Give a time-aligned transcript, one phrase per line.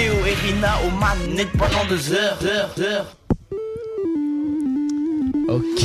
[0.00, 3.16] Théo et Rina au manette pendant deux heures, heures, heures.
[5.46, 5.84] Ok.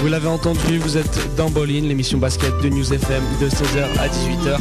[0.00, 4.06] Vous l'avez entendu, vous êtes dans Bolin, l'émission basket de News FM de 16h à
[4.06, 4.60] 18h.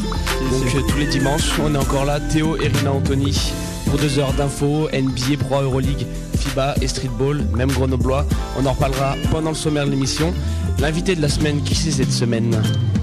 [0.50, 3.54] Donc tous les dimanches, on est encore là, Théo et Rina Anthony
[3.86, 8.26] pour deux heures d'infos, NBA, Pro Euroleague, FIBA et Streetball, même grenoblois.
[8.58, 10.34] On en reparlera pendant le sommaire de l'émission.
[10.80, 12.60] L'invité de la semaine, qui c'est cette semaine?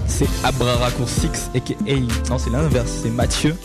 [0.07, 1.73] C'est Abra Raccour 6 aka
[2.29, 3.55] non c'est l'inverse, c'est Mathieu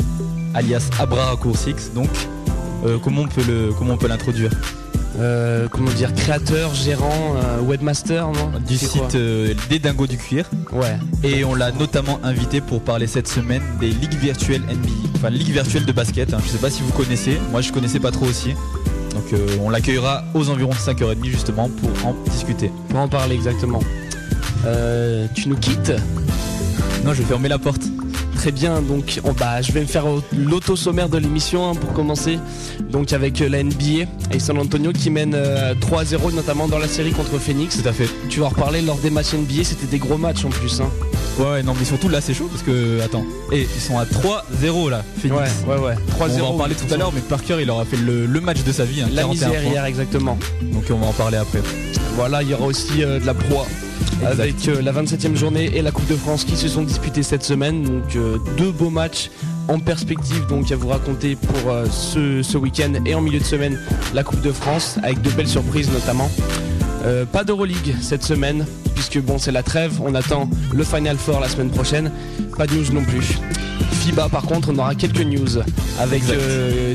[0.56, 2.10] alias Abra Raccour 6 donc
[2.84, 4.51] euh, comment on peut le comment on peut l'introduire?
[5.19, 8.52] Euh, Comment dire, créateur, gérant, euh, webmaster, non?
[8.66, 10.45] Du site euh, des dingos du cuir.
[10.73, 10.98] Ouais.
[11.24, 15.52] et on l'a notamment invité pour parler cette semaine des ligues virtuelles NBA enfin ligues
[15.52, 16.38] virtuelles de basket hein.
[16.45, 17.38] je sais pas si vous connaissez.
[17.51, 18.52] Moi je connaissais pas trop aussi.
[19.15, 19.24] Donc
[19.62, 22.70] on l'accueillera aux environs de 5h30 justement pour en discuter.
[22.91, 23.80] Pour en parler exactement.
[25.34, 25.93] Tu nous quittes?
[27.04, 27.84] Non je vais fermer la porte
[28.47, 32.39] Très bien, donc on- bah, je vais me faire l'auto-sommaire de l'émission hein, pour commencer.
[32.93, 36.87] Donc avec euh, la NBA et San Antonio qui mène euh, 3-0 notamment dans la
[36.87, 37.83] série contre Phoenix.
[37.83, 40.45] tout à fait Tu vas en reparler lors des matchs NBA, c'était des gros matchs
[40.45, 40.80] en plus.
[40.80, 40.88] Hein.
[41.41, 44.91] ouais, non mais surtout là c'est chaud parce que attends et ils sont à 3-0
[44.91, 45.95] là Phoenix Ouais, ouais, ouais.
[46.16, 46.35] 3-0.
[46.35, 48.63] On va en parler tout à l'heure, mais Parker il aura fait le, le match
[48.63, 50.38] de sa vie, hein, La 41 misère hier, exactement.
[50.73, 51.63] Donc on va en parler après.
[52.15, 53.66] Voilà, il y aura aussi euh, de la proie.
[54.12, 54.40] Exact.
[54.40, 57.43] Avec euh, la 27e journée et la Coupe de France qui se sont disputées cette
[57.43, 57.82] semaine.
[57.82, 59.30] Donc euh, deux beaux matchs
[59.68, 63.45] en perspective donc à vous raconter pour euh, ce, ce week-end et en milieu de
[63.45, 63.79] semaine
[64.15, 66.31] la Coupe de France avec de belles surprises notamment.
[67.31, 68.66] Pas d'Euroleague cette semaine
[68.97, 72.10] puisque bon c'est la trêve, on attend le Final Four la semaine prochaine.
[72.56, 73.38] Pas de news non plus.
[73.93, 75.59] FIBA par contre on aura quelques news
[76.00, 76.25] avec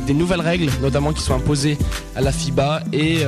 [0.05, 1.77] des nouvelles règles notamment qui sont imposées
[2.17, 3.19] à la FIBA et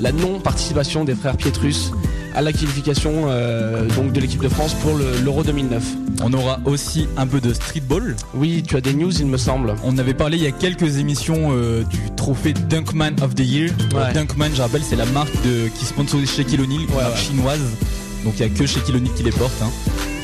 [0.00, 1.90] la non-participation des frères Pietrus
[2.34, 5.82] à la qualification euh, donc de l'équipe de France pour le- l'Euro 2009.
[6.22, 8.14] On aura aussi un peu de streetball.
[8.34, 9.74] Oui, tu as des news il me semble.
[9.84, 13.70] On avait parlé il y a quelques émissions euh, du trophée Dunkman of the Year.
[13.94, 14.12] Ouais.
[14.12, 17.20] Dunkman, je rappelle, c'est la marque de, qui sponsorise Shaquille O'Neal, Ouais, marque ouais.
[17.20, 17.60] chinoise.
[18.24, 19.52] Donc il n'y a que Shaquille O'Neal qui les porte.
[19.62, 19.70] hein.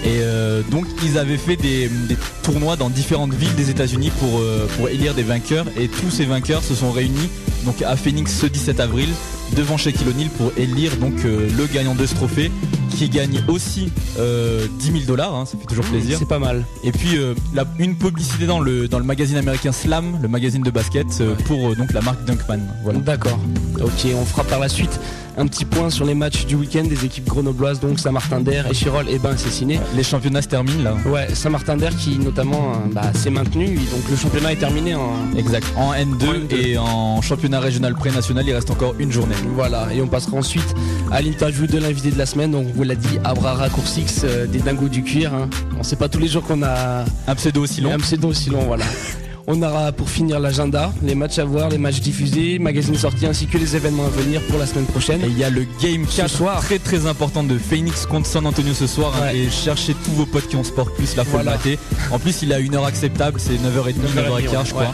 [0.04, 4.38] Et euh, donc ils avaient fait des, des tournois dans différentes villes des États-Unis pour,
[4.41, 5.64] euh, pour élire des vainqueurs.
[5.78, 7.28] Et tous ces vainqueurs se sont réunis
[7.64, 9.09] donc à Phoenix ce 17 avril
[9.54, 12.50] devant Shaquille O'Neal pour élire donc euh, le gagnant de ce trophée
[12.90, 15.34] qui gagne aussi euh, 10 000 dollars.
[15.34, 16.16] hein, ça fait toujours plaisir.
[16.18, 16.64] C'est pas mal.
[16.82, 20.62] Et puis euh, la- une publicité dans le, dans le magazine américain Slam, le magazine
[20.62, 21.42] de basket, euh, Ouais.
[21.44, 22.60] pour euh, donc la marque Dunkman.
[22.84, 22.98] Voilà.
[23.00, 23.38] D'accord.
[23.82, 24.98] Ok, on fera par la suite
[25.36, 29.19] un petit point sur les matchs du week-end des équipes grenobloises, donc Saint-Martin-d'Air, Échirol et
[29.19, 29.78] Ben Cessiné.
[29.94, 30.94] Les championnats se terminent là.
[31.06, 35.12] Ouais, Saint-Martin-d'Air qui notamment euh, bah, s'est maintenu, donc le championnat est terminé en...
[35.36, 35.66] Exact.
[35.76, 36.54] En N2, En N2.
[36.56, 39.34] et en championnat régional pré-national, il reste encore une journée.
[39.54, 40.74] Voilà, et on passera ensuite
[41.12, 44.47] à l'interview de l'invité de la semaine, donc on vous l'a dit, Abra Raccourcix euh,
[44.47, 45.34] des dingos du cuir.
[45.34, 45.48] Hein.
[45.78, 47.92] On sait pas tous les jours qu'on a Un pseudo aussi long.
[47.92, 48.84] un pseudo aussi long, voilà.
[49.48, 53.46] On aura pour finir l'agenda, les matchs à voir, les matchs diffusés, magazines sortis ainsi
[53.46, 55.22] que les événements à venir pour la semaine prochaine.
[55.22, 56.60] Et il y a le Game 4 soir.
[56.60, 59.12] très très important de Phoenix contre San Antonio ce soir.
[59.16, 59.38] hein, Ouais.
[59.38, 61.52] et cherchez tous vos potes qui ont Sport Plus, la faut Voilà.
[61.52, 61.78] le mater.
[62.10, 64.82] En plus, il a une heure acceptable, c'est 9h30, 9h15 je crois.
[64.82, 64.88] Ouais.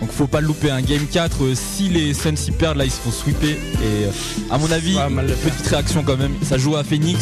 [0.00, 2.84] Donc faut pas le louper un Game 4 euh, si les Suns y perdent là
[2.84, 3.56] ils se font sweeper et
[4.04, 4.10] euh,
[4.50, 7.18] à mon avis mal petite réaction quand même ça joue à Phoenix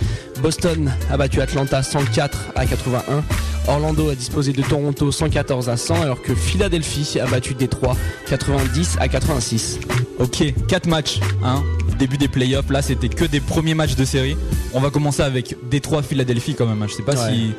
[0.43, 3.23] Boston a battu Atlanta 104 à 81.
[3.69, 7.97] Orlando a disposé de Toronto 114 à 100 alors que Philadelphie a battu Détroit
[8.27, 9.81] 90 à 86.
[10.19, 11.63] Ok, 4 matchs, hein.
[11.99, 14.35] Début des playoffs, là c'était que des premiers matchs de série.
[14.73, 16.83] On va commencer avec Détroit Philadelphie quand même.
[16.83, 16.87] hein.
[16.89, 17.33] Je sais pas Ouais.
[17.35, 17.51] si,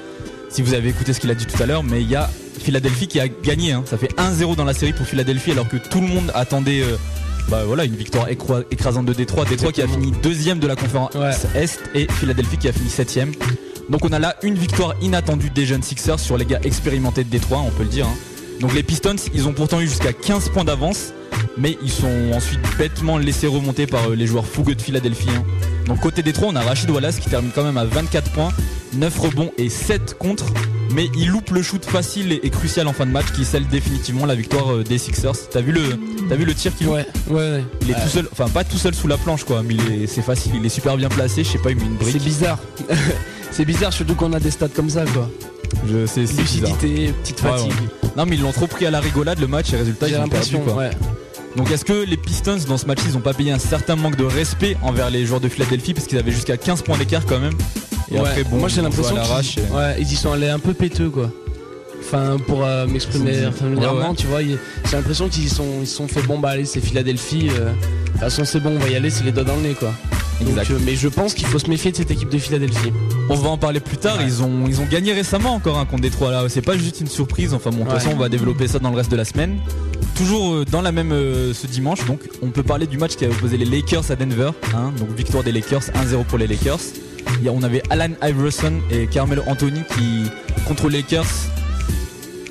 [0.51, 2.30] si vous avez écouté ce qu'il a dit tout à l'heure, mais il y a
[2.59, 3.71] Philadelphie qui a gagné.
[3.71, 3.83] hein.
[3.86, 6.98] Ça fait 1-0 dans la série pour Philadelphie alors que tout le monde attendait euh,
[7.50, 9.45] bah, voilà, une victoire écrasante de Détroit.
[9.45, 11.31] Détroit qui a fini deuxième de la conférence Ouais.
[11.56, 13.31] Est et Philadelphie qui a fini septième.
[13.89, 17.30] Donc on a là une victoire inattendue des jeunes Sixers sur les gars expérimentés de
[17.30, 18.06] Détroit, on peut le dire.
[18.06, 18.15] hein.
[18.59, 21.13] Donc les Pistons, ils ont pourtant eu jusqu'à 15 points d'avance,
[21.57, 25.30] mais ils sont ensuite bêtement laissés remonter par euh, les joueurs fougueux de Philadelphie.
[25.36, 25.44] hein.
[25.88, 28.50] Donc côté Détroit, on a Rachid Wallace qui termine quand même à 24 points,
[28.93, 30.45] 9 rebonds et 7 contre,
[30.93, 33.67] mais il loupe le shoot facile et, et crucial en fin de match qui scelle
[33.67, 35.49] définitivement la victoire euh, des Sixers.
[35.49, 35.81] T'as vu le,
[36.29, 37.63] t'as vu le tir qu'il Ouais, ouais, ouais.
[37.81, 38.01] Il est Ouais.
[38.01, 40.69] tout seul, enfin pas tout seul sous la planche quoi, mais c'est facile, il est
[40.69, 42.11] super bien placé, je sais pas, il met une brique.
[42.13, 42.59] C'est bizarre.
[43.51, 45.29] c'est bizarre, surtout qu'on a des stats comme ça, quoi.
[45.88, 46.21] Je sais.
[46.21, 47.71] Lucidité, petite Ouais, fatigue.
[48.17, 50.27] Non mais ils l'ont trop pris à la rigolade le match et résultat ils ont
[50.27, 50.89] perdu quoi.
[51.55, 54.17] Donc est-ce que les Pistons dans ce match ils ont pas payé un certain manque
[54.17, 57.39] de respect envers les joueurs de Philadelphie parce qu'ils avaient jusqu'à 15 points d'écart quand
[57.39, 57.53] même?
[58.12, 58.19] Et Ouais.
[58.28, 61.10] après bon moi j'ai l'impression qu'ils et- ouais, ils y sont allés un peu péteux
[61.10, 61.30] quoi.
[62.04, 64.58] Enfin pour euh, m'exprimer familièrement, Ouais, tu vois, j'ai
[64.98, 67.48] l'impression qu'ils sont ils sont fait bon bah allez c'est Philadelphie.
[67.52, 69.62] euh, de toute façon c'est bon on va y aller, c'est les doigts dans le
[69.62, 69.94] nez quoi.
[70.42, 72.92] Donc, euh, mais je pense qu'il faut se méfier de cette équipe de Philadelphie.
[73.30, 74.24] On va en parler plus tard, Ouais.
[74.25, 77.06] ils, ont, ils ont gagné récemment encore un contre Détroit là, c'est pas juste une
[77.08, 78.00] surprise, enfin bon de toute Ouais.
[78.00, 79.60] façon on va développer ça dans le reste de la semaine.
[80.16, 83.30] Toujours dans la même euh, ce dimanche donc on peut parler du match qui a
[83.30, 86.80] opposé les Lakers à Denver, hein, donc victoire des Lakers 1-0 pour les Lakers.
[87.50, 90.29] On avait Alan Iverson et Carmelo Anthony qui
[90.68, 91.25] contre les Lakers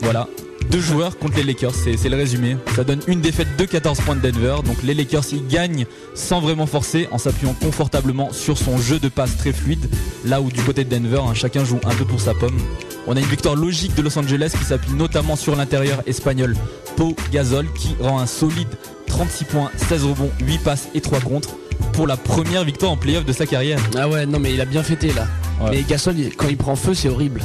[0.02, 0.28] Voilà,
[0.70, 2.56] deux joueurs contre les Lakers, c'est c'est le résumé.
[2.76, 4.56] Ça donne une défaite de 14 points de Denver.
[4.64, 9.08] Donc les Lakers ils gagnent sans vraiment forcer, en s'appuyant confortablement sur son jeu de
[9.08, 9.88] passe très fluide.
[10.24, 12.58] Là où du côté de Denver, hein, chacun joue un peu pour sa pomme.
[13.06, 16.54] On a une victoire logique de Los Angeles qui s'appuie notamment sur l'intérieur espagnol
[16.96, 18.68] Pau Gasol qui rend un solide
[19.06, 21.56] 36 points, 16 rebonds, 8 passes et 3 contre
[21.92, 23.78] pour la première victoire en playoff de sa carrière.
[23.98, 25.26] Ah ouais non mais il a bien fêté là.
[25.60, 25.70] Ouais.
[25.72, 27.40] Mais Gasol quand il prend feu c'est horrible.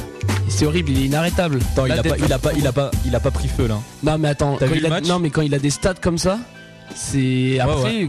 [0.48, 1.58] C'est horrible, il est inarrêtable.
[1.72, 3.66] Attends, il a, pas, il, a pas, il, a pas, il a pas pris feu
[3.66, 3.78] là.
[4.04, 6.38] Non mais attends, quand il a- non mais quand il a des stats comme ça,
[6.94, 8.08] c'est après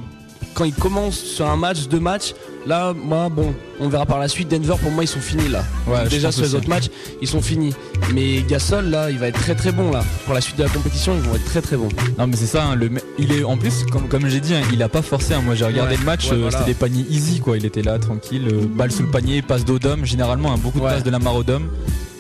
[0.54, 2.34] quand il commence sur un match, deux matchs,
[2.68, 4.50] là moi bon, on verra par la suite.
[4.50, 5.64] Denver pour moi ils sont finis là.
[5.88, 6.90] Ouais, Déjà sur les autres matchs
[7.22, 7.74] ils sont finis.
[8.14, 10.04] Mais Gasol là il va être très très bon là.
[10.26, 11.90] Pour la suite de la compétition ils vont être très très bons.
[12.18, 14.62] Non mais c'est ça, hein, le, il est en plus comme, comme j'ai dit, hein,
[14.74, 15.34] il a pas forcé.
[15.34, 15.42] hein.
[15.44, 16.58] Moi j'ai regardé Ouais, le match, ouais, euh, voilà.
[16.60, 17.58] c'était des paniers easy quoi.
[17.58, 21.04] Il était là tranquille, euh, balle sous le panier, passe d'Odom, généralement beaucoup de passes
[21.04, 21.64] de la Marodom.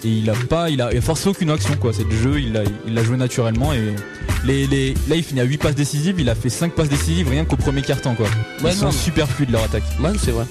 [0.04, 1.92] Et il a pas, il a, il a forcé aucune action quoi.
[1.94, 3.96] C'est le jeu, il l'a il l'a joué naturellement et
[4.46, 7.30] les, les, là il finit à 8 passes décisives, il a fait 5 passes décisives
[7.30, 8.28] rien qu'au premier carton quoi.
[8.60, 9.84] Ils Ouais, sont non, super fluides leur attaque.
[10.00, 10.46] Ouais c'est vrai.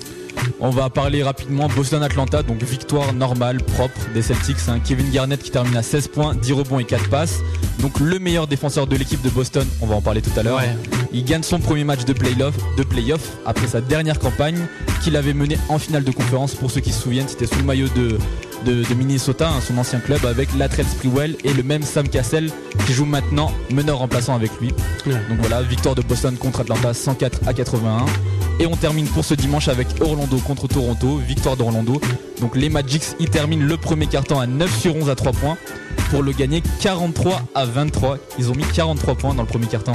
[0.60, 4.56] On va parler rapidement Boston-Atlanta, donc victoire normale, propre des Celtics.
[4.68, 4.80] hein.
[4.84, 7.38] Kevin Garnett qui termine à 16 points, 10 rebonds et 4 passes.
[7.80, 10.58] Donc le meilleur défenseur de l'équipe de Boston, on va en parler tout à l'heure.
[10.58, 10.76] Ouais.
[11.12, 14.66] Il gagne son premier match de playoff, de playoff après sa dernière campagne
[15.02, 16.54] qu'il avait menée en finale de conférence.
[16.54, 18.18] Pour ceux qui se souviennent, c'était sous le maillot de,
[18.64, 22.50] de, de Minnesota, hein, son ancien club, avec Latrell Sprewell et le même Sam Cassell
[22.86, 24.68] qui joue maintenant meneur remplaçant avec lui.
[25.06, 25.14] Ouais.
[25.28, 28.06] Donc voilà, victoire de Boston contre Atlanta 104 à 81.
[28.58, 32.00] Et on termine pour ce dimanche avec Orlando contre Toronto, victoire d'Orlando.
[32.40, 35.58] Donc les Magics y terminent le premier carton à 9 sur 11 à 3 points
[36.10, 38.18] pour le gagner 43 à 23.
[38.38, 39.92] Ils ont mis 43 points dans le premier carton.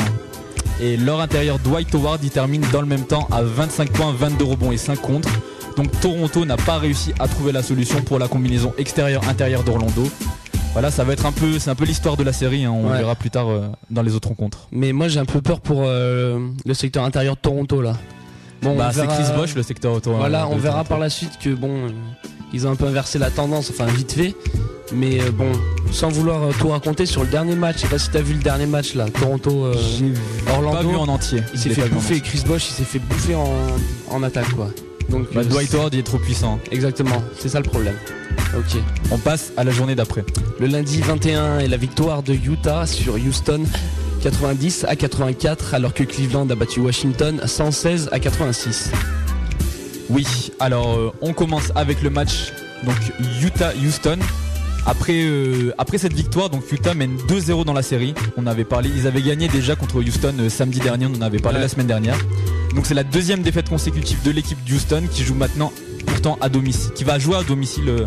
[0.79, 4.45] Et leur intérieur Dwight Howard y termine dans le même temps à 25 points, 22
[4.45, 5.29] rebonds et 5 contre.
[5.77, 10.03] Donc Toronto n'a pas réussi à trouver la solution pour la combinaison extérieur-intérieur d'Orlando.
[10.73, 12.63] Voilà, ça va être un peu, c'est un peu l'histoire de la série.
[12.65, 12.71] hein.
[12.71, 12.97] On Ouais.
[12.99, 14.67] verra plus tard euh, dans les autres rencontres.
[14.71, 17.93] Mais moi j'ai un peu peur pour euh, le secteur intérieur de Toronto là.
[18.61, 20.13] Bon, Bah, c'est Chris Bosch le secteur auto.
[20.13, 20.89] Voilà, euh, on verra Toronto.
[20.89, 21.89] par la suite que bon, euh,
[22.53, 24.35] ils ont un peu inversé la tendance, enfin vite fait.
[24.93, 25.51] Mais bon,
[25.91, 28.41] sans vouloir tout raconter sur le dernier match, je sais pas si t'as vu le
[28.43, 29.67] dernier match là, Toronto
[30.49, 30.77] Orlando.
[30.77, 31.41] Pas vu en entier.
[31.53, 32.19] il s'est fait bouffer.
[32.19, 33.49] Chris Bosch il s'est fait bouffer en,
[34.09, 34.69] en attaque quoi.
[35.09, 36.59] Donc Bah, Dwight Howard il est trop puissant.
[36.71, 37.95] exactement, c'est ça le problème.
[38.57, 38.81] Ok.
[39.11, 40.23] On passe à la journée d'après.
[40.59, 43.63] Le lundi 21 est la victoire de Utah sur Houston
[44.23, 48.91] 90 à 84 alors que Cleveland a battu Washington 116 à 86.
[50.09, 52.51] Oui, alors euh, on commence avec le match
[52.83, 52.95] donc
[53.41, 54.17] Utah-Houston.
[54.85, 58.13] Après, euh, après cette victoire, donc Utah mène 2-0 dans la série.
[58.35, 61.37] On avait parlé, ils avaient gagné déjà contre Houston euh, samedi dernier, on en avait
[61.39, 61.63] parlé Ouais.
[61.63, 62.17] la semaine dernière.
[62.75, 65.71] Donc c'est la deuxième défaite consécutive de l'équipe d'Houston qui joue maintenant
[66.07, 68.05] pourtant à domicile, qui va jouer à domicile euh,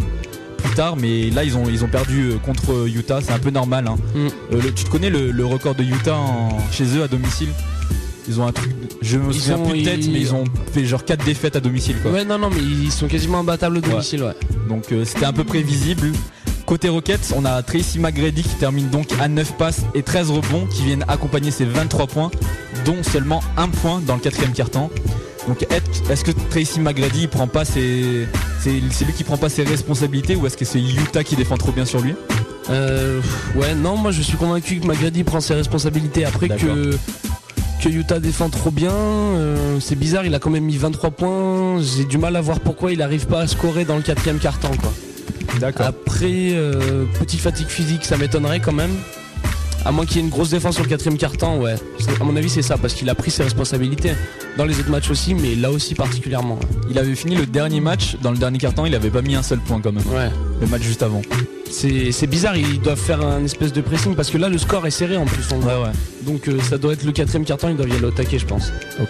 [0.59, 3.87] plus tard, mais là ils ont, ils ont perdu contre Utah, c'est un peu normal.
[3.87, 3.97] hein.
[4.15, 4.29] Mm.
[4.57, 7.49] Le- tu te connais le, le record de Utah en- chez eux à domicile?
[8.27, 10.87] Ils ont un truc, je me souviens plus de tête, ils- mais ils ont fait
[10.87, 12.11] genre 4 défaites à domicile quoi.
[12.11, 14.33] Ouais non non mais ils sont quasiment imbattables au domicile ouais.
[14.69, 16.11] Donc euh, c'était un peu prévisible.
[16.67, 20.67] Côté Rockets, on a Tracy McGrady qui termine donc à 9 passes et 13 rebonds
[20.67, 22.31] qui viennent accompagner ses 23 points,
[22.87, 24.91] dont seulement un point dans le quatrième quart-temps.
[25.47, 28.27] Donc est- est-ce que Tracy McGrady prend pas ses.
[28.61, 28.71] C'est
[29.05, 31.85] lui qui prend pas ses responsabilités ou est-ce que c'est Utah qui défend trop bien
[31.85, 32.15] sur lui?
[32.71, 33.21] Euh,
[33.57, 36.25] ouais, non, moi je suis convaincu que McGrady prend ses responsabilités.
[36.25, 36.97] Après que,
[37.83, 41.79] que Utah défend trop bien, euh, c'est bizarre, il a quand même mis 23 points.
[41.83, 44.73] J'ai du mal à voir pourquoi il n'arrive pas à scorer dans le quatrième quart-temps.
[44.81, 44.95] Quoi.
[45.61, 45.87] D'accord.
[45.87, 48.95] Après, euh, petite fatigue physique, ça m'étonnerait quand même.
[49.87, 51.75] À moins qu'il y ait une grosse défense sur le quatrième quart-temps, ouais.
[52.19, 54.13] À mon avis, c'est ça, parce qu'il a pris ses responsabilités.
[54.57, 56.59] Dans les autres matchs aussi, mais là aussi particulièrement.
[56.89, 59.43] Il avait fini le dernier match, dans le dernier carton, il avait pas mis un
[59.43, 60.07] seul point quand même.
[60.07, 60.31] Ouais.
[60.61, 61.21] Le match juste avant.
[61.71, 64.87] C'est c'est bizarre, ils doivent faire un espèce de pressing, parce que là, le score
[64.87, 65.45] est serré en plus.
[65.53, 65.83] on voit.
[65.83, 65.93] ouais.
[66.23, 68.47] Donc euh, ça doit être le quatrième carton, ils doivent y aller au taquet, je
[68.47, 68.73] pense.
[69.01, 69.09] Ok.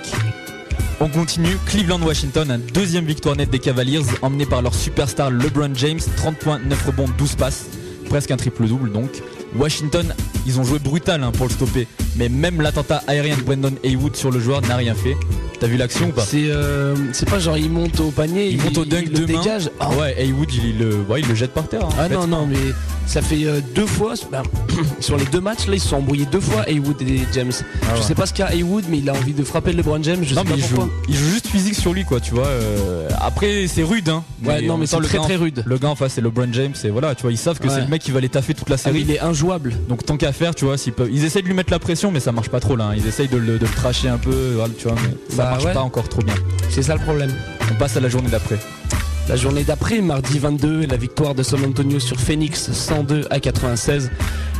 [1.00, 1.56] On continue.
[1.66, 6.60] Cleveland-Washington, un deuxième victoire nette des Cavaliers, emmené par leur superstar LeBron James, 30 points,
[6.60, 7.66] 9 rebonds, 12 passes.
[8.08, 9.10] Presque un triple-double donc.
[9.56, 10.14] Washington,
[10.46, 11.88] ils ont joué brutal hein, pour le stopper.
[12.16, 15.16] Mais même l'attentat aérien de Brandon Haywood sur le joueur n'a rien fait.
[15.60, 16.94] T'as vu l'action ou pas C'est euh,
[17.28, 19.26] pas genre il monte au panier, Il monte au dunk de main.
[19.40, 19.70] dégage.
[19.80, 21.84] Ah, Ouais, Haywood, il, le, ouais, il le jette par terre.
[21.84, 22.14] hein, Ah fait.
[22.14, 22.58] non non mais
[23.06, 24.42] ça fait euh, deux fois ben,
[25.00, 27.52] sur les deux matchs là ils se sont embrouillés deux fois Haywood et James.
[27.82, 28.06] Ah Je ouais.
[28.06, 30.42] sais pas ce qu'a Haywood mais il a envie de frapper LeBron James, je non
[30.42, 30.84] sais mais pas il pourquoi.
[30.86, 34.24] joue, il joue juste physique sur lui quoi tu vois euh, après c'est rude hein
[34.44, 35.62] Ouais non mais c'est très très rude.
[35.66, 37.74] le gars en face c'est LeBron James et voilà tu vois ils savent que Ouais.
[37.74, 39.74] c'est le mec qui va les taffer toute la Ah série il est injouable.
[39.88, 42.03] donc tant qu'à faire tu vois s'ils peuvent ils essayent de lui mettre la pression
[42.10, 42.94] mais ça marche pas trop là hein.
[42.96, 45.50] ils essayent de le, de le tracher un peu voilà, tu vois mais ça Bah
[45.50, 45.72] marche ouais.
[45.72, 46.34] pas encore trop bien
[46.70, 47.30] C'est ça le problème.
[47.70, 48.58] on passe à la journée d'après
[49.28, 54.10] La journée d'après, mardi 22, la victoire de San Antonio sur Phoenix 102 à 96.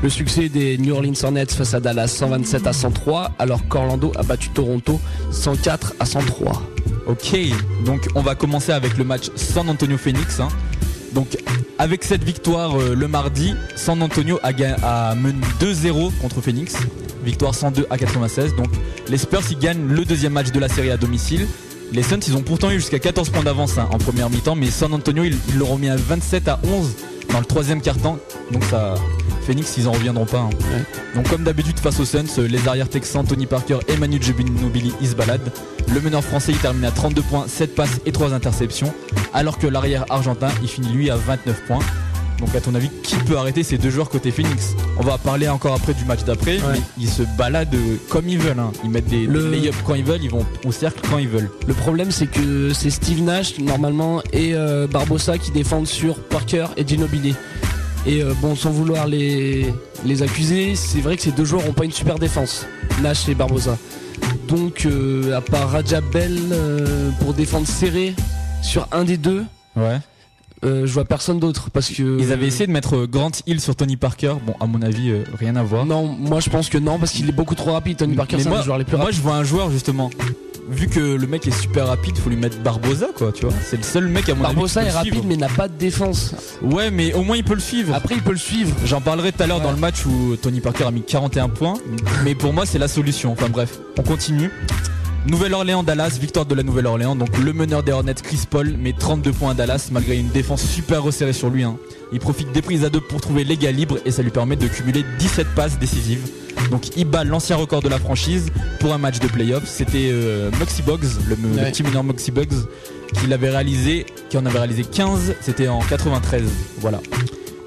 [0.03, 4.23] Le succès des New Orleans Hornets face à Dallas 127 à 103, alors qu'Orlando a
[4.23, 4.99] battu Toronto
[5.31, 6.63] 104 à 103.
[7.07, 7.37] ok
[7.85, 10.49] donc on va commencer avec le match San Antonio Phoenix hein.
[11.13, 11.37] donc
[11.79, 14.53] avec cette victoire euh, le mardi San Antonio a,
[15.11, 16.77] a mené 2-0 contre Phoenix
[17.25, 18.69] victoire 102 à 96 donc
[19.09, 21.47] les Spurs ils gagnent le deuxième match de la série à domicile.
[21.93, 24.71] Les Suns ils ont pourtant eu jusqu'à 14 points d'avance hein, en première mi-temps mais
[24.71, 26.95] San Antonio ils ils l'auront mis à 27 à 11
[27.31, 28.19] dans le troisième quart-temps.
[28.51, 28.95] Donc ça
[29.43, 30.51] Phoenix ils en reviendront pas hein.
[31.15, 34.93] donc comme d'habitude face aux Suns euh, les arrières texans Tony Parker et Manu Ginobili
[35.01, 35.53] ils se baladent.
[35.93, 38.93] Le meneur français il termine à 32 points 7 passes et 3 interceptions
[39.33, 41.81] alors que l'arrière argentin il finit lui à 29 points
[42.45, 45.49] donc à ton avis, qui peut arrêter ces deux joueurs côté Phoenix On va parler
[45.49, 48.59] encore après du match d'après, mais ils se baladent euh, comme ils veulent.
[48.59, 48.73] hein.
[48.85, 51.29] Ils mettent des, Le- des lay-ups quand ils veulent, ils vont au cercle quand ils
[51.29, 51.51] veulent.
[51.67, 56.67] Le problème c'est que c'est Steve Nash normalement et euh, Barbosa qui défendent sur Parker
[56.77, 57.35] et Ginobili.
[58.07, 59.73] Et euh, bon sans vouloir les,
[60.05, 62.67] les accuser, c'est vrai que ces deux joueurs ont pas une super défense,
[63.03, 63.79] Nash et Barbosa.
[64.49, 68.15] Donc euh, à part Raja Bell euh, pour défendre serré
[68.63, 69.45] sur un des deux,
[69.77, 69.99] Ouais.
[70.65, 73.61] Euh, je vois personne d'autre parce que Ils avaient essayé de mettre euh, Grant Hill
[73.61, 74.35] sur Tony Parker.
[74.47, 75.85] Bon, à mon avis, euh, rien à voir.
[75.87, 77.97] Non, moi je pense que non parce qu'il est beaucoup trop rapide.
[77.99, 79.19] Tony Parker c'est un moi, des joueurs les plus moi, rapides.
[79.19, 80.11] je vois un joueur justement.
[80.71, 83.55] Vu que le mec est super rapide, faut lui mettre Barbosa, quoi, tu vois.
[83.63, 84.89] C'est le seul mec à mon Barbosa avis.
[84.89, 85.27] est peut le rapide suivre.
[85.29, 86.35] mais n'a pas de défense.
[86.63, 87.95] Ouais, mais au moins il peut le suivre.
[87.95, 88.75] Après il peut le suivre.
[88.87, 89.63] J'en parlerai tout à l'heure Ouais.
[89.65, 91.75] dans le match où Tony Parker a mis 41 points.
[92.25, 93.33] Mais pour moi, c'est la solution.
[93.33, 94.51] Enfin bref, on continue.
[95.27, 97.17] Nouvelle-Orléans, Dallas, victoire de la Nouvelle-Orléans.
[97.17, 100.63] Donc le meneur des Hornets, Chris Paul, met 32 points à Dallas malgré une défense
[100.63, 101.63] super resserrée sur lui.
[101.65, 101.77] hein.
[102.13, 104.57] Il profite des prises à deux pour trouver les gars libres et ça lui permet
[104.57, 106.29] de cumuler 17 passes décisives.
[106.71, 108.47] Donc il bat l'ancien record de la franchise
[108.81, 109.65] pour un match de playoff.
[109.67, 111.71] C'était euh, Moxie Boggs, le, le Ouais.
[111.71, 112.53] petit meneur Moxie Boggs,
[113.19, 115.35] qui l'avait réalisé, qui en avait réalisé 15.
[115.41, 116.43] C'était en 93.
[116.81, 117.01] Voilà.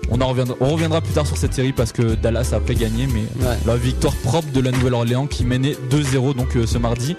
[0.10, 2.76] On, en reviendra, on reviendra plus tard sur cette série parce que Dallas a après
[2.76, 3.58] gagné, mais Ouais.
[3.66, 7.16] la victoire propre de la Nouvelle-Orléans qui menait 2-0 donc euh, ce mardi.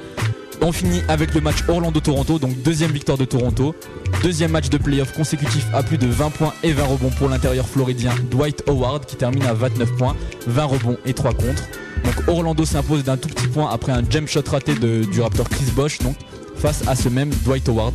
[0.61, 3.77] On finit avec le match Orlando-Toronto, donc deuxième victoire de Toronto.
[4.25, 7.69] Deuxième match de playoff consécutif à plus de 20 points et 20 rebonds pour l'intérieur
[7.69, 10.17] floridien Dwight Howard qui termine à 29 points,
[10.49, 11.63] 20 rebonds et 3 contre.
[12.05, 15.49] Donc Orlando s'impose d'un tout petit point après un jump shot raté de- du Raptor
[15.49, 16.17] Chris Bosh donc
[16.57, 17.95] face à ce même Dwight Howard.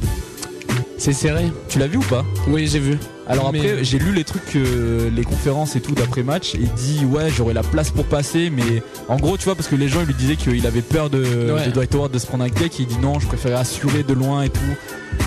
[1.03, 1.51] C'est serré.
[1.67, 2.97] Tu l'as vu ou pas Oui j'ai vu.
[3.27, 6.59] alors Mais- après, j'ai lu les trucs, euh, les conférences et tout d'après match, et
[6.61, 9.75] il dit ouais j'aurais la place pour passer, mais en gros tu vois parce que
[9.75, 11.65] les gens ils lui disaient qu'il avait peur de, Ouais.
[11.65, 14.13] de Dwight Howard de se prendre un cake, il dit non je préférais assurer de
[14.13, 14.61] loin et tout.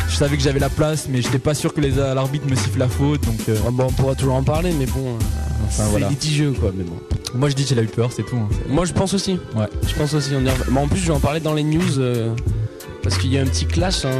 [0.09, 2.78] Je savais que j'avais la place, mais j'étais pas sûr que les l'arbitre me siffle
[2.78, 5.09] la faute, donc euh, Ouais, bon, on pourra toujours en parler mais bon.
[5.11, 5.18] euh,
[5.66, 6.09] Enfin, c'est voilà.
[6.09, 6.97] litigieux quoi mais bon.
[7.35, 8.37] moi je dis qu'il a eu peur, c'est tout.
[8.37, 8.49] hein.
[8.71, 9.38] Moi je pense aussi.
[9.54, 9.66] Ouais.
[9.87, 10.30] Je pense aussi.
[10.35, 12.30] On y Mais en plus je vais en parler dans les news euh,
[13.09, 14.11] parce qu'il y a un petit clash hein,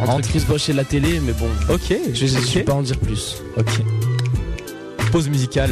[0.00, 1.46] entre, Entre- Chris Bosh et la télé mais bon.
[1.72, 2.64] Ok, Je ne vais ok.
[2.64, 3.36] pas en dire plus.
[3.56, 3.80] ok.
[5.12, 5.70] Pause musicale.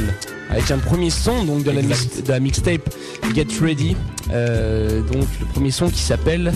[0.50, 2.00] Avec un premier son donc de la, Exact.
[2.14, 2.95] mix- de la mixtape
[3.35, 3.97] Get Ready.
[4.33, 6.52] Euh, donc le premier son qui s'appelle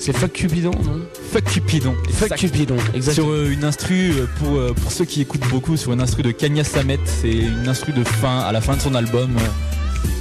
[0.00, 1.00] c'est Fuck Cupidon non?
[1.32, 1.94] Fuck Cupidon.
[2.12, 2.36] Fuck Exact.
[2.38, 3.26] Cupidon exactement.
[3.26, 6.30] Sur euh, une instru euh, pour, pour ceux qui écoutent beaucoup sur une instru de
[6.30, 9.34] Kanya Samet, c'est une instru de fin à la fin de son album.
[9.36, 9.40] euh,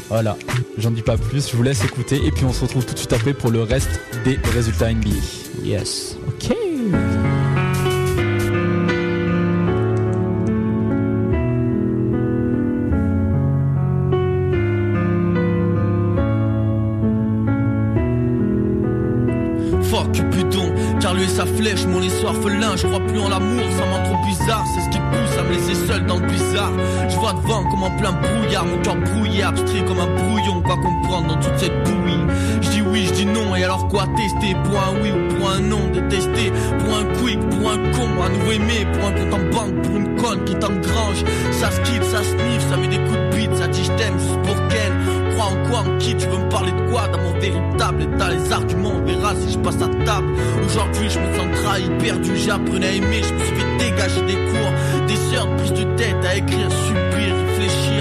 [0.10, 0.38] Voilà,
[0.77, 3.00] j'en dis pas plus, je vous laisse écouter et puis on se retrouve tout de
[3.00, 5.10] suite après pour le reste des résultats NBA.
[5.63, 6.15] Yes.
[6.27, 6.55] Ok.
[29.44, 30.62] Abstrait comme un brouillon.
[30.62, 32.25] Quoi comprendre dans toute cette bouillie.
[32.62, 34.56] Je dis oui, je dis non, et alors quoi tester?
[34.63, 36.51] Pour un oui ou pour un non, détester.
[36.79, 38.88] Pour un quick, pour un con, à nouveau aimé.
[38.94, 41.24] Pour un compte en banque, pour une conne qui t'engrange.
[41.51, 44.20] Ça se quitte, ça sniffe, ça met des coups de bite, ça dit je t'aime
[44.20, 44.94] juste pour qu'elle
[45.38, 47.08] crois en quoi, en qui Tu veux me parler de quoi?
[47.08, 50.27] D'amour véritable Et les arguments, on verra si je passe à table
[50.65, 54.34] Aujourd'hui je me sens trahi, perdu J'apprenais à aimer, je me suis fait dégager des
[54.34, 57.97] cours Des heures de prise de tête à écrire, subir, réfléchir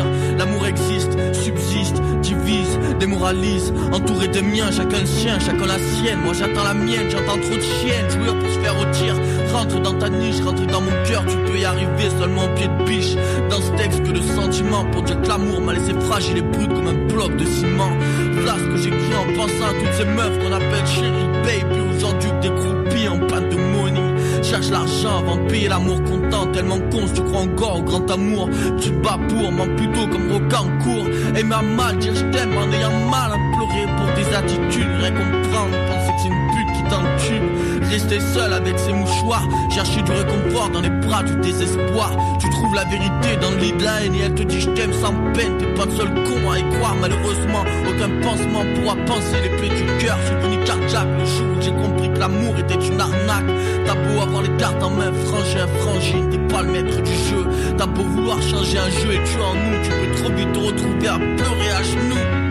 [0.68, 6.20] existe, subsiste, divise, démoralise Entouré de miens, chacun le sien, chacun la sienne.
[6.24, 8.10] Moi j'attends la mienne, j'entends trop de chiennes.
[8.10, 9.14] Jouer pour se faire rôtir.
[9.52, 11.24] Rentre dans ta niche, rentre dans mon cœur.
[11.26, 13.14] Tu peux y arriver seulement au pied de biche.
[13.50, 16.68] Dans ce texte que le sentiment Pour dire que l'amour m'a laissé fragile et brut
[16.68, 17.92] comme un bloc de ciment.
[18.32, 21.80] Voilà ce que j'écris en pensant à toutes ces meufs qu'on appelle chérie baby.
[21.96, 24.05] Aujourd'hui des groupies en panne de money
[24.48, 28.48] Cherche l'argent avant de payer l'amour content Tellement con tu crois encore au grand amour.
[28.80, 32.70] Tu te bats pour, m'en plutôt comme Rocancourt Aimer à mal, dire je t'aime en
[32.70, 34.88] ayant mal à pleurer pour des attitudes.
[35.00, 39.46] Rien comprendre, penser que c'est une pute qui t'encule Rester seul avec ses mouchoirs.
[39.70, 42.10] Chercher du réconfort dans les bras du désespoir.
[42.40, 44.70] Tu trouves la vérité dans le lit de la haine Et elle te dit je
[44.70, 45.56] t'aime sans peine.
[45.58, 47.64] T'es pas le seul con à y croire malheureusement.
[47.88, 50.18] Aucun pansement pourra penser les plaies du cœur.
[50.26, 53.50] J'ai fini cardiaque le jour où j'ai compris que l'amour était une arnaque.
[53.86, 57.46] T'as beau avoir les cartes en main, frangin, frangine T'es pas le maître du jeu.
[57.78, 60.58] T'as beau vouloir changer un jeu et tu en nous Tu peux trop vite te
[60.58, 62.45] retrouver à pleurer à genoux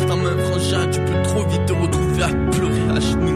[0.00, 3.31] en main, frangin, tu peux trop vite te retrouver à pleurer à genoux.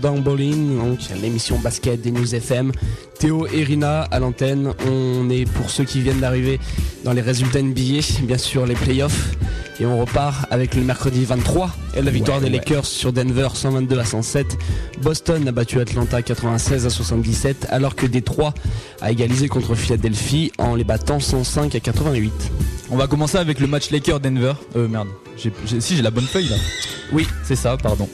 [0.00, 2.72] Dans Bowling, donc l'émission basket des News FM.
[3.18, 4.72] Théo et Rina à l'antenne.
[4.88, 6.58] On est pour ceux qui viennent d'arriver
[7.04, 9.34] dans les résultats NBA, bien sûr les playoffs.
[9.78, 12.58] Et on repart avec le mercredi 23 et la victoire Ouais, des ouais.
[12.58, 14.58] Lakers sur Denver 122 à 107.
[15.02, 18.52] Boston a battu Atlanta 96 à 77 alors que Détroit
[19.00, 22.32] a égalisé contre Philadelphie en les battant 105 à 88.
[22.90, 24.54] On va commencer avec le match Lakers-Denver.
[24.76, 26.56] Euh merde, si j'ai la bonne feuille là.
[27.12, 28.08] Oui, c'est ça, pardon.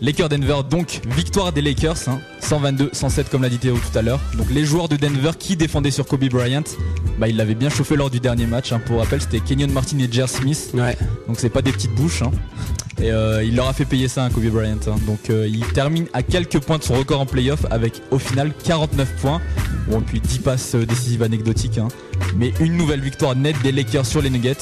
[0.00, 4.20] Lakers-Denver, donc victoire des Lakers, hein, 122-107 comme l'a dit Théo tout à l'heure.
[4.36, 6.62] Donc les joueurs de Denver qui défendaient sur Kobe Bryant,
[7.18, 8.72] bah ils l'avaient bien chauffé lors du dernier match.
[8.72, 8.80] hein.
[8.84, 10.70] Pour rappel, c'était Kenyon Martin et Jer Smith.
[10.74, 10.96] Ouais.
[11.26, 12.22] Donc c'est pas des petites bouches.
[12.22, 12.30] hein.
[12.98, 14.76] Et euh, il leur a fait payer ça à Kobe Bryant.
[14.86, 14.96] hein.
[15.06, 18.52] Donc euh, il termine à quelques points de son record en playoff avec au final
[18.64, 19.40] 49 points.
[19.88, 21.78] Bon, puis 10 passes euh, décisives anecdotiques.
[21.78, 21.88] hein.
[22.36, 24.56] Mais une nouvelle victoire nette des Lakers sur les Nuggets.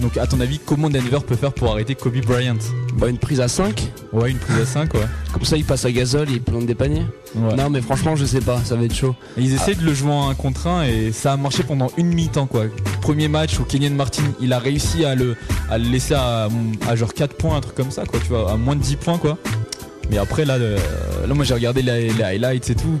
[0.00, 2.54] Donc à ton avis, comment Denver peut faire pour arrêter Kobe Bryant
[2.96, 5.00] Bah, une prise à 5, Ouais, une prise à 5 ouais.
[5.32, 7.04] comme ça il passe à gazole et il plante des paniers.
[7.34, 7.54] Ouais.
[7.56, 9.14] Non mais franchement je sais pas, ça va être chaud.
[9.36, 11.90] Et ils essaient de le jouer en un contre 1 et ça a marché pendant
[11.96, 12.66] une mi-temps quoi.
[13.00, 15.36] Premier match où Kenyon Martin il a réussi à le,
[15.68, 16.48] à le laisser à,
[16.88, 18.96] à genre 4 points, un truc comme ça quoi, tu vois, à moins de 10
[18.96, 19.36] points quoi.
[20.10, 20.76] Mais après là, le-
[21.26, 22.98] là moi j'ai regardé les, les highlights et tout,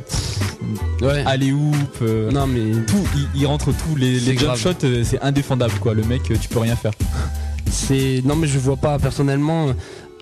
[1.02, 1.22] Ouais.
[1.26, 3.02] allez hoop, euh, Non mais tout,
[3.34, 4.58] il, il rentre tout, les, les jump grave.
[4.58, 6.92] shots euh, c'est indéfendable quoi, le mec euh, tu peux rien faire.
[7.70, 9.68] c'est non mais je vois pas personnellement.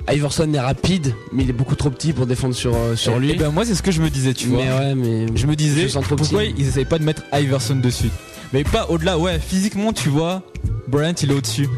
[0.09, 3.31] Iverson est rapide, mais il est beaucoup trop petit pour défendre sur sur Et- lui.
[3.33, 4.63] et ben moi c'est ce que je me disais tu vois.
[4.63, 6.55] mais ouais mais Je me disais Je pourquoi petit.
[6.59, 8.11] ils essayent pas de mettre Iverson dessus?
[8.53, 10.43] Mais pas au-delà, ouais, physiquement tu vois,
[10.87, 11.69] Bryant il est au-dessus.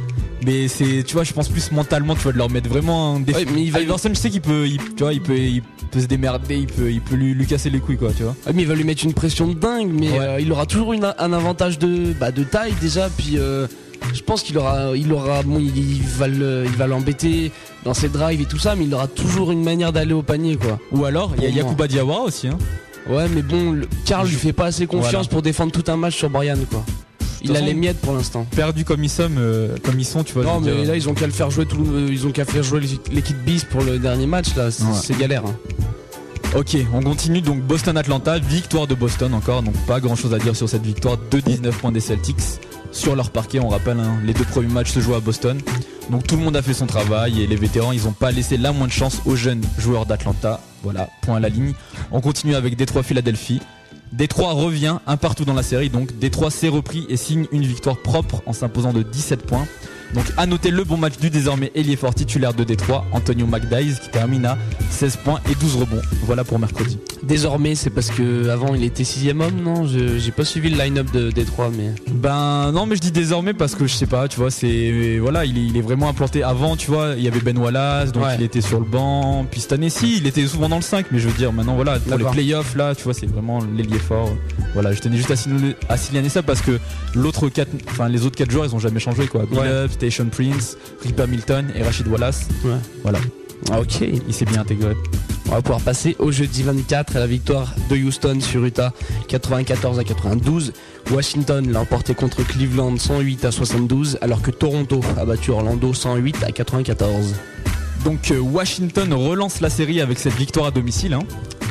[0.46, 3.20] Mais c'est, tu vois, je pense plus mentalement, tu vois, de leur mettre vraiment un
[3.20, 3.40] défi.
[3.40, 6.00] Ouais, mais il va- je sais qu'il peut, il, tu vois, il peut, il peut
[6.00, 8.36] se démerder, il peut, il peut lui, lui casser les couilles, quoi, tu vois.
[8.54, 10.18] Mais il va lui mettre une pression de dingue, mais Ouais.
[10.20, 13.66] euh, il aura toujours une- un avantage de bah, de taille déjà, puis euh,
[14.14, 17.50] Je pense qu'il aura, il aura, bon, il va le- il va l'embêter
[17.84, 20.56] dans ses drives et tout ça, mais il aura toujours une manière d'aller au panier,
[20.56, 20.78] quoi.
[20.92, 21.50] Ou alors, il y a.
[21.50, 22.46] Yakuba Diawara aussi.
[22.46, 22.58] Hein.
[23.10, 25.28] Ouais, mais bon, Karl lui fait pas assez confiance Voilà.
[25.30, 26.84] pour défendre tout un match sur Brian, quoi.
[27.42, 28.46] Il a les miettes pour l'instant.
[28.54, 30.44] Perdu comme ils sont, euh, comme ils sont, tu vois.
[30.44, 30.84] Non, mais dire.
[30.88, 32.80] là, ils ont qu'à le faire jouer tout, le- ils ont qu'à faire jouer
[33.12, 34.70] l'équipe bis pour le dernier match, là.
[34.70, 35.20] C'est Ouais.
[35.20, 35.44] galère.
[35.46, 35.54] hein.
[36.56, 40.56] Ok, on continue donc Boston-Atlanta, victoire de Boston encore, donc pas grand chose à dire
[40.56, 42.38] sur cette victoire, 2-19 points des Celtics
[42.90, 45.58] sur leur parquet, on rappelle, hein, les deux premiers matchs se jouent à Boston,
[46.08, 48.56] donc tout le monde a fait son travail et les vétérans ils ont pas laissé
[48.56, 51.74] la moindre chance aux jeunes joueurs d'Atlanta, voilà, point à la ligne.
[52.12, 53.60] On continue avec Détroit Philadelphie.
[54.12, 57.98] Détroit revient un partout dans la série, donc Détroit s'est repris et signe une victoire
[57.98, 59.66] propre en s'imposant de 17 points.
[60.14, 64.00] Donc à noter le bon match du désormais ailier fort titulaire de Détroit, Antonio McDyess,
[64.00, 64.56] qui termine à
[64.90, 66.00] 16 points et 12 rebonds.
[66.24, 66.98] Voilà pour mercredi.
[67.22, 69.86] Désormais, c'est parce que avant il était sixième homme, non?
[69.86, 71.90] J'ai pas suivi le line-up de Détroit, mais.
[72.10, 75.44] Ben non mais je dis désormais parce que je sais pas, tu vois, c'est voilà,
[75.44, 78.24] il est, il est vraiment implanté avant, tu vois, il y avait Ben Wallace, donc
[78.24, 78.34] Ouais.
[78.38, 81.06] il était sur le banc, puis cette année ci il était souvent dans le 5,
[81.10, 83.98] mais je veux dire maintenant voilà, pour les playoffs là, tu vois, c'est vraiment l'ailier
[83.98, 84.30] fort.
[84.74, 86.78] Voilà, je tenais juste à signaler, à signaler ça parce que
[87.14, 89.44] l'autre quatre enfin les autres quatre joueurs, ils ont jamais changé quoi.
[89.48, 89.66] Bill Ouais.
[89.68, 92.46] Up, Station Prince, Rip Hamilton et Rachid Wallace.
[92.64, 92.70] Ouais.
[93.02, 93.18] Voilà,
[93.70, 94.00] Ah, ok.
[94.00, 94.94] il s'est bien intégré.
[95.48, 98.92] On va pouvoir passer au jeudi 24 à la victoire de Houston sur Utah
[99.28, 100.72] 94 à 92.
[101.10, 106.44] Washington l'a emporté contre Cleveland 108 à 72 alors que Toronto a battu Orlando 108
[106.44, 107.34] à 94.
[108.04, 111.14] Donc euh, Washington relance la série avec cette victoire à domicile.
[111.14, 111.22] hein.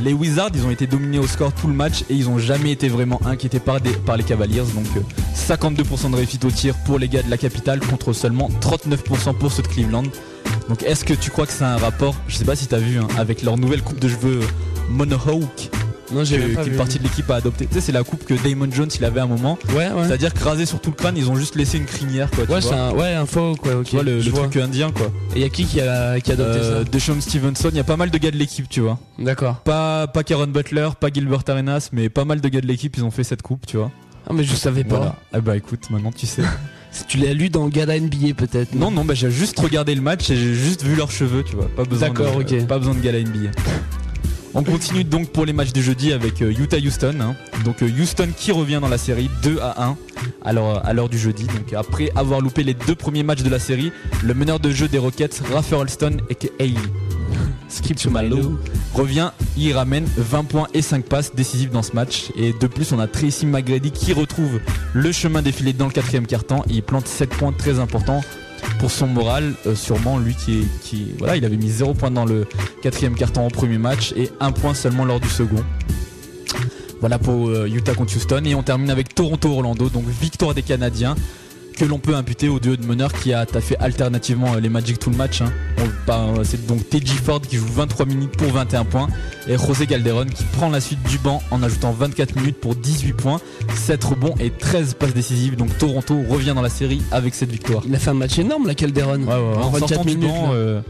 [0.03, 2.71] Les Wizards, ils ont été dominés au score tout le match et ils ont jamais
[2.71, 4.63] été vraiment inquiétés par, les Cavaliers.
[4.75, 5.01] Donc euh,
[5.35, 9.51] 52% de réussite au tir pour les gars de la capitale contre seulement 39% pour
[9.51, 10.03] ceux de Cleveland.
[10.69, 12.99] Donc est-ce que tu crois que c'est un rapport, je sais pas si t'as vu,
[12.99, 14.47] hein, avec leur nouvelle coupe de cheveux euh,
[14.89, 15.69] Monohawk
[16.11, 16.77] Non, j'ai pas qu'une vu.
[16.77, 17.65] partie de l'équipe a adopté.
[17.67, 19.57] Tu sais, c'est la coupe que Damon Jones il avait à un moment.
[19.69, 20.07] Ouais, ouais.
[20.07, 22.45] C'est-à-dire que rasé sur tout le crâne, ils ont juste laissé une crinière quoi.
[22.45, 23.85] tu Ouais, c'est un, ouais, un faux quoi, ok.
[23.85, 24.47] Tu vois le, Je le vois.
[24.47, 25.11] truc indien quoi.
[25.35, 27.83] Et y a qui qui a, qui a adopté Euh, Deshaun Stevenson, il y a
[27.83, 28.99] pas mal de gars de l'équipe, tu vois.
[29.17, 29.55] ça D'accord.
[29.57, 33.03] Pas, pas Karen Butler, pas Gilbert Arenas, mais pas mal de gars de l'équipe, ils
[33.03, 33.91] ont fait cette coupe, tu vois.
[34.29, 34.97] Ah, mais je savais pas.
[34.97, 35.15] Voilà.
[35.33, 36.43] Ah bah écoute, maintenant tu sais.
[36.89, 40.01] Si Tu l'as lu dans Gala NBA peut-être non, non, bah j'ai juste regardé le
[40.01, 41.67] match et j'ai juste vu leurs cheveux, tu vois.
[41.75, 42.65] Pas besoin D'accord, de, ok.
[42.65, 43.51] Pas besoin de gala NBA.
[44.59, 47.13] On continue donc pour les matchs de jeudi avec euh, Utah-Houston.
[47.21, 47.35] hein.
[47.63, 49.97] Donc euh, Houston qui revient dans la série 2 à 1
[50.43, 51.45] à l'heure à l'heure du jeudi.
[51.75, 53.91] Après avoir loupé les deux premiers matchs de la série,
[54.23, 56.73] le meneur de jeu des Rockets, Rafer Alston et Haley.
[58.09, 58.57] My low.
[58.95, 62.31] revient, il ramène 20 points et 5 passes décisives dans ce match.
[62.35, 64.59] Et de plus, on a Tracy McGrady qui retrouve
[64.93, 68.21] le chemin défilé dans le quatrième quart-temps il plante 7 points très importants
[68.79, 69.53] pour son moral.
[69.65, 70.67] Euh, sûrement, lui qui,
[71.17, 72.47] voilà, il avait mis 0 points dans le
[72.81, 75.63] quatrième quart-temps au premier match et 1 point seulement lors du second.
[76.99, 81.15] Voilà pour euh, Utah contre Houston et on termine avec Toronto-Orlando, donc victoire des Canadiens
[81.77, 84.97] que l'on peut imputer au duo de meneurs qui a taffé alternativement euh, les Magic
[84.99, 85.41] tout le match.
[85.41, 85.51] hein.
[85.79, 89.07] On- bah, euh, C'est donc TJ Ford qui joue 23 minutes pour 21 points
[89.47, 93.13] et José Calderon qui prend la suite du banc en ajoutant 24 minutes pour 18
[93.13, 93.39] points,
[93.75, 95.55] 7 rebonds et 13 passes décisives.
[95.55, 97.83] Donc Toronto revient dans la série avec cette victoire.
[97.85, 99.27] Il a fait un match énorme la Calderon.
[99.27, 100.29] En 24 sortant du minutes.
[100.31, 100.53] banc, là.
[100.53, 100.81] euh,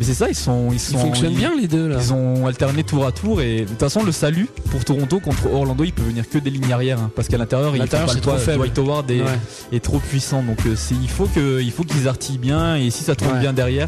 [0.00, 1.98] mais c'est ça, ils sont, ils fonctionnent ils- bien les deux là.
[2.00, 5.46] Ils ont alterné tour à tour et de toute façon le salut pour Toronto contre
[5.52, 8.20] Orlando il peut venir que des lignes arrière hein, parce qu'à l'intérieur il pas le
[8.20, 8.56] trop faible.
[8.58, 9.38] Dwight Howard est, Ouais.
[9.72, 12.90] est trop puissant donc euh, c'est- il faut que il faut qu'ils artillent bien et
[12.90, 13.40] si ça tourne Ouais.
[13.40, 13.86] bien derrière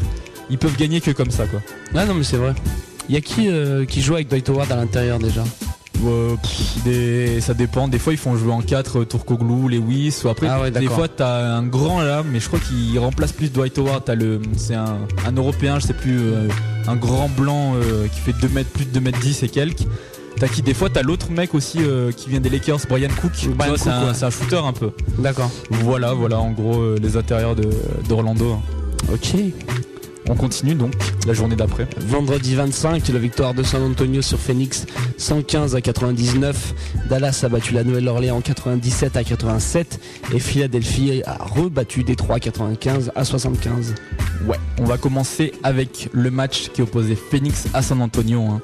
[0.49, 1.61] ils peuvent gagner que comme ça quoi.
[1.95, 2.53] Ah non mais c'est vrai.
[3.09, 5.43] Il y a qui euh, qui joue avec Dwight Howard à l'intérieur déjà?
[6.05, 6.35] Euh,
[6.83, 10.59] des- ça dépend des fois ils font jouer en 4 Tourcoglou, Lewis ou après Ah
[10.61, 14.03] ouais, des fois t'as un grand là mais je crois qu'il remplace plus Dwight Howard
[14.05, 16.47] t'as le c'est un, un européen je sais plus euh,
[16.87, 19.83] un grand blanc euh, qui fait 2 mètres plus de 2 mètres 10 et quelques
[20.39, 23.31] T'as qui des fois t'as l'autre mec aussi euh, qui vient des Lakers, Brian Cook.
[23.35, 23.47] C'est
[23.87, 24.23] un, ouais.
[24.23, 24.89] un shooter un peu.
[25.19, 25.51] D'accord.
[25.69, 27.69] Voilà, voilà en gros euh, les intérieurs de-
[28.09, 28.57] d'Orlando.
[29.13, 29.35] Ok.
[30.29, 30.93] On continue donc
[31.27, 31.87] la journée d'après.
[32.07, 34.85] Vendredi 25, la victoire de San Antonio sur Phoenix
[35.17, 36.73] 115 à 99.
[37.09, 39.99] Dallas a battu la Nouvelle-Orléans 97 à 87
[40.33, 43.95] et Philadelphie a rebattu Détroit 95 à 75.
[44.47, 48.41] Ouais, on va commencer avec le match qui opposait Phoenix à San Antonio.
[48.43, 48.61] hein.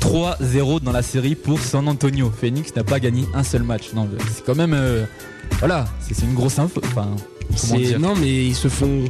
[0.00, 2.30] 3-0 dans la série pour San Antonio.
[2.34, 3.92] Phoenix n'a pas gagné un seul match.
[3.94, 5.04] Non, c'est quand même euh,
[5.58, 6.80] voilà, c'est une grosse info.
[6.86, 7.08] Enfin,
[7.98, 9.04] Non mais ils se font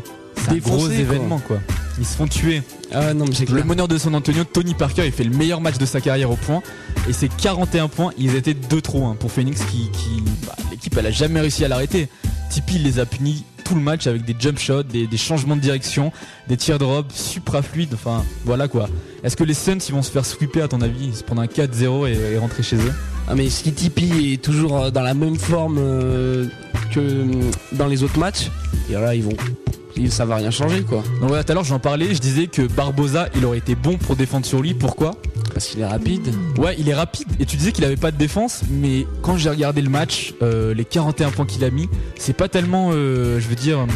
[0.44, 0.94] C'est un gros quoi.
[0.94, 1.59] événement quoi.
[1.98, 2.62] Ils se font tuer.
[2.92, 5.61] Ah non mais c'est Le meneur de San Antonio, Tony Parker, il fait le meilleur
[5.61, 6.62] match de sa carrière au point.
[7.09, 9.90] Et c'est 41 points, ils étaient 2 trop hein, pour Phoenix qui.
[9.90, 12.09] qui- bah, L'équipe, elle a jamais réussi à l'arrêter.
[12.50, 15.54] Tipeee il les a punis tout le match avec des jump shots, des, des changements
[15.54, 16.11] de direction,
[16.48, 17.94] des teardrops supra fluides.
[17.94, 18.88] Enfin, voilà quoi.
[19.22, 21.40] Est-ce que les Suns ils vont se faire sweeper à ton avis Ils se prendre
[21.42, 22.92] un 4-0 et, et rentrer chez eux?
[23.28, 26.46] Ah mais Skippy est toujours euh, dans la même forme euh,
[26.92, 28.50] que hum, dans les autres matchs.
[28.90, 29.37] Et là, ils vont.
[30.09, 31.02] Ça va rien changer quoi.
[31.20, 33.98] Donc voilà, tout à l'heure j'en parlais, je disais que Barbosa il aurait été bon
[33.98, 34.72] pour défendre sur lui.
[34.72, 35.14] Pourquoi?
[35.52, 36.33] Parce qu'il est rapide.
[36.56, 39.50] Ouais, il est rapide et tu disais qu'il avait pas de défense, mais quand j'ai
[39.50, 43.48] regardé le match, euh, les 41 points qu'il a mis, c'est pas tellement, euh, je
[43.48, 43.86] veux dire, euh,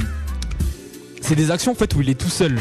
[1.20, 2.56] c'est des actions en fait où il est tout seul.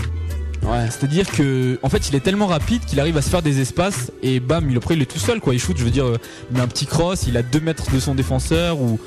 [0.64, 0.88] Ouais.
[0.90, 4.14] C'est-à-dire que en fait il est tellement rapide qu'il arrive à se faire des espaces
[4.22, 5.54] et bam, il après il est tout seul quoi.
[5.54, 6.18] Il shoot, je veux dire, euh,
[6.50, 8.98] il met un petit cross, il a 2 mètres de son défenseur ou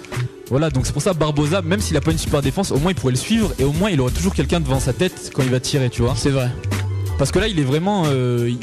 [0.50, 0.68] voilà.
[0.68, 2.94] Donc c'est pour ça Barbosa, même s'il a pas une super défense, au moins il
[2.94, 5.50] pourrait le suivre et au moins il aurait toujours quelqu'un devant sa tête quand il
[5.50, 6.14] va tirer, tu vois.
[6.16, 6.50] C'est vrai.
[7.18, 8.58] Parce que là, il est vraiment, euh, il,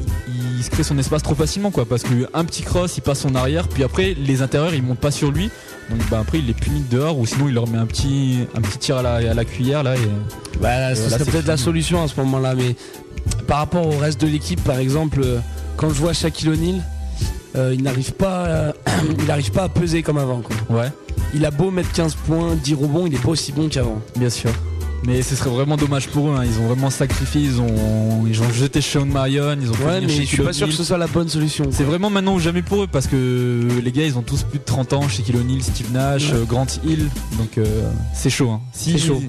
[0.57, 1.85] il se crée son espace trop facilement, quoi.
[1.85, 5.11] Parce qu'un petit cross, il passe son arrière, puis après, les intérieurs, ils montent pas
[5.11, 5.49] sur lui.
[5.89, 8.39] Donc, bah, après, il les punit de dehors, ou sinon, il leur met un petit,
[8.55, 9.95] un petit tir à la, à la cuillère, là.
[9.95, 10.59] Et...
[10.61, 12.75] Bah, ce serait peut-être la solution à ce moment-là, mais
[13.47, 15.39] par rapport au reste de l'équipe, par exemple, euh,
[15.77, 16.81] quand je vois Shaquille O'Neal,
[17.55, 18.71] euh, il n'arrive pas, euh,
[19.19, 20.41] il n'arrive pas à peser comme avant.
[20.41, 20.55] Quoi.
[20.77, 20.91] Ouais,
[21.33, 24.01] Il a beau mettre 15 points, 10 rebonds, il est pas aussi bon qu'avant.
[24.15, 24.51] bien sûr.
[25.05, 26.35] Mais ce serait vraiment dommage pour eux.
[26.37, 26.45] hein.
[26.45, 27.41] Ils ont vraiment sacrifié.
[27.41, 29.57] Ils ont, ils ont jeté Sean Marion.
[29.61, 31.65] Ils ont fait Ouais, mais je suis pas sûr que ce soit la bonne solution.
[31.71, 34.59] C'est vraiment maintenant ou jamais pour eux parce que les gars ils ont tous plus
[34.59, 36.35] de 30 ans, Shaquille O'Neal, Steve Nash, Ouais.
[36.37, 38.49] euh, Grant Hill, donc euh, c'est chaud.
[38.51, 38.61] Hein.
[38.71, 39.21] Si- C'est chaud.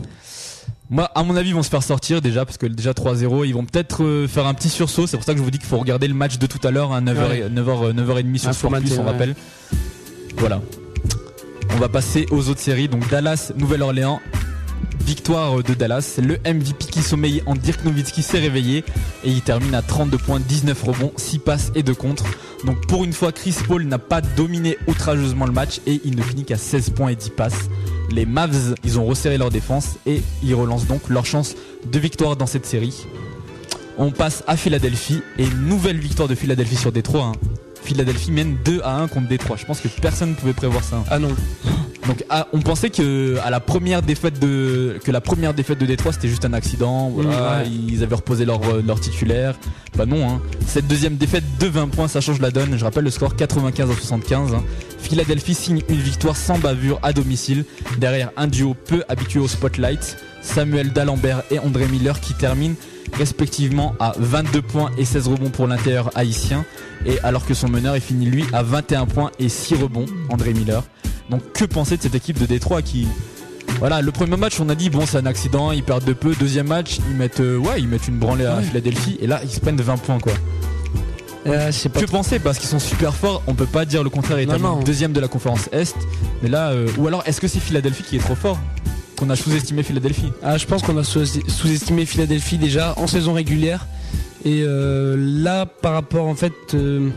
[0.91, 3.55] Moi, à mon avis, ils vont se faire sortir déjà parce que déjà 3-0, ils
[3.55, 5.07] vont peut-être euh, faire un petit sursaut.
[5.07, 6.71] C'est pour ça que je vous dis qu'il faut regarder le match de tout à
[6.71, 7.49] l'heure, à 9h, Ouais.
[7.49, 9.35] 9h, 9h30 sur Sport Plus, on rappelle.
[10.37, 10.61] Voilà.
[11.75, 12.87] On va passer aux autres séries.
[12.89, 14.21] Donc Dallas, Nouvelle-Orléans.
[15.05, 16.19] Victoire de Dallas.
[16.23, 18.85] Le MVP qui sommeille en Dirk Nowitzki s'est réveillé
[19.25, 22.25] et il termine à 32 points, 19 rebonds, 6 passes et 2 contres.
[22.65, 26.23] Donc pour une fois, Chris Paul n'a pas dominé outrageusement le match et il ne
[26.23, 27.69] finit qu'à 16 points et 10 passes.
[28.11, 31.55] Les Mavs, ils ont resserré leur défense et ils relancent donc leur chance
[31.91, 33.07] de victoire dans cette série.
[33.99, 37.27] On passe à Philadelphie et nouvelle victoire de Philadelphie sur Détroit.
[37.27, 37.64] hein.
[37.85, 39.57] Philadelphie mène 2 à 1 contre Détroit.
[39.57, 41.05] Je pense que personne ne pouvait prévoir ça.
[41.11, 41.29] Ah non.
[42.07, 45.87] Donc ah, on pensait que à la première défaite de que la première défaite de
[45.87, 47.09] Détroit c'était juste un accident.
[47.09, 47.71] Voilà, Mm, ouais.
[47.89, 49.55] ils avaient reposé leur euh, leur titulaire.
[49.97, 50.29] Bah non.
[50.29, 50.41] Hein.
[50.67, 52.77] Cette deuxième défaite de 20 points, ça change la donne.
[52.77, 54.53] Je rappelle le score 95 à 75.
[54.55, 54.63] hein.
[54.99, 57.65] Philadelphie signe une victoire sans bavure à domicile
[57.99, 60.17] derrière un duo peu habitué au spotlight.
[60.45, 62.75] Samuel D'Alembert et André Miller qui terminent
[63.19, 66.65] respectivement à 22 points et 16 rebonds pour l'intérieur haïtien
[67.07, 70.53] et alors que son meneur est fini lui à 21 points et 6 rebonds, André
[70.53, 70.83] Miller.
[71.31, 73.07] Donc que penser de cette équipe de Détroit qui
[73.81, 76.35] voilà, le premier match on a dit bon c'est un accident, ils perdent de peu,
[76.39, 78.63] deuxième match ils mettent euh, ouais, ils mettent une branlée à Ouais.
[78.63, 80.33] Philadelphie et là ils se prennent 20 points quoi.
[81.47, 84.41] Euh, pas Que penser parce qu'ils sont super forts, on peut pas dire le contraire,
[84.41, 84.49] ils
[84.85, 85.95] deuxième de la conférence Est,
[86.43, 88.59] mais là euh, ou alors est-ce que c'est Philadelphie qui est trop fort?
[89.25, 93.33] Qu'on a sous-estimé Philadelphie Ah, je pense qu'on a sous- sous-estimé Philadelphie déjà en saison
[93.33, 93.87] régulière.
[94.45, 97.09] Et euh, là, par rapport en fait, euh,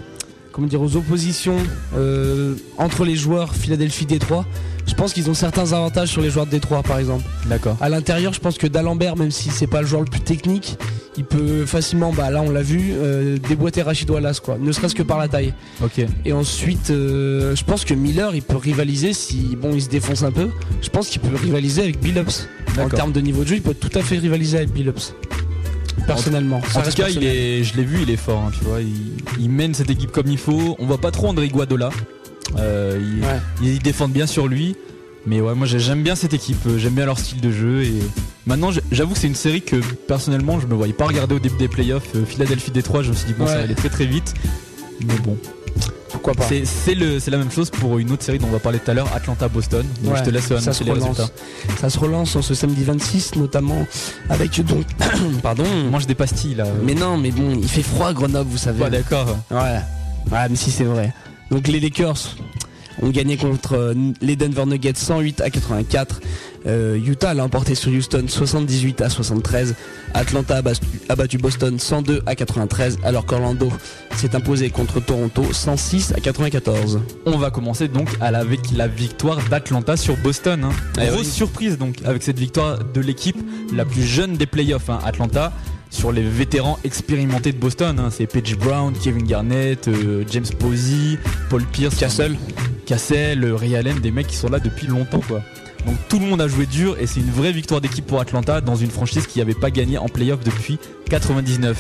[0.53, 1.57] comment dire, aux oppositions
[1.95, 4.45] euh, entre les joueurs Philadelphie-Détroit,
[4.87, 7.23] je pense qu'ils ont certains avantages sur les joueurs de Détroit, par exemple.
[7.45, 7.77] D'accord.
[7.81, 10.77] À l'intérieur, je pense que D'Alembert, même si c'est pas le joueur le plus technique,
[11.17, 14.57] il peut facilement, bah là on l'a vu, euh, déboîter Rachid Wallace, quoi.
[14.59, 15.53] Ne serait-ce que par la taille.
[15.83, 16.05] Ok.
[16.25, 20.23] Et ensuite, euh, je pense que Miller, il peut rivaliser si, bon, il se défonce
[20.23, 20.49] un peu.
[20.81, 22.47] Je pense qu'il peut rivaliser avec Billups.
[22.79, 25.13] En termes de niveau de jeu, il peut tout à fait rivaliser avec Billups.
[26.05, 26.57] Personnellement.
[26.57, 27.23] En tout cas, il personnel.
[27.23, 28.81] est, je l'ai vu, il est fort, hein, tu vois.
[28.81, 28.93] Il,
[29.39, 30.75] il mène cette équipe comme il faut.
[30.79, 31.89] On voit pas trop André Guadola.
[32.57, 33.39] Euh, Ouais.
[33.61, 34.75] ils défendent bien sur lui.
[35.25, 37.83] Mais ouais, moi j'ai- j'aime bien cette équipe, euh, j'aime bien leur style de jeu.
[37.83, 37.93] Et
[38.45, 39.75] maintenant, j'avoue que c'est une série que
[40.07, 42.07] personnellement je me voyais pas regarder au début des playoffs.
[42.15, 44.33] Euh, Philadelphie Détroit, je me suis dit bon, ça va aller très très vite.
[45.05, 45.37] Mais bon,
[46.09, 46.95] Pourquoi pas c'est
[47.29, 49.85] la même chose pour une autre série dont on va parler tout à l'heure, Atlanta-Boston.
[50.01, 51.17] Donc Ouais, je te laisse ça annoncer se les relance.
[51.19, 51.33] résultats.
[51.79, 53.85] Ça se relance en ce samedi 26, notamment
[54.29, 54.85] avec donc.
[55.43, 55.65] Pardon.
[55.87, 56.63] On mange des pastilles là.
[56.83, 58.81] Mais non, mais bon, il fait froid à Grenoble, vous savez.
[58.81, 59.37] Ouais, d'accord.
[59.51, 59.79] Ouais.
[60.31, 61.13] Ouais, mais si c'est vrai.
[61.51, 62.35] Donc les Lakers
[63.01, 66.19] ont gagné contre euh, les Denver Nuggets 108 à 84.
[66.65, 69.75] Euh, Utah l'a emporté sur Houston 78 à 73.
[70.13, 70.61] Atlanta
[71.09, 73.71] a battu, Boston 102 à 93 alors qu'Orlando
[74.15, 76.99] s'est imposé contre Toronto 106 à 94.
[77.27, 80.63] On va commencer donc avec la victoire d'Atlanta sur Boston.
[80.65, 80.69] hein.
[80.99, 81.25] Eh Grosse oui.
[81.25, 83.37] surprise donc avec cette victoire de l'équipe
[83.73, 85.53] la plus jeune des playoffs, hein, Atlanta,
[85.89, 87.99] sur les vétérans expérimentés de Boston.
[87.99, 88.09] hein.
[88.11, 91.17] C'est Paige Brown, Kevin Garnett, euh, James Posey,
[91.49, 92.35] Paul Pierce, Castle.
[92.85, 95.41] Cassell, euh, Ray Allen, des mecs qui sont là depuis longtemps quoi.
[95.85, 98.61] Donc tout le monde a joué dur et c'est une vraie victoire d'équipe pour Atlanta
[98.61, 101.77] dans une franchise qui n'avait pas gagné en playoff depuis 99.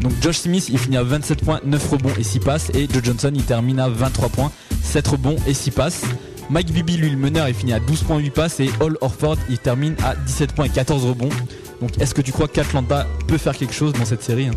[0.00, 3.02] Donc Josh Smith il finit à 27 points, 9 rebonds et 6 passes et Joe
[3.04, 6.02] Johnson il termine à 23 points, 7 rebonds et 6 passes.
[6.50, 9.36] Mike Bibby lui le meneur il finit à 12 points 8 passes et Hall Orford
[9.48, 11.28] il termine à 17 points et 14 rebonds.
[11.80, 14.54] Donc est-ce que tu crois qu'Atlanta peut faire quelque chose dans cette série hein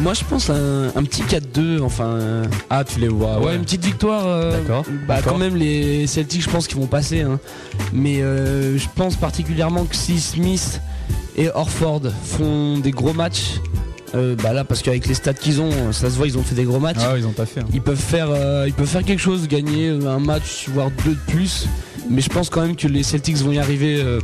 [0.00, 2.04] Moi, je pense un, un petit 4-2, enfin.
[2.06, 3.38] euh, Ah, tu les vois.
[3.40, 4.26] ouais, une petite victoire.
[4.26, 4.84] euh, D'accord.
[5.06, 7.20] Bah, quand même, les Celtics, je pense qu'ils vont passer.
[7.20, 7.38] hein.
[7.92, 10.80] Mais euh, je pense particulièrement que si Smith
[11.36, 13.60] et Orford font des gros matchs,
[14.14, 16.54] euh, bah là, parce qu'avec les stats qu'ils ont, ça se voit, ils ont fait
[16.54, 16.98] des gros matchs.
[17.00, 17.60] Ah, ils ont pas fait.
[17.60, 17.66] hein.
[17.72, 21.20] Ils peuvent faire, euh, ils peuvent faire quelque chose, gagner un match, voire deux de
[21.32, 21.66] plus.
[22.10, 24.02] Mais je pense quand même que les Celtics vont y arriver.
[24.02, 24.20] euh,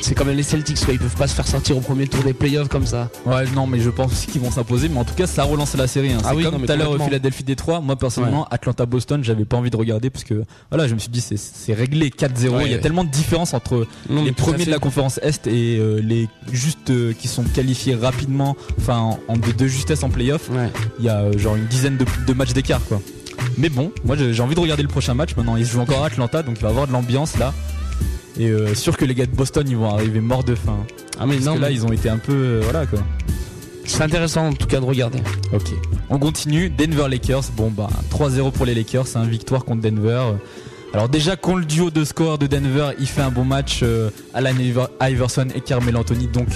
[0.00, 0.94] c'est quand même les Celtics, quoi.
[0.94, 3.10] Ils peuvent pas se faire sortir au premier tour des playoffs comme ça.
[3.26, 4.88] Ouais, non, mais je pense aussi qu'ils vont s'imposer.
[4.88, 6.12] Mais en tout cas, ça a relancé la série.
[6.12, 6.18] hein.
[6.24, 7.06] Ah C'est oui, comme tout à l'heure complètement.
[7.06, 7.80] Philadelphie-Détroit.
[7.80, 11.20] Moi, personnellement, Atlanta-Boston, j'avais pas envie de regarder parce que voilà, je me suis dit,
[11.20, 12.56] c'est- c'est réglé 4-0.
[12.56, 12.82] Ouais, Il y a ouais.
[12.82, 16.90] tellement de différence entre Non, les premiers de la conférence Est et euh, les juste
[16.90, 20.48] euh, qui sont qualifiés rapidement, enfin en, en de, de justesse en playoff.
[20.50, 20.70] Ouais.
[20.98, 23.00] Il y a euh, genre une dizaine de, de matchs d'écart quoi.
[23.56, 25.36] Mais bon, moi j'ai envie de regarder le prochain match.
[25.36, 27.52] Maintenant, ils se jouent encore à Atlanta, donc il va y avoir de l'ambiance là.
[28.38, 30.78] Et euh, sûr que les gars de Boston ils vont arriver morts de faim.
[31.18, 33.00] Ah mais Parce non, que là mais ils ont été un peu euh, voilà quoi.
[33.84, 35.18] c'est intéressant en tout cas de regarder.
[35.52, 35.72] Ok.
[36.10, 36.70] On continue.
[36.70, 37.44] Denver Lakers.
[37.56, 40.22] Bon bah 3-0 pour les Lakers, c'est une victoire contre Denver.
[40.94, 44.08] Alors déjà contre le duo de score de Denver, il fait un bon match euh,
[44.32, 46.28] Alan Iver- Iverson et Carmel Anthony.
[46.28, 46.48] Donc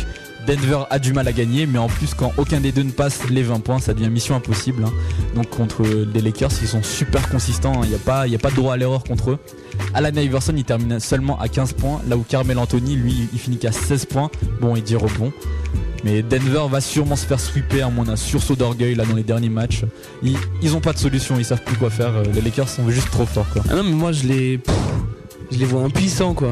[0.47, 3.21] Denver a du mal à gagner, mais en plus quand aucun des deux ne passe
[3.31, 4.85] les 20 points, ça devient mission impossible.
[4.85, 4.93] hein.
[5.35, 7.75] Donc contre les Lakers, ils sont super consistants.
[7.81, 7.85] hein.
[7.85, 9.39] Il n'y a pas, a pas de droit à l'erreur contre eux.
[9.95, 13.59] Alan Iverson, il termine seulement à 15 points, là où Carmel Anthony, lui, il finit
[13.59, 14.31] qu'à 16 points.
[14.61, 15.33] Bon, il dit rebond.
[16.05, 19.23] Mais Denver va sûrement se faire sweeper à mon un sursaut d'orgueil là dans les
[19.23, 19.85] derniers matchs.
[20.25, 22.09] Ils, ils ont pas de solution, ils savent plus quoi faire.
[22.17, 23.63] Euh, Les Lakers sont juste trop forts quoi.
[23.71, 24.61] Ah non mais moi je les,
[25.53, 26.51] je les vois impuissants quoi.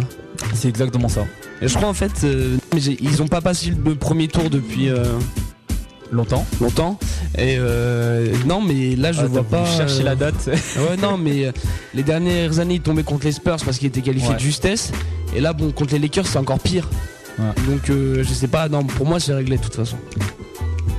[0.54, 1.26] C'est exactement ça.
[1.62, 2.56] Et je crois en fait, euh,
[3.00, 5.04] ils ont pas passé le premier tour depuis euh,
[6.12, 6.44] Longtemps.
[6.60, 6.98] longtemps.
[7.38, 9.64] Et euh, non mais là je Ah, vois pas.
[9.64, 10.46] chercher la date.
[10.76, 11.52] Ouais non mais
[11.94, 14.34] les dernières années ils tombaient contre les Spurs parce qu'ils étaient qualifiés Ouais.
[14.34, 14.90] de justesse.
[15.36, 16.88] Et là bon contre les Lakers c'est encore pire.
[17.38, 17.44] Ouais.
[17.68, 19.96] Donc je sais pas, non pour moi c'est réglé de toute façon.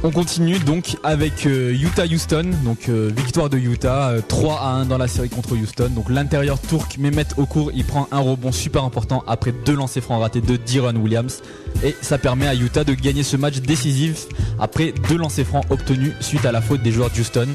[0.04, 4.86] On continue donc avec euh, Utah-Houston, donc euh, victoire de Utah, euh, 3 à 1
[4.86, 5.92] dans la série contre Houston.
[5.94, 10.20] Donc l'intérieur turc Mehmet Okur, il prend un rebond super important après deux lancers francs
[10.20, 11.44] ratés de Diron Williams.
[11.84, 14.26] Et ça permet à Utah de gagner ce match décisif
[14.60, 17.50] après deux lancers francs obtenus suite à la faute des joueurs de Houston.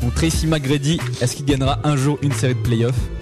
[0.00, 3.19] Donc Tracy McGrady, est-ce qu'il gagnera un jour une série de playoffs?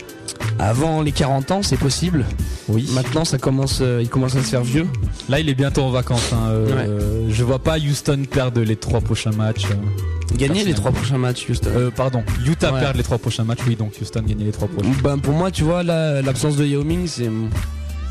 [0.58, 2.24] Avant les 40 ans c'est possible.
[2.68, 2.88] Oui.
[2.92, 4.86] Maintenant ça commence, euh, il commence à se faire vieux.
[5.28, 6.32] Là il est bientôt en vacances.
[6.32, 9.66] hein, euh, Je vois pas Houston perdre les trois prochains matchs.
[9.70, 10.36] euh.
[10.36, 11.70] Gagner les trois prochains matchs Houston.
[11.74, 12.80] Euh, pardon, Utah Ouais.
[12.80, 14.90] perd les trois prochains matchs, oui, donc Houston gagne les trois prochains.
[15.02, 17.30] Ben, pour moi, tu vois, l'absence de Yao Ming, c'est.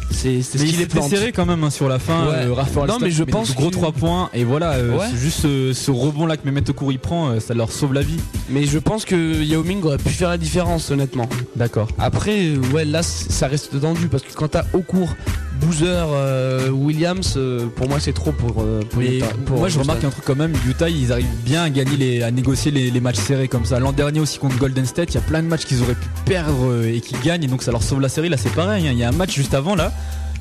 [0.10, 1.10] C'est ce Mais qui il les était plante.
[1.10, 2.26] serré quand même hein, sur la fin.
[2.28, 2.34] Ouais.
[2.48, 5.06] euh, Non, mais je pense gros que- 3 points et voilà, euh, Ouais.
[5.16, 8.02] juste ce, ce rebond là que Mehmet Okur il prend, euh, ça leur sauve la
[8.02, 8.18] vie.
[8.50, 11.28] Mais je pense que Yao Ming aurait pu faire la différence, honnêtement.
[11.56, 11.88] D'accord.
[12.00, 15.14] Après, euh, ouais, là, ça reste tendu parce que quand t'as au cours
[15.60, 18.62] Boozer, euh, Williams, euh, pour moi, c'est trop pour.
[18.62, 21.26] euh, pour Mais Utah- pour moi je remarque un truc quand même, Utah ils arrivent
[21.44, 23.80] bien à gagner les, à négocier les, les matchs serrés comme ça.
[23.80, 26.08] L'an dernier aussi contre Golden State, il y a plein de matchs qu'ils auraient pu
[26.26, 28.30] perdre et qui gagnent et donc ça leur sauve la série.
[28.30, 28.92] Là c'est pareil, hein.
[28.94, 29.92] il y a un match juste avant là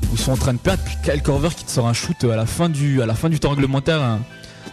[0.05, 2.23] où ils sont en train de perdre puis Kyle Korver qui te sort un shoot
[2.25, 4.21] à la fin du, à la fin du temps réglementaire, un,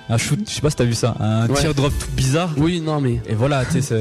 [0.10, 1.60] un shoot, je sais pas si t'as vu ça, un Ouais.
[1.60, 2.52] tir drop tout bizarre.
[2.58, 3.96] Oui, non, mais Et voilà, tu sais,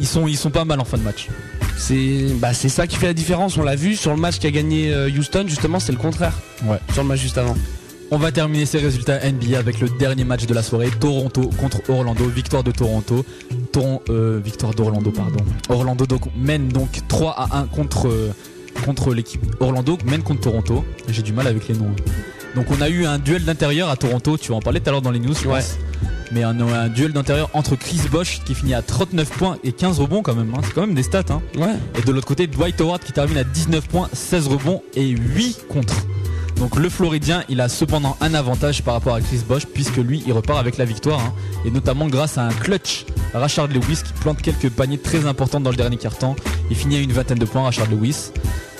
[0.00, 1.28] ils sont, ils sont pas mal en fin de match.
[1.76, 3.56] c'est bah, ça qui fait la différence.
[3.56, 6.32] On l'a vu sur le match qu'a gagné euh, Houston, justement, c'est le contraire.
[6.64, 6.78] Ouais.
[6.92, 7.54] Sur le match juste avant.
[8.10, 11.80] On va terminer ces résultats NBA avec le dernier match de la soirée, Toronto contre
[11.88, 13.24] Orlando, victoire de Toronto.
[13.72, 15.42] Toron, euh, victoire d'Orlando, pardon.
[15.68, 18.32] Orlando donc, mène donc 3 à 1 contre, euh,
[18.84, 19.40] contre l'équipe.
[19.58, 20.84] Orlando mène contre Toronto.
[21.08, 21.94] J'ai du mal avec les noms.
[22.54, 24.92] Donc on a eu un duel d'intérieur à Toronto, tu vas en parler tout à
[24.92, 25.60] l'heure dans les news, je Ouais.
[25.60, 25.76] pense.
[26.32, 30.00] Mais un, un duel d'intérieur entre Chris Bosh qui finit à 39 points et 15
[30.00, 30.52] rebonds quand même.
[30.56, 30.60] hein.
[30.64, 31.22] C'est quand même des stats.
[31.30, 31.42] Hein.
[31.56, 31.74] Ouais.
[31.98, 35.66] Et de l'autre côté, Dwight Howard qui termine à 19 points, 16 rebonds et 8
[35.68, 35.94] contre.
[36.56, 40.22] Donc le Floridien, il a cependant un avantage par rapport à Chris Bosh puisque lui,
[40.26, 41.20] il repart avec la victoire.
[41.20, 41.32] hein.
[41.64, 45.70] Et notamment grâce à un clutch, Rashard Lewis qui plante quelques paniers très importants dans
[45.70, 46.36] le dernier quart-temps.
[46.70, 48.30] Il finit à une vingtaine de points, Rashard Lewis.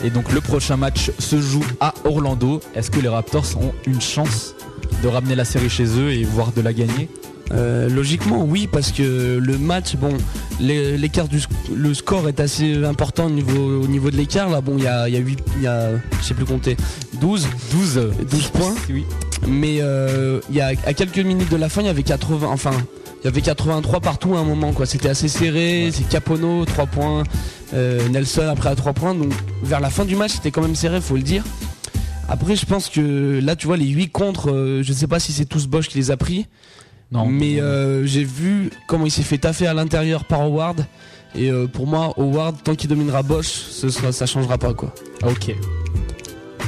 [0.04, 2.60] Et donc le prochain match se joue à Orlando.
[2.74, 4.54] Est-ce que les Raptors ont une chance
[5.02, 7.08] de ramener la série chez eux et voire de la gagner
[7.52, 10.16] Euh, logiquement, oui, parce que le match, bon,
[10.60, 11.40] l'écart du
[11.76, 14.48] le score est assez important au niveau, au niveau de l'écart.
[14.48, 16.74] Là, bon, il y a, y a 8, il y a, je sais plus compter,
[17.20, 18.74] 12, 12, 12 points.
[18.88, 19.04] Oui.
[19.46, 22.72] Mais euh, y a, à quelques minutes de la fin, il y avait 80, enfin,
[23.22, 24.86] il y avait 83 partout à un moment, quoi.
[24.86, 25.84] C'était assez serré.
[25.84, 25.90] Ouais.
[25.92, 27.24] C'est Capono, 3 points,
[27.74, 29.14] euh, Nelson après à 3 points.
[29.14, 29.32] Donc,
[29.62, 31.44] vers la fin du match, c'était quand même serré, faut le dire.
[32.28, 35.32] Après, je pense que là, tu vois, les 8 contre, euh, je sais pas si
[35.32, 36.46] c'est tous Bosch qui les a pris.
[37.12, 37.26] Non.
[37.26, 40.84] Mais euh, j'ai vu comment il s'est fait taffer à l'intérieur par Howard.
[41.36, 44.92] Et euh, pour moi, Howard, tant qu'il dominera Bosch, ce sera, ça changera pas quoi.
[45.24, 45.54] Ok.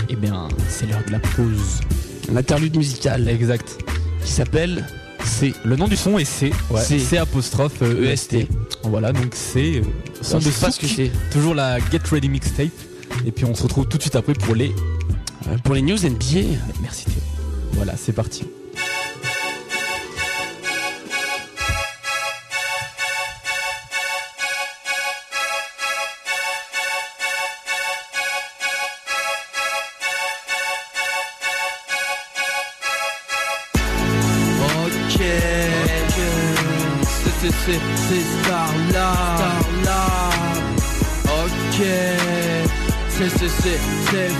[0.09, 1.81] Eh bien, c'est l'heure de la pause.
[2.33, 3.79] L'interlude musical Exact.
[4.25, 4.85] qui s'appelle
[5.25, 6.99] C'est Le nom du son est C, ouais, C.
[6.99, 8.35] C apostrophe euh, EST.
[8.35, 8.49] EST.
[8.85, 9.83] Voilà, donc c'est euh,
[10.23, 11.11] son on de pas ce que c'est.
[11.33, 12.69] toujours la Get Ready Mixtape.
[13.25, 14.73] Et puis on se retrouve tout de suite après pour les.
[15.65, 16.59] Pour les news NBA.
[16.83, 17.15] Merci Théo.
[17.73, 18.45] Voilà, c'est parti.
[34.77, 35.21] Ok,
[37.41, 40.37] c'est c'est c'est Starlab, Starlab.
[41.25, 41.87] Ok,
[43.11, 44.36] c'est c'est c'est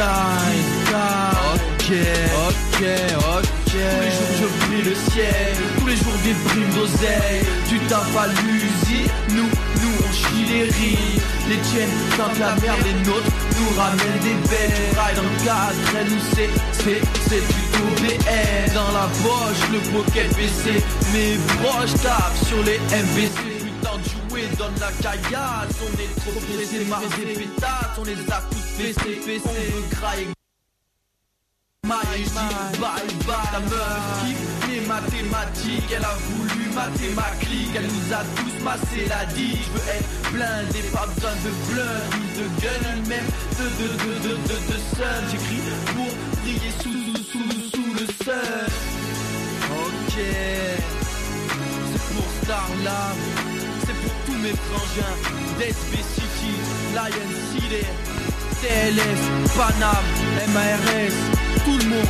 [0.00, 2.82] Ok, ok,
[3.18, 3.66] ok.
[3.66, 7.42] Tous les jours je prie le ciel, tous les jours des primes d'oseille.
[7.68, 9.50] Tu t'as pas l'usine, nous,
[9.82, 11.22] nous on chie les rires.
[11.48, 14.70] Les tiennes sentent la merde, les nôtres nous ramènent des belles.
[14.70, 15.74] Tu brailles dans le cadre,
[16.08, 18.74] nous c'est, c'est, c'est plutôt BN.
[18.74, 23.34] Dans la poche, le pocket baissé, mes proches tapent sur les MBC.
[23.66, 28.12] Putain de jouer, donne la caillasse, on est trop pressé, marre des pétasses, on les
[28.30, 29.42] a tous fessés, fessés.
[29.44, 30.28] On veut grailler
[31.82, 33.48] Bye bye bye.
[33.52, 38.64] La meuf kiffe les mathématiques Elle a voulu mater ma clique Elle nous a tous
[38.64, 42.44] massé la dit Je veux être blindé Pas besoin de blunt Ni de
[43.02, 45.20] Ni même de de de de de de sun.
[45.30, 45.62] J'écris
[45.94, 46.12] pour
[46.42, 48.66] briller sous sous sous sous le sun.
[49.70, 50.14] Ok.
[51.90, 53.16] C'est pour Starlab
[53.86, 55.16] C'est pour tous mes frangins.
[55.58, 56.52] d'SB City
[56.94, 57.86] Lion City
[58.60, 59.20] TLS,
[59.56, 60.04] Panam,
[60.52, 61.14] MARS,
[61.64, 62.06] tout le monde.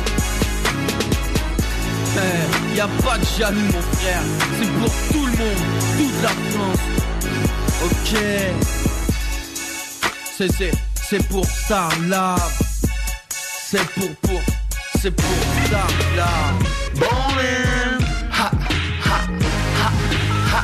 [2.17, 4.21] Eh, y a pas de jaloux mon frère,
[4.57, 5.63] c'est pour tout le monde,
[5.97, 6.79] toute la France.
[7.85, 8.19] Ok,
[10.37, 10.71] c'est c'est
[11.09, 12.39] c'est pour Starlab,
[13.69, 14.41] c'est pour pour
[15.01, 15.35] c'est pour
[15.65, 16.55] Starlab.
[16.95, 17.99] Ballin',
[18.31, 18.51] ha,
[19.05, 19.21] ha,
[19.81, 19.91] ha,
[20.51, 20.63] ha.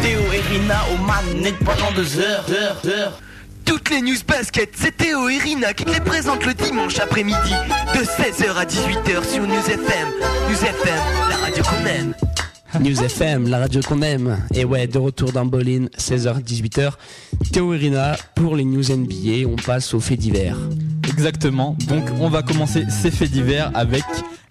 [0.00, 3.18] Théo et Rina aux manettes pendant deux heures, heures, heures.
[3.64, 7.54] Toutes les news basket, c'est Théo et Rina qui te les présentent le dimanche après-midi
[7.94, 10.08] de 16h à 18h sur News FM.
[10.48, 12.14] News FM, la radio qu'on aime.
[12.80, 14.38] News FM, la radio qu'on aime.
[14.54, 16.92] Et ouais, de retour dans Bolin, 16h-18h.
[17.52, 19.48] Théo et Rina pour les news NBA.
[19.48, 20.58] On passe aux faits divers.
[21.08, 21.76] Exactement.
[21.88, 24.04] Donc on va commencer ces faits divers avec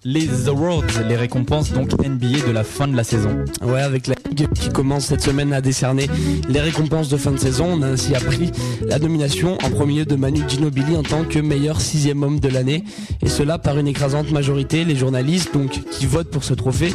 [0.04, 3.44] les awards, les récompenses donc NBA de la fin de la saison.
[3.62, 6.08] Ouais, avec la Ligue qui commence cette semaine à décerner
[6.48, 8.50] les récompenses de fin de saison, on a ainsi appris
[8.86, 12.84] la nomination en premier de Manu Ginobili en tant que meilleur sixième homme de l'année,
[13.22, 14.84] et cela par une écrasante majorité.
[14.84, 16.94] Les journalistes donc qui votent pour ce trophée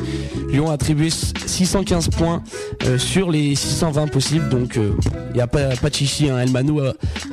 [0.49, 2.43] lui ont attribué 615 points
[2.85, 6.29] euh, sur les 620 possibles, donc il n'y a pas, de chichi.
[6.29, 6.39] Hein.
[6.39, 6.79] El Manu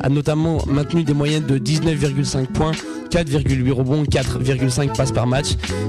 [0.01, 2.73] a notamment maintenu des moyennes de 19,5 points.
[3.11, 5.49] 4,8 rebonds, 4,5 passes par match.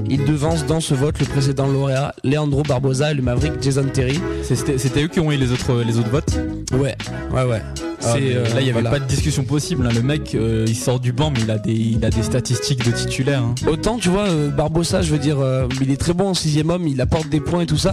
[0.09, 4.20] Il devance dans ce vote le précédent lauréat Leandro Barbosa et le Maverick Jason Terry.
[4.43, 6.38] C'était eux qui ont eu les autres, les autres votes?
[6.74, 6.95] Ouais,
[7.34, 7.61] ouais, ouais.
[8.03, 8.91] Ah, euh, Là il n'y avait voilà.
[8.91, 9.86] pas de discussion possible.
[9.86, 9.89] hein.
[9.93, 12.86] Le mec euh, il sort du banc mais il a des, il a des statistiques
[12.86, 13.41] de titulaire.
[13.41, 13.55] hein.
[13.68, 16.70] Autant tu vois euh, Barbosa, je veux dire, euh, il est très bon en sixième
[16.70, 17.91] homme, il apporte des points et tout ça,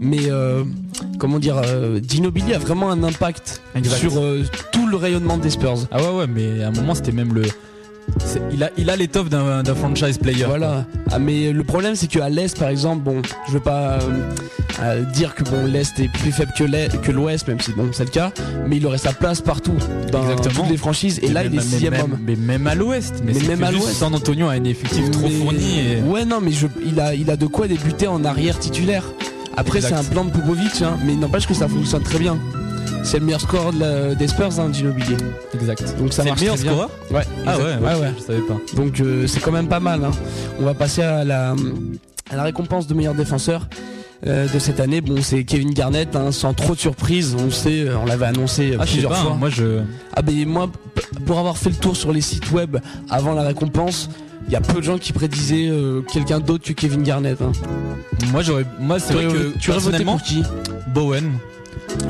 [0.00, 0.22] mais
[1.18, 1.62] comment dire,
[2.06, 3.96] Ginobili a vraiment un impact Exact.
[3.96, 4.12] sur
[4.72, 5.86] tout le rayonnement des Spurs.
[5.92, 7.42] Ah ouais ouais mais à un moment c'était même le...
[8.52, 10.44] Il a, il a l'étoffe d'un d'un franchise player.
[10.46, 10.86] Voilà.
[11.10, 14.00] Ah, mais le problème c'est qu'à l'est par exemple, bon, je veux pas euh,
[14.82, 17.88] euh, dire que bon l'est est plus faible que l'Est- que l'ouest, même si bon
[17.92, 18.32] c'est le cas,
[18.66, 19.74] mais il aurait sa place partout
[20.12, 20.62] dans Exactement.
[20.62, 21.18] toutes les franchises.
[21.22, 22.18] Et là même- il est sixième homme.
[22.24, 23.22] Mais même à l'ouest.
[23.24, 23.92] Mais, même à l'ouest.
[23.94, 25.80] San Antonio a un effectif trop fourni.
[25.80, 26.00] Et...
[26.02, 29.04] Ouais non mais je, il a il a de quoi débuter en arrière titulaire.
[29.56, 32.38] Après c'est un plan de Popovic, hein, mais n'empêche que ça fonctionne très bien.
[33.04, 35.14] C'est le meilleur score de la- des Spurs, hein, Ginobili.
[35.54, 35.94] Exact.
[35.98, 36.72] Donc ça C'est marche le meilleur très bien.
[36.72, 37.22] scoreur Ouais.
[37.46, 38.56] Ah ouais, ouais, ouais, je savais pas.
[38.76, 40.02] Donc euh, c'est quand même pas mal.
[40.04, 40.10] hein.
[40.60, 41.54] On va passer à la,
[42.30, 43.68] à la récompense de meilleur défenseur
[44.26, 45.02] euh, de cette année.
[45.02, 47.36] Bon, c'est Kevin Garnett, hein, sans trop de surprise.
[47.38, 49.32] On sait, euh, on l'avait annoncé euh, Ah je sais plusieurs pas, fois.
[49.32, 49.80] hein, moi je...
[50.16, 50.70] Ah ben moi,
[51.26, 52.78] pour avoir fait le tour sur les sites web
[53.10, 54.08] avant la récompense,
[54.48, 55.70] il y a peu de gens qui prédisaient
[56.12, 57.40] quelqu'un d'autre que Kevin Garnett.
[57.42, 57.52] Hein.
[58.32, 58.64] Moi j'aurais...
[58.80, 60.42] Moi c'est vrai que tu aurais voté personnellement, pour qui?
[60.94, 61.32] Bowen,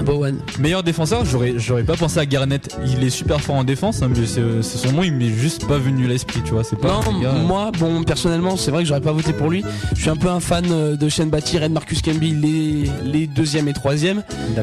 [0.05, 0.39] Bowen.
[0.59, 2.77] meilleur défenseur, j'aurais j'aurais pas pensé à Garnett.
[2.87, 5.79] Il est super fort en défense, hein, mais c'est son nom, il m'est juste pas
[5.79, 6.65] venu à l'esprit, tu vois.
[6.65, 7.01] C'est pas.
[7.11, 9.65] Non, gars- moi, bon, personnellement, c'est vrai que j'aurais pas voté pour lui.
[9.95, 12.91] Je suis un peu un fan euh, de Shane Battier et de Marcus Camby, les,
[13.05, 14.23] les deuxième et troisième.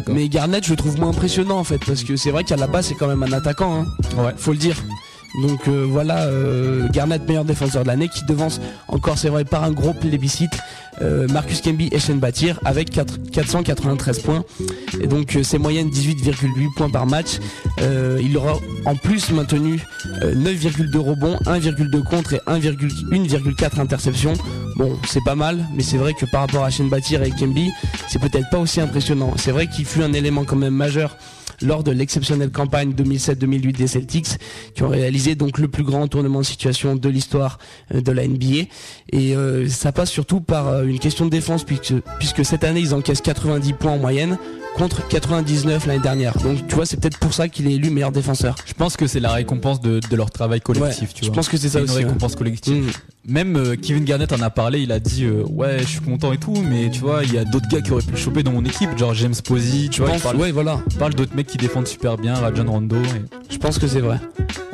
[0.09, 2.67] Mais Garnett, je le trouve moins impressionnant en fait, parce que c'est vrai qu'à la
[2.67, 3.87] base, c'est quand même un attaquant, hein,
[4.17, 4.33] Ouais.
[4.37, 4.75] faut le dire.
[5.41, 9.63] Donc euh, voilà, euh, Garnett meilleur défenseur de l'année qui devance encore, c'est vrai, par
[9.63, 10.57] un gros plébiscite,
[11.01, 14.43] euh, Marcus Camby et Shane Battier avec 4 493 points.
[14.99, 17.39] Et donc euh, ses moyennes 18,8 points par match.
[18.23, 19.81] Il aura en plus maintenu
[20.23, 24.33] euh, 9,2 rebonds, 1,2 contre et 1,4 interceptions.
[24.75, 27.71] Bon, c'est pas mal, mais c'est vrai que par rapport à Shane Batir et Kemby,
[28.07, 29.33] c'est peut-être pas aussi impressionnant.
[29.37, 31.17] C'est vrai qu'il fut un élément quand même majeur
[31.61, 34.27] lors de l'exceptionnelle campagne 2007-2008 des Celtics,
[34.75, 37.59] qui ont réalisé donc le plus grand tournement de situation de l'histoire
[37.93, 38.67] euh, de la NBA.
[39.11, 42.79] Et euh, ça passe surtout par euh, une question de défense, puisque, puisque cette année
[42.79, 44.37] ils encaissent 90 points en moyenne
[44.75, 46.37] contre 99 l'année dernière.
[46.39, 48.55] Donc tu vois, c'est peut-être pour ça qu'il est élu meilleur défenseur.
[48.65, 51.09] Je pense que c'est la récompense de, de leur travail collectif.
[51.09, 51.35] Ouais, tu je vois.
[51.35, 52.85] pense que c'est ça une aussi, récompense collective.
[52.85, 53.31] Mm.
[53.31, 56.33] Même euh, Kevin Garnett en a parlé, il a dit euh, ouais je suis content
[56.33, 58.41] et tout, mais tu vois il y a d'autres gars qui auraient pu le choper
[58.43, 60.79] dans mon équipe, genre James Posey, tu Je vois, il pense, parle, ouais, voilà.
[60.89, 62.95] il parle d'autres mecs qui défendent super bien, Rajon Rondo.
[62.97, 64.17] et- Je pense que c'est vrai.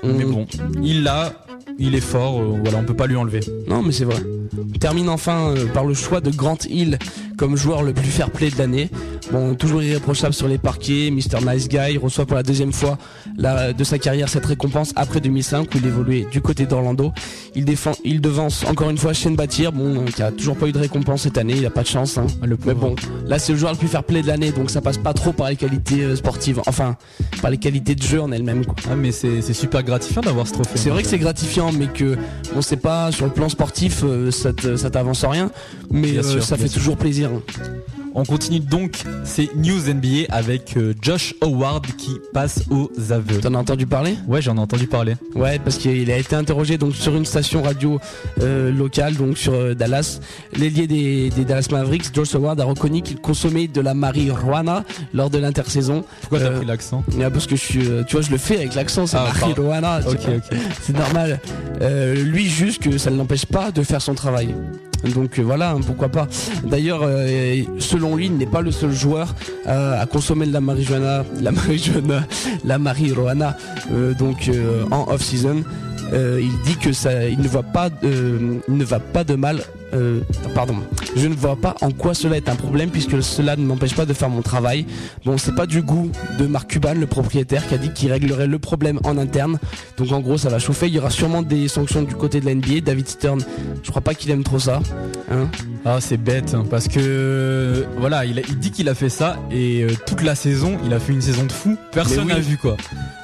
[0.04, 0.46] On- Mais bon,
[0.82, 1.34] il l'a,
[1.80, 3.40] il est fort, euh, voilà, on peut pas lui enlever.
[3.68, 4.18] Non, mais c'est vrai.
[4.58, 6.98] On termine enfin euh, par le choix de Grant Hill
[7.38, 8.90] comme joueur le plus fair play de l'année.
[9.32, 11.46] Bon, toujours irréprochable sur les parquets, Mr.
[11.46, 12.98] Nice Guy reçoit pour la deuxième fois
[13.38, 17.12] la- de sa carrière cette récompense après 2005 où il évoluait du côté d'Orlando.
[17.56, 20.68] Il défend, il devance encore une fois Shane Batir, bon, euh, qui a toujours pas
[20.68, 22.18] eu de récompense cette année, il a pas de chance.
[22.18, 22.26] hein.
[22.44, 22.96] Le Mais bon,
[23.28, 25.34] là c'est le joueur le plus fair play de l'année, donc ça passe pas trop
[25.34, 26.96] par les qualités sportives, enfin
[27.42, 28.66] par les qualités de jeu en elles-mêmes.
[28.66, 28.76] quoi.
[28.90, 30.72] Ah, mais c'est super gratifiant d'avoir ce trophée.
[30.76, 32.16] C'est vrai que c'est gratifiant, mais que
[32.54, 35.52] bon, c'est pas sur le plan sportif, euh, ça t'avance en rien,
[35.90, 36.80] mais euh, sûr, ça fait sûr.
[36.80, 37.32] toujours plaisir.
[38.20, 43.40] On continue donc ces news NBA avec euh, Josh Howard qui passe aux aveux.
[43.42, 44.16] T'en as entendu parler?
[44.28, 45.14] Ouais, j'en ai entendu parler.
[45.36, 48.00] Ouais, parce qu'il a été interrogé donc sur une station radio
[48.42, 50.20] euh, locale, donc sur euh, Dallas.
[50.56, 55.30] L'ailier des, des Dallas Mavericks, Josh Howard, a reconnu qu'il consommait de la marijuana lors
[55.30, 56.04] de l'intersaison.
[56.22, 57.04] Pourquoi t'as pris l'accent?
[57.22, 60.00] Ah, Parce que je suis, tu vois, je le fais avec l'accent, c'est Ah, marijuana.
[60.02, 60.36] tu Ok, vois.
[60.38, 60.58] ok.
[60.82, 61.40] C'est normal.
[62.16, 64.56] Lui juste que ça ne l'empêche pas de faire son travail.
[65.04, 66.28] Donc euh, voilà, hein, pourquoi pas.
[66.64, 69.36] D'ailleurs, euh, selon lui, il n'est pas le seul joueur
[69.68, 72.28] euh, à consommer de la marijuana, la marijuana,
[72.66, 73.58] la marijuana,
[74.20, 74.50] donc
[74.92, 75.64] en off-season.
[76.14, 77.90] Il dit que ça, ne va pas
[79.24, 79.62] de mal.
[79.94, 80.20] Euh,
[80.54, 80.76] pardon,
[81.16, 84.06] je ne vois pas en quoi cela est un problème puisque cela ne m'empêche pas
[84.06, 84.86] de faire mon travail.
[85.26, 88.48] Bon, c'est pas du goût de Mark Cuban, le propriétaire, qui a dit qu'il réglerait
[88.48, 89.60] le problème en interne.
[89.98, 90.88] Donc en gros, ça va chauffer.
[90.88, 92.82] Il y aura sûrement des sanctions du côté de la NBA.
[92.86, 93.42] David Stern,
[93.84, 94.82] je crois pas qu'il aime trop ça.
[95.32, 95.48] Hein
[95.86, 99.10] Ah, c'est bête hein, parce que euh, voilà, il, a- il dit qu'il a fait
[99.10, 101.78] ça et euh, toute la saison, il a fait une saison de fou.
[101.92, 102.42] Personne n'a oui.
[102.42, 102.76] vu quoi.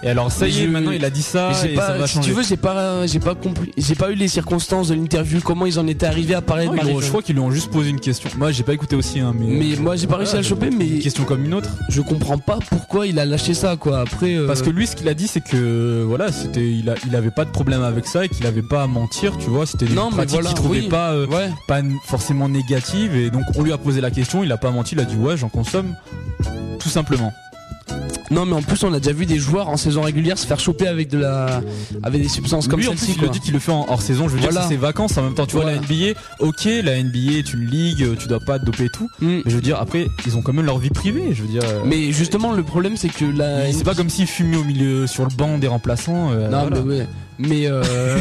[0.02, 2.30] Et alors ça y est, maintenant il a dit ça va si changer.
[2.30, 5.66] tu veux, j'ai pas, j'ai pas compris, j'ai pas eu les circonstances de l'interview, comment
[5.66, 8.00] ils en étaient arrivés à parler De je crois qu'ils lui ont juste posé une
[8.00, 8.30] question.
[8.38, 9.46] Moi, j'ai pas écouté aussi, hein, mais.
[9.48, 11.70] Mais moi, j'ai pas réussi à le choper, mais Une question comme une autre.
[11.90, 14.00] je comprends pas pourquoi il a lâché ça, quoi.
[14.02, 16.96] Après, euh, Parce que lui, ce qu'il a dit, c'est que voilà, c'était, il, a,
[17.08, 19.66] il avait pas de problème avec ça et qu'il avait pas à mentir, tu vois.
[19.66, 20.88] C'était non, mais pratique voilà, qu'il trouvait oui.
[20.90, 21.50] pas, euh, ouais.
[21.68, 24.72] pas n- forcément négative et donc on lui a posé la question, il a pas
[24.72, 25.96] menti, il a dit ouais, j'en consomme,
[26.80, 27.32] tout simplement.
[28.32, 30.60] Non, mais en plus, on a déjà vu des joueurs en saison régulière se faire
[30.60, 31.62] choper avec de la,
[32.04, 34.28] avec des substances comme celle-ci, il le dit qu'il le fait en hors saison.
[34.28, 34.64] Je veux dire, Voilà.
[34.68, 35.46] c'est ses vacances en même temps.
[35.46, 38.86] Tu vois, la NBA, ok, la NBA est une ligue, tu dois pas te doper
[38.86, 39.10] et tout.
[39.20, 39.28] Mm.
[39.28, 41.30] Mais je veux dire, après, ils ont quand même leur vie privée.
[41.34, 43.72] Je veux dire, euh, Mais justement, le problème, c'est que la.
[43.72, 46.32] c'est pas comme s'ils fumaient au milieu sur le banc des remplaçants.
[46.32, 46.82] euh, Non, voilà.
[46.82, 47.08] mais ouais.
[47.48, 47.84] Mais euh...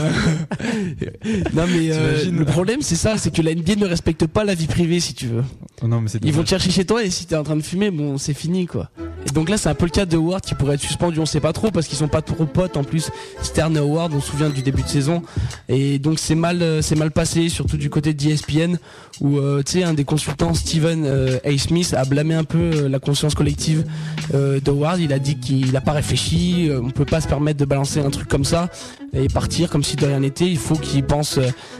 [1.55, 4.55] non mais euh, le problème c'est ça, c'est que la NBA ne respecte pas la
[4.55, 5.45] vie privée si tu veux.
[5.83, 7.57] Oh non, mais c'est Ils vont te chercher chez toi et si t'es en train
[7.57, 8.91] de fumer, bon c'est fini quoi.
[9.27, 11.27] Et donc là c'est un peu le cas de Howard qui pourrait être suspendu, on
[11.27, 13.11] sait pas trop parce qu'ils sont pas trop potes en plus.
[13.43, 15.23] Stern et Howard, on se souvient du début de saison
[15.69, 18.77] et donc c'est mal euh, c'est mal passé surtout du côté d'ESPN
[19.23, 21.57] où euh, tu sais un des consultants Steven euh, A.
[21.57, 23.85] Smith a blâmé un peu euh, la conscience collective
[24.35, 24.99] euh, de Howard.
[24.99, 28.11] Il a dit qu'il a pas réfléchi, on peut pas se permettre de balancer un
[28.11, 28.69] truc comme ça
[29.15, 30.49] et partir comme si de rien n'était.
[30.49, 31.39] Il faut qu'il pense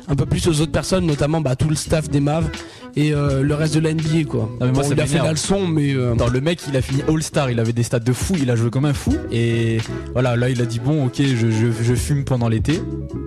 [0.09, 2.49] un peu plus aux autres personnes, notamment bah, tout le staff des Mavs
[2.97, 4.49] et euh, le reste de la NBA quoi.
[4.61, 6.77] Ah, mais moi, Bon, ça il a fait la leçon, mais euh, le mec, il
[6.77, 9.15] a fini All-Star, il avait des stats de fou, il a joué comme un fou.
[9.31, 9.79] Et
[10.13, 12.81] voilà, là, il a dit bon, ok, je, je, je fume pendant l'été.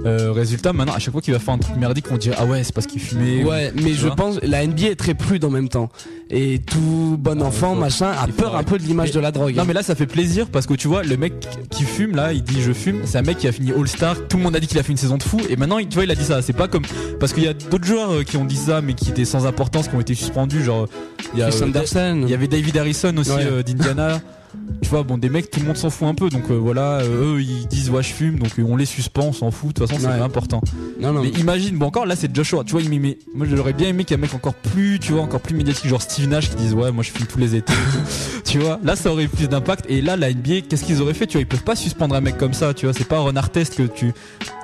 [0.06, 2.46] Euh, résultat, maintenant, à chaque fois qu'il va faire un truc merdique, on dirait ah
[2.46, 3.44] ouais, c'est parce qu'il fumait.
[3.44, 5.90] ouais, mais je vois pense la NBA est très prude en même temps.
[6.32, 9.56] Et tout bon Ah, enfant machin a peur un peu de l'image de la drogue.
[9.56, 11.34] Non mais là ça fait plaisir parce que tu vois le mec
[11.70, 14.16] qui fume là il dit je fume c'est un mec qui a fini All Star
[14.28, 15.94] tout le monde a dit qu'il a fait une saison de fou et maintenant tu
[15.94, 16.82] vois il a dit ça c'est pas comme
[17.20, 19.46] parce qu'il y a d'autres joueurs euh, qui ont dit ça mais qui étaient sans
[19.46, 20.88] importance qui ont été suspendus genre
[21.36, 22.20] il y a Chris euh, Anderson.
[22.24, 23.46] il y avait David Harrison aussi Ouais.
[23.46, 24.20] euh, d'Indiana
[24.82, 27.00] tu vois bon des mecs tout le monde s'en fout un peu donc euh, voilà
[27.00, 29.70] euh, eux ils disent ouais je fume donc euh, on les suspend on s'en fout
[29.70, 30.20] de toute façon c'est Ouais.
[30.20, 30.62] pas important
[31.02, 31.22] Non non.
[31.24, 34.04] mais imagine, bon encore là c'est Joshua, tu vois, il m'aimait- moi j'aurais bien aimé
[34.06, 36.50] qu'il y ait un mec encore plus, tu vois, encore plus médiatique, genre Steve Nash
[36.50, 37.74] qui dise ouais moi je fume tous les étés,
[38.46, 41.14] tu vois, là ça aurait eu plus d'impact et là la NBA qu'est-ce qu'ils auraient
[41.16, 43.20] fait, tu vois, ils peuvent pas suspendre un mec comme ça, tu vois, c'est pas
[43.20, 44.14] Ron Artest que tu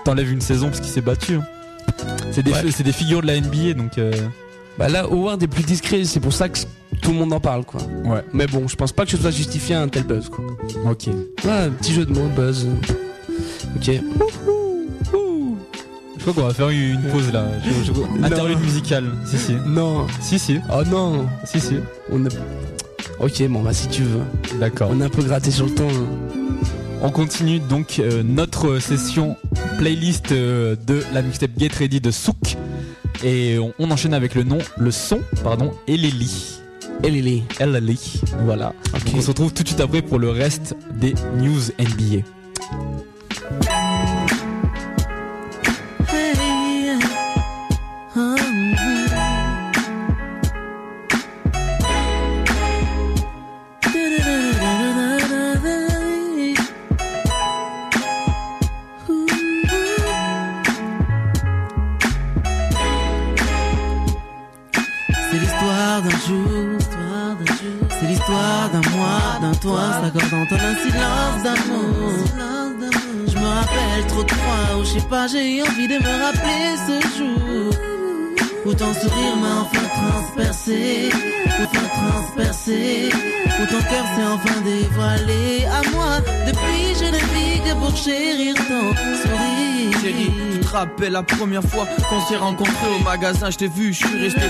[0.06, 1.36] t'enlèves une saison parce qu'il s'est battu.
[1.36, 1.44] hein.
[2.32, 2.64] C'est des, Ouais.
[2.84, 4.12] des figures de la NBA donc euh,
[4.82, 6.04] Bah là, Howard est plus discret.
[6.06, 6.58] C'est pour ça que
[7.04, 7.82] tout le monde en parle quoi.
[8.04, 8.24] Ouais.
[8.34, 10.44] Mais bon, je pense pas que ce soit justifié un tel buzz quoi.
[10.90, 11.06] Ok.
[11.46, 12.66] Ouais, un petit jeu de mots, buzz.
[13.76, 13.92] Ok.
[16.18, 17.46] Je crois qu'on va faire une pause là.
[17.64, 19.06] Je- je- Interlude musicale.
[19.26, 19.54] Si, si.
[19.68, 20.08] Non.
[20.20, 20.60] Si, si.
[20.74, 21.28] Oh non.
[21.46, 21.76] Si, si.
[22.12, 22.30] On a...
[23.20, 24.22] Ok, bon bah si tu veux.
[24.60, 24.90] D'accord.
[24.92, 25.88] On est un peu gratté sur le temps.
[25.90, 26.58] hein.
[27.04, 29.36] On continue donc euh, notre session
[29.78, 32.58] playlist euh, de la mixtape Get Ready de Souk.
[33.24, 35.72] Et on, on enchaîne avec le nom, le son, pardon.
[35.88, 36.62] Et Lily.
[37.04, 38.22] Eleli.
[38.46, 38.74] Voilà.
[38.94, 39.06] Ok.
[39.06, 42.24] Donc on se retrouve tout de suite après pour le reste des news NBA.
[69.62, 72.12] Toi, s'accordant en un silence d'amour.
[73.28, 76.76] Je me rappelle trop de fois où je sais pas, j'ai envie de me rappeler
[76.88, 77.74] ce jour.
[78.66, 83.10] Où ton sourire m'a enfin transpercé, où enfin transpercé,
[83.60, 86.20] où ton cœur s'est enfin dévoilé à moi.
[86.46, 88.94] Depuis, je ne vis que pour chérir ton
[89.24, 90.02] sourire.
[90.02, 93.94] Chérie, tu te rappelles la première fois qu'on s'est rencontrés au magasin, je t'ai vu,
[93.94, 94.42] je suis resté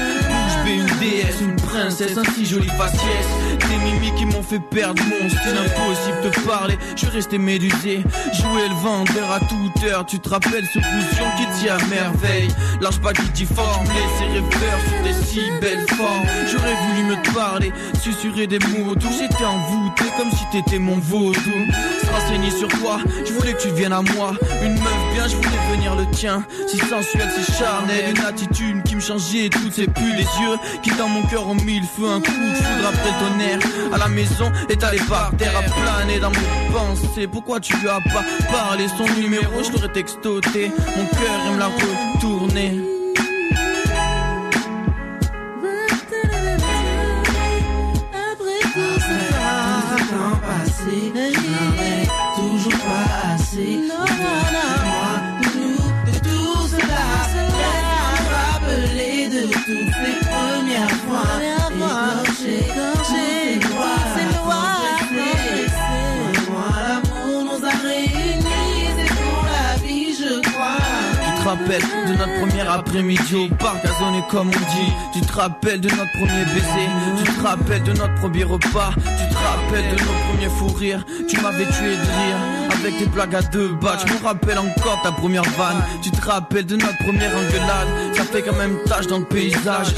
[0.52, 3.26] bouche bée, une déesse, une princesse, un si joli faciès.
[3.70, 8.04] Des mimiques qui m'ont fait perdre mon style, impossible de parler, je resté médusé.
[8.34, 12.49] Jouer le vendeur à toute heure, tu te rappelles ce bouillon qui tient à merveille?
[12.82, 16.26] Lâche pas qui t'y forme, rêveur sur des si belles formes.
[16.52, 17.72] J'aurais voulu me parler,
[18.02, 21.39] susurrer des mots doux, j'étais envoûté comme si t'étais mon vaudou.
[22.12, 24.34] Renseigner sur toi, je voulais que tu viennes à moi.
[24.64, 26.43] Une meuf bien, je voulais venir le tien.
[26.68, 29.88] Si sensuel, si charnel, une attitude qui me changeait toutes ces
[30.18, 32.10] les yeux qui dans mon cœur ont mis le feu.
[32.10, 33.60] Un coup de foudre après le tonnerre.
[33.94, 37.28] À la maison, étalé par terre, à planer dans mes pensées.
[37.28, 39.64] Pourquoi tu lui as pas parlé son numéro?
[39.64, 40.72] Je l'aurais textoté.
[40.98, 42.80] Mon cœur, il me l'a retourné.
[48.14, 49.32] Après tout ce
[52.36, 53.80] toujours pas assez.
[71.52, 74.93] Tu te rappelles de notre premier après-midi au parc gazonné comme on dit.
[75.14, 76.88] Tu te rappelles de notre premier baiser
[77.18, 81.06] Tu te rappelles de notre premier repas Tu te rappelles de nos premiers fous rires.
[81.28, 82.38] Tu m'avais tué de rire
[82.74, 85.84] avec tes blagues à deux bas Je me rappelle encore ta première vanne.
[86.02, 88.16] Tu te rappelles de notre première engueulade.
[88.16, 89.93] Ça fait quand même tâche dans le paysage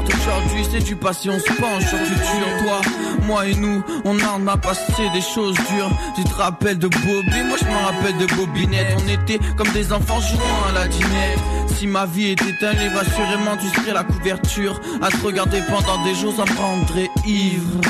[0.00, 2.80] aujourd'hui c'est du passé On se penche sur le futur Toi,
[3.26, 5.90] moi et nous On en a passé des choses dures.
[6.16, 7.42] Tu te rappelles de Bobby?
[7.46, 8.96] Moi je me rappelle de Bobinette.
[9.04, 11.38] On était comme des enfants jouant à la dinette.
[11.76, 14.80] Si ma vie était un livre Assurément tu serais la couverture.
[15.00, 17.80] À te regarder pendant des jours Ça me rendrait ivre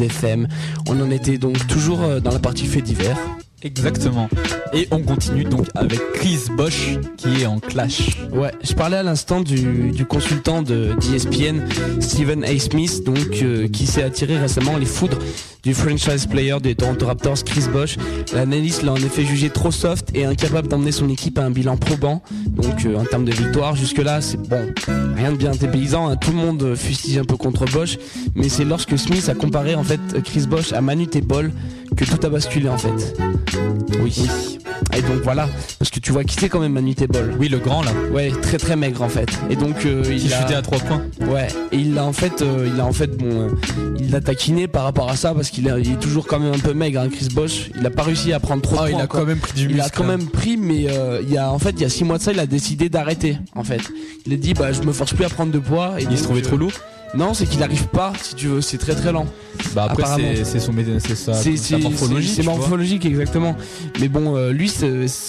[0.00, 0.48] FM.
[0.88, 3.18] On en était donc toujours euh, dans la partie fait divers.
[3.62, 4.28] Exactement.
[4.72, 8.16] Et on continue donc avec Chris Bosch qui est en clash.
[8.32, 11.62] Ouais, je parlais à l'instant du, consultant de d'ESPN,
[12.00, 12.56] Stephen A.
[12.58, 15.18] Smith, donc euh, qui s'est attiré récemment les foudres
[15.64, 17.96] du franchise player des Toronto Raptors, Chris Bosch.
[18.32, 21.76] L'analyste l'a en effet jugé trop soft et incapable d'emmener son équipe à un bilan
[21.76, 22.22] probant.
[22.46, 24.72] Donc euh, en termes de victoire, jusque-là, c'est bon,
[25.16, 26.08] rien de bien dépaysant.
[26.08, 26.16] Hein.
[26.16, 27.98] Tout le monde fustige un peu contre Bosch,
[28.36, 31.50] mais c'est lorsque Smith a comparé en fait Chris Bosch à Manu Ball
[31.98, 33.16] que tout a basculé en fait.
[34.00, 34.22] Oui.
[34.96, 35.48] Et donc voilà,
[35.80, 37.34] parce que tu vois qui c'est quand même Manu Ball.
[37.40, 37.90] Oui, le grand là.
[38.12, 39.28] Ouais, très très maigre en fait.
[39.50, 41.02] Et donc euh, il a à 3 points.
[41.26, 43.48] Ouais, et il a en fait euh, il a en fait bon
[43.98, 46.72] il l'a taquiné par rapport à ça parce qu'il est toujours quand même un peu
[46.72, 47.70] maigre hein, Chris Bosch.
[47.76, 48.98] Il a pas réussi à prendre trop ah, points.
[48.98, 50.86] Il a quand même pris du Il a quand même pris mais
[51.22, 52.88] il y a en fait il y a 6 mois de ça, il a décidé
[52.88, 53.82] d'arrêter en fait.
[54.24, 56.22] Il a dit bah je me force plus à prendre de poids et il se
[56.22, 56.72] trouvait trop lourd.
[57.14, 59.26] Non, c'est qu'il n'arrive pas, si tu veux, c'est très très lent.
[59.74, 60.04] Bah après
[60.44, 62.28] c'est son c'est sa, sa morphologie.
[62.28, 63.56] C'est morphologique exactement.
[64.00, 64.72] Mais bon, euh, lui,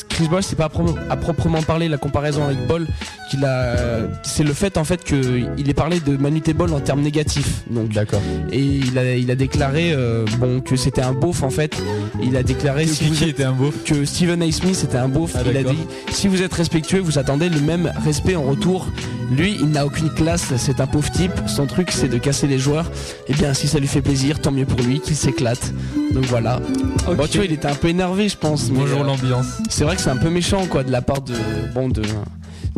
[0.09, 0.69] Chris Bosh, c'est pas
[1.09, 2.87] à, proprement parler la comparaison avec Ball
[3.29, 3.75] qu'il a.
[4.23, 7.63] C'est le fait en fait qu'il ait parlé de Manu Ball en termes négatifs.
[7.69, 8.21] Donc d'accord.
[8.51, 11.81] Et il a il a déclaré euh, bon que c'était un beauf en fait.
[12.21, 14.51] Il a déclaré si vous était un beauf que Stephen A.
[14.51, 15.33] Smith était un beauf.
[15.35, 15.79] Ah, il a dit
[16.11, 18.87] si vous êtes respectueux, vous attendez le même respect en retour.
[19.31, 21.31] Lui, il n'a aucune classe, c'est un pauvre type.
[21.47, 22.85] Son truc, c'est de casser les joueurs.
[23.27, 25.73] Et eh bien, si ça lui fait plaisir, tant mieux pour lui, qu'il s'éclate.
[26.11, 26.59] Donc voilà.
[27.05, 28.69] Bon, tu vois, il était un peu énervé, je pense.
[28.69, 29.45] Bonjour euh, l'ambiance.
[29.69, 31.33] C'est vrai que c'est un peu méchant, quoi, de la part de,
[31.73, 32.01] bon, de,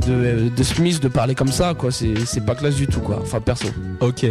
[0.08, 1.92] de, Smith de parler comme ça, quoi.
[1.92, 3.20] C'est pas classe du tout, quoi.
[3.22, 3.68] Enfin, perso.
[4.00, 4.26] Ok.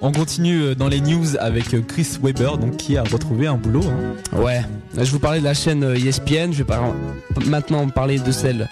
[0.00, 3.56] On continue euh, dans les news avec euh, Chris Weber, donc qui a retrouvé un
[3.56, 3.84] boulot.
[3.84, 4.38] Hein.
[4.38, 4.62] Ouais.
[4.96, 6.52] Je vous parlais de la chaîne ESPN.
[6.52, 6.74] Je vais
[7.46, 8.68] maintenant parler de celle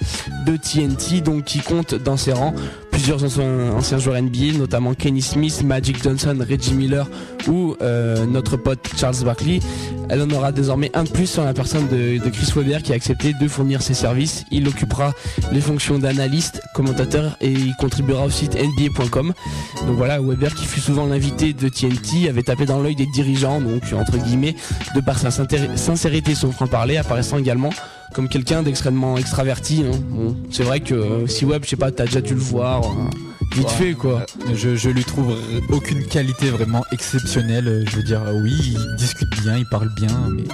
[0.47, 2.55] de TNT, donc qui compte dans ses rangs
[2.99, 7.09] plusieurs anciens, joueurs NBA, notamment Kenny Smith, Magic Johnson, Reggie Miller
[7.47, 9.61] ou euh, notre pote Charles Barkley.
[10.09, 12.97] Elle en aura désormais un de plus sur la personne de, Chris Weber qui a
[12.97, 14.45] accepté de fournir ses services.
[14.51, 15.12] Il occupera
[15.53, 15.99] les fonctions
[16.74, 19.33] commentateur et il contribuera au site NBA.com.
[19.87, 23.61] Donc voilà, Weber qui fut souvent l'invité de TNT avait tapé dans l'œil des dirigeants,
[23.61, 24.55] donc entre guillemets,
[24.95, 27.70] de par sa sincérité et son franc-parler, apparaissant également
[28.14, 29.85] comme quelqu'un d'extrêmement extraverti.
[29.85, 30.33] Hein.
[30.51, 32.83] c'est vrai que euh, si Web, je sais pas, t'as déjà dû le voir.
[32.85, 34.24] Euh, vite fait quoi.
[34.55, 35.37] Je, je lui trouve
[35.70, 37.85] aucune qualité vraiment exceptionnelle.
[37.91, 40.45] Je veux dire, oui, il discute bien, il parle bien, mais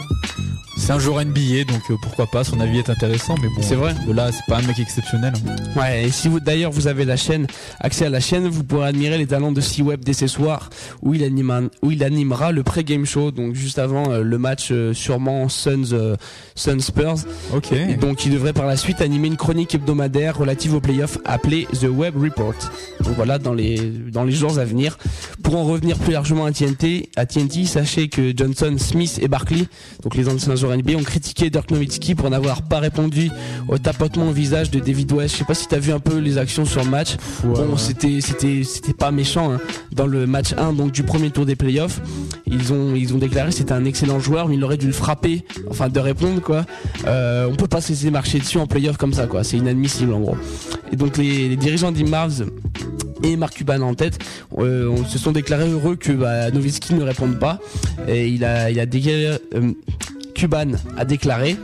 [0.77, 3.75] c'est un joueur NBA, donc euh, pourquoi pas, son avis est intéressant, mais bon, c'est
[3.75, 3.95] vrai.
[4.07, 5.33] De là, c'est pas un mec exceptionnel.
[5.49, 5.81] Hein.
[5.81, 7.47] Ouais, et si vous d'ailleurs vous avez la chaîne,
[7.81, 10.71] accès à la chaîne, vous pourrez admirer les talents de C-Web dès ce soirs,
[11.03, 14.69] où il, anima, où il animera le pré-game show, donc juste avant euh, le match
[14.73, 16.17] euh, sûrement Suns,
[16.55, 17.25] Suns Spurs.
[17.55, 17.73] Ok.
[17.73, 21.69] Et donc il devrait par la suite animer une chronique hebdomadaire relative aux playoffs appelée
[21.81, 22.55] The Web Report.
[23.01, 24.99] Donc voilà, dans les, dans les jours à venir.
[25.43, 29.67] Pour en revenir plus largement à TNT, à TNT, sachez que Johnson, Smith et Barkley,
[30.03, 33.31] donc les anciens joueurs NBA, ont critiqué Dirk Nowitzki pour n'avoir pas répondu
[33.69, 35.35] au tapotement au visage de David West.
[35.35, 37.17] Je sais pas si tu as vu un peu les actions sur le match.
[37.45, 39.53] bon, c'était, c'était, c'était pas méchant.
[39.53, 39.61] Hein.
[39.93, 42.01] Dans le match 1, donc du premier tour des playoffs,
[42.47, 44.93] ils ont, ils ont déclaré que c'était un excellent joueur, mais il aurait dû le
[44.93, 46.65] frapper, enfin de répondre quoi.
[47.07, 49.45] Euh, on peut pas se laisser marcher dessus en playoff comme ça quoi.
[49.45, 50.37] C'est inadmissible en gros.
[50.93, 52.47] Et donc les, les dirigeants d'Imavs
[53.23, 54.19] et Mark Cuban en tête
[54.59, 57.59] euh, on se sont déclarés heureux que bah, Nowitzki ne réponde pas
[58.07, 59.73] et il a il a déclaré, euh,
[60.35, 61.57] Cuban a déclaré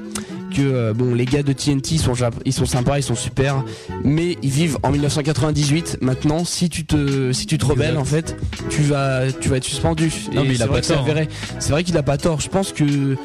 [0.54, 2.14] que euh, bon les gars de TNT sont
[2.44, 3.64] ils sont sympas ils sont super
[4.04, 8.36] mais ils vivent en 1998 maintenant si tu te si tu te rebelles en fait
[8.68, 10.12] tu vas tu vas être suspendu.
[10.32, 11.24] Non, mais il a pas tort hein.
[11.58, 12.40] c'est vrai qu'il a pas tort.
[12.40, 13.16] Je pense que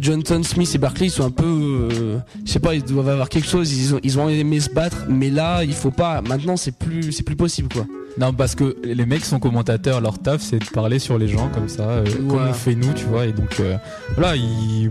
[0.00, 3.28] Johnson, Smith et Barkley ils sont un peu, euh, je sais pas, ils doivent avoir
[3.28, 3.72] quelque chose.
[3.72, 6.20] Ils ont, ils ont aimé se battre, mais là, il faut pas.
[6.22, 7.86] Maintenant, c'est plus, c'est plus possible, quoi.
[8.18, 11.48] Non, parce que les mecs sont commentateurs, leur taf, c'est de parler sur les gens
[11.48, 13.26] comme ça, euh, comme on fait nous, tu vois.
[13.26, 13.60] Et donc,
[14.16, 14.90] voilà, ils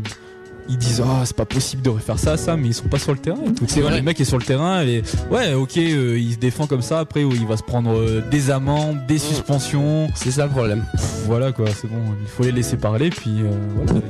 [0.70, 3.12] ils disent ah c'est pas possible de refaire ça ça mais ils sont pas sur
[3.12, 3.96] le terrain c'est vrai.
[3.96, 7.00] les mecs est sur le terrain et ouais ok il se défend comme ça.
[7.00, 10.10] Après il va se prendre des amendes des suspensions.
[10.16, 10.84] C'est ça le problème.
[11.26, 12.02] Voilà quoi c'est bon.
[12.22, 13.44] Il faut les laisser parler puis
[13.76, 14.02] voilà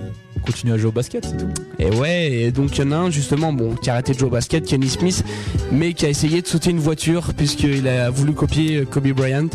[0.42, 1.50] continue à jouer au basket, c'est tout.
[1.80, 4.20] Et ouais, et donc il y en a un justement, bon, qui a arrêté de
[4.20, 5.24] jouer au basket, Kenny Smith,
[5.72, 9.48] mais qui a essayé de sauter une voiture puisqu'il a voulu copier Kobe Bryant,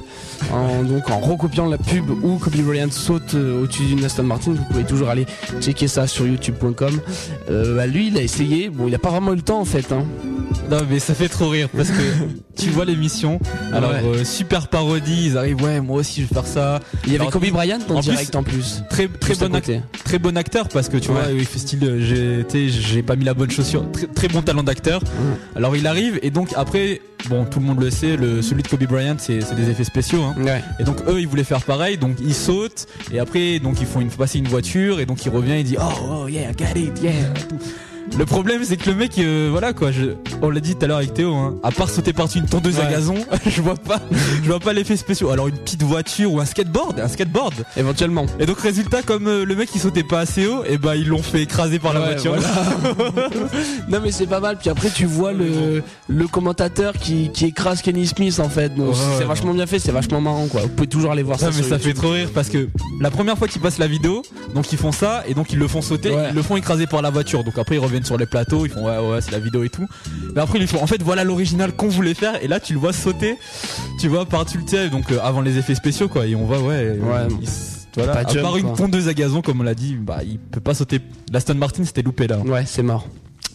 [0.52, 4.52] en, donc en recopiant la pub où Kobe Bryant saute euh, au-dessus d'une Aston Martin.
[4.52, 5.26] Vous pouvez toujours aller
[5.60, 6.85] checker ça sur YouTube.com.
[7.50, 9.64] Euh, bah, lui, il a essayé, bon, il a pas vraiment eu le temps en
[9.64, 9.92] fait.
[9.92, 10.04] Hein.
[10.70, 11.94] Non mais ça fait trop rire parce que
[12.56, 13.38] tu vois l'émission.
[13.72, 14.02] Alors Ouais.
[14.04, 16.80] euh, super parodie, ils arrivent ouais moi aussi je vais faire ça.
[17.06, 18.82] Il y avait Kobe Bryant en, en direct plus, en plus.
[18.90, 19.80] Très très bon ac- côté.
[20.04, 23.24] très bon acteur parce que tu vois il fait style euh, j'ai j'ai pas mis
[23.24, 23.90] la bonne chaussure.
[23.92, 25.00] Très, très bon talent d'acteur.
[25.54, 28.68] Alors il arrive et donc après bon tout le monde le sait le celui de
[28.68, 30.34] Kobe Bryant c'est c'est des effets spéciaux hein.
[30.42, 30.62] Ouais.
[30.80, 34.00] Et donc eux ils voulaient faire pareil, donc ils sautent et après donc ils font
[34.00, 36.78] une passer une voiture et donc il revient il dit oh, oh yeah I got
[36.78, 37.12] it yeah.
[38.18, 40.88] Le problème c'est que le mec euh, voilà quoi, je, on l'a dit tout à
[40.88, 44.00] l'heure avec Théo, hein, à part sauter par-dessus une tondeuse à gazon, je vois pas,
[44.42, 45.30] je vois pas l'effet spécial.
[45.32, 47.54] Alors une petite voiture ou un skateboard, un skateboard.
[47.76, 48.24] Éventuellement.
[48.40, 51.06] Et donc résultat comme euh, le mec il sautait pas assez haut, et bah ils
[51.08, 52.34] l'ont fait écraser par la Ouais, voiture.
[52.36, 53.28] voilà.
[53.88, 54.56] non mais c'est pas mal.
[54.58, 58.74] Puis après tu vois le, le commentateur qui, qui écrase Kenny Smith en fait.
[58.74, 60.62] Donc Ouais, c'est vachement bien fait, c'est vachement marrant quoi.
[60.62, 61.52] Vous pouvez toujours aller voir Ça, ça.
[61.56, 62.68] mais sur ça fait trop rire parce que
[63.00, 64.22] la première fois qu'ils passent la vidéo,
[64.54, 66.28] donc ils font ça et donc ils le font sauter, Ouais.
[66.30, 67.44] ils le font écraser par la voiture.
[67.44, 69.68] Donc après ils reviennent sur les plateaux, ils font ouais ouais c'est la vidéo et
[69.68, 69.86] tout.
[70.34, 72.78] Mais après ils font en fait voilà l'original qu'on voulait faire et là tu le
[72.78, 73.36] vois sauter,
[74.00, 76.60] tu vois par-dessus le ciel donc euh, avant les effets spéciaux quoi et on voit
[76.60, 76.90] ouais.
[77.00, 77.28] Ouais.
[77.40, 78.76] il s- voilà, Pas à jump, part une quoi.
[78.76, 81.00] tondeuse à gazon comme on l'a dit, bah il peut pas sauter.
[81.32, 82.38] L'Aston Martin c'était loupé là.
[82.40, 83.08] Ouais, c'est mort.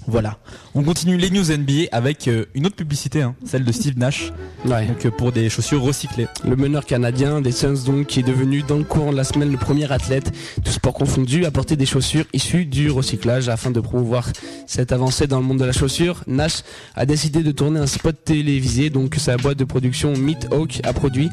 [0.08, 0.38] Voilà.
[0.74, 4.34] On continue les news NBA avec euh, une autre publicité, hein, celle de Steve Nash,
[4.66, 4.88] Ouais.
[4.88, 6.28] donc euh, pour des chaussures recyclées.
[6.43, 9.52] Le meneur canadien des Suns donc qui est devenu dans le cours de la semaine
[9.52, 10.32] le premier athlète,
[10.64, 14.28] tout sport confondu, à porter des chaussures issues du recyclage afin de promouvoir
[14.66, 16.24] cette avancée dans le monde de la chaussure.
[16.28, 16.64] Nash
[16.95, 20.80] a décidé de tourner un spot télévisé donc que sa boîte de production Meat Hawk
[20.84, 21.30] a produit.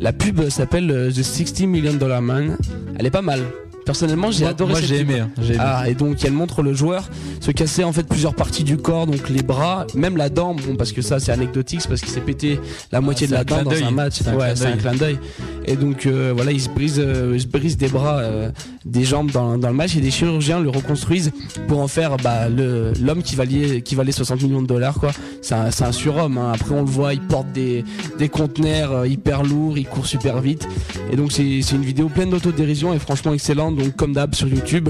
[0.00, 2.56] La pub s'appelle euh, The 60 Million Dollar Man.
[2.98, 3.40] Elle est pas mal.
[3.84, 5.62] Personnellement, j'ai adoré Moi cette aimé, hein, j'ai aimé.
[5.64, 7.08] Ah, et donc elle montre le joueur
[7.40, 10.76] se casser en fait plusieurs parties du corps, donc les bras, même la dent, bon
[10.76, 12.58] parce que ça c'est anecdotique, c'est parce qu'il s'est pété
[12.92, 14.14] la moitié c'est de la dent dans un match.
[14.18, 14.78] C'est un ouais, clin c'est un d'œil.
[14.78, 15.18] clin d'œil.
[15.66, 18.50] Et donc euh, voilà, il se brise, euh, il se brise des bras, euh,
[18.86, 21.32] des jambes dans, dans le match et des chirurgiens le reconstruisent
[21.68, 25.10] pour en faire bah, le l'homme qui valait qui valait 60 millions de dollars quoi.
[25.42, 26.38] C'est un, c'est un surhomme.
[26.38, 26.52] hein.
[26.54, 27.84] Après on le voit, il porte des
[28.18, 30.66] des conteneurs hyper lourds, il court super vite.
[31.12, 33.73] Et donc c'est c'est une vidéo pleine d'autodérision et franchement excellente.
[33.74, 34.88] Donc comme d'hab sur YouTube.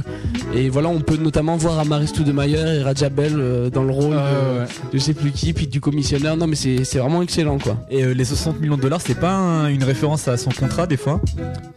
[0.55, 4.66] Et voilà, on peut notamment voir Amaris Stoudemire et Rajabel euh, dans le rôle de,
[4.93, 6.37] je sais plus qui, puis du commissionnaire.
[6.37, 7.76] Non mais c'est c'est vraiment excellent quoi.
[7.91, 10.87] Et euh, les 60 millions de dollars, c'est pas un- une référence à son contrat
[10.87, 11.20] des fois?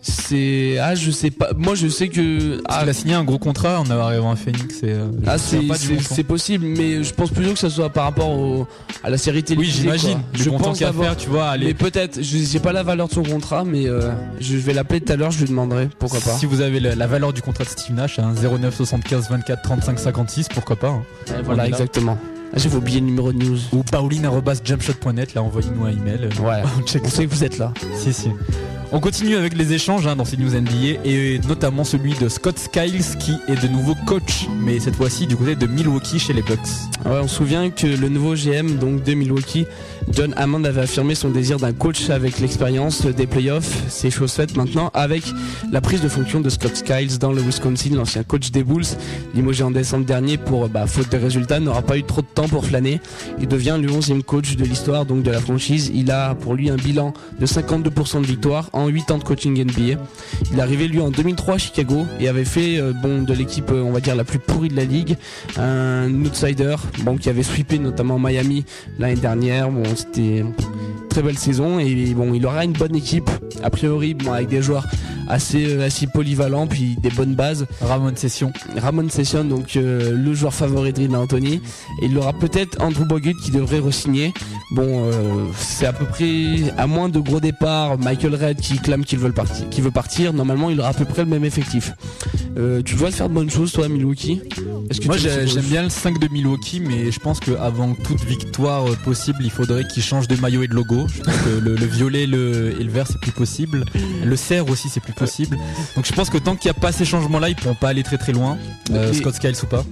[0.02, 1.50] C'est ah je sais pas.
[1.58, 4.84] Moi je sais que ah, qu'il a signé un gros contrat en arrivant à Phoenix.
[4.84, 8.68] Et, euh, ah, c'est possible, mais je pense plutôt que ça soit par rapport au,
[9.04, 9.82] à la série Oui, télévisée.
[9.82, 10.20] j'imagine.
[10.34, 11.06] Je pense qu'il y a à d'abord.
[11.06, 11.44] faire, tu vois.
[11.58, 14.74] Mais Allez, peut-être, je sais pas la valeur de son contrat, mais euh, je vais
[14.74, 16.32] l'appeler tout à l'heure, je lui demanderai, pourquoi pas.
[16.38, 19.62] si vous avez la, la valeur du contrat de Steve Nash, hein, 09 75 24
[19.62, 20.90] 35 56, pourquoi pas.
[20.90, 21.04] hein.
[21.30, 21.70] Ouais, voilà, là.
[21.70, 22.18] exactement.
[22.54, 23.58] Ah, J'ai oublié le numéro de news.
[23.74, 26.30] Ou pauline.jumpshot.net, là envoyez-nous un email.
[26.42, 27.74] Ouais, on check on sait que vous êtes là.
[27.96, 28.30] Si, si.
[28.94, 32.58] On continue avec les échanges hein, dans ces news NBA et notamment celui de Scott
[32.58, 36.42] Skiles qui est de nouveau coach, mais cette fois-ci du côté de Milwaukee chez les
[36.42, 36.58] Bucks.
[37.06, 39.66] On se souvient que le nouveau GM de Milwaukee,
[40.10, 43.84] John Hammond avait affirmé son désir d'un coach avec l'expérience des playoffs.
[43.90, 45.24] C'est chose faite maintenant avec
[45.70, 48.86] la prise de fonction de Scott Skiles dans le Wisconsin, l'ancien coach des Bulls,
[49.36, 52.48] limogé en décembre dernier pour bah, faute de résultats, n'aura pas eu trop de temps
[52.48, 53.02] pour flâner.
[53.40, 55.92] Il devient le 11e coach de l'histoire de la franchise.
[55.94, 59.64] Il a pour lui un bilan de 52% de victoires en 8 ans de coaching
[59.64, 60.00] NBA.
[60.52, 63.72] Il est arrivé lui en 2003 à Chicago et avait fait euh, bon de l'équipe
[63.72, 65.18] euh, on va dire la plus pourrie de la ligue,
[65.58, 68.66] un outsider bon qui avait sweepé notamment Miami
[69.00, 69.72] l'année dernière.
[69.72, 70.46] Bon c'était
[71.10, 73.30] très belle saison et bon il aura une bonne équipe
[73.64, 74.86] a priori bon avec des joueurs
[75.28, 77.66] assez euh, assez polyvalents puis des bonnes bases.
[77.82, 78.52] Ramon Session.
[78.78, 81.62] Ramon Session, donc euh, le joueur favori de Rina Anthony.
[82.02, 84.34] Et il aura peut-être Andrew Bogut qui devrait re-signer.
[84.72, 89.06] Bon, euh, c'est à peu près, à moins de gros départs, Michael Red qui clame
[89.06, 91.94] qu'il veut, partir, qu'il veut partir, normalement il aura à peu près le même effectif.
[92.58, 94.42] Euh, tu dois faire de bonnes choses toi Milwaukee?
[95.06, 99.52] Moi j'aime bien le 5 de Milwaukee, mais je pense qu'avant toute victoire possible, il
[99.52, 101.08] faudrait qu'il change de maillot et de logo.
[101.08, 103.86] Je trouve que le, le violet le, et le vert c'est plus possible.
[104.26, 105.58] Le cerf aussi c'est plus possible.
[105.96, 108.04] Donc je pense que tant qu'il n'y a pas ces changements-là, ils pourront pas aller
[108.04, 108.58] très très loin.
[108.92, 109.84] Euh, Scott Skiles ou pas.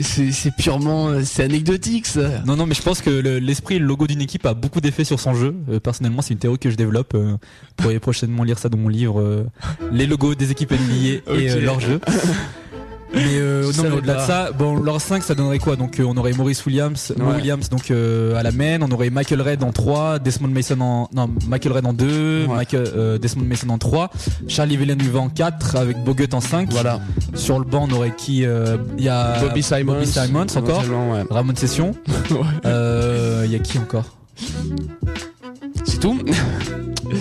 [0.00, 2.42] c'est, purement, euh, c'est anecdotique ça.
[2.46, 5.04] Non non mais je pense que le- l'esprit le logo d'une équipe a beaucoup d'effet
[5.04, 5.54] sur son jeu.
[5.70, 7.14] Euh, personnellement c'est une théorie que je développe.
[7.14, 7.38] Euh, vous
[7.76, 9.20] pourrez prochainement lire ça dans mon livre.
[9.20, 9.46] euh,
[9.92, 11.36] les logos des équipes NBA et Ok.
[11.38, 12.00] euh, leur jeu.
[13.14, 15.76] Mais euh, non mais au-delà de ça, bon leur 5 ça donnerait quoi?
[15.76, 17.36] Donc euh, on aurait Maurice Williams, Mo Ouais.
[17.36, 21.08] Williams donc euh, à la main, on aurait Michael Red en 3, Desmond Mason en
[21.14, 22.56] non Michael Red en 2, Ouais.
[22.56, 24.10] Michael, euh, Desmond Mason en 3,
[24.48, 26.68] Charlie Villeneuve en 4 avec Bogut en 5.
[26.72, 27.00] Voilà.
[27.34, 29.92] Sur le banc on aurait qui euh, Il y a Bobby Simons.
[29.94, 31.24] Bobby Simons encore, éventuellement, ouais.
[31.30, 31.92] Ramon Session.
[32.64, 34.04] Euh, Il y a qui encore?
[35.84, 36.18] C'est tout.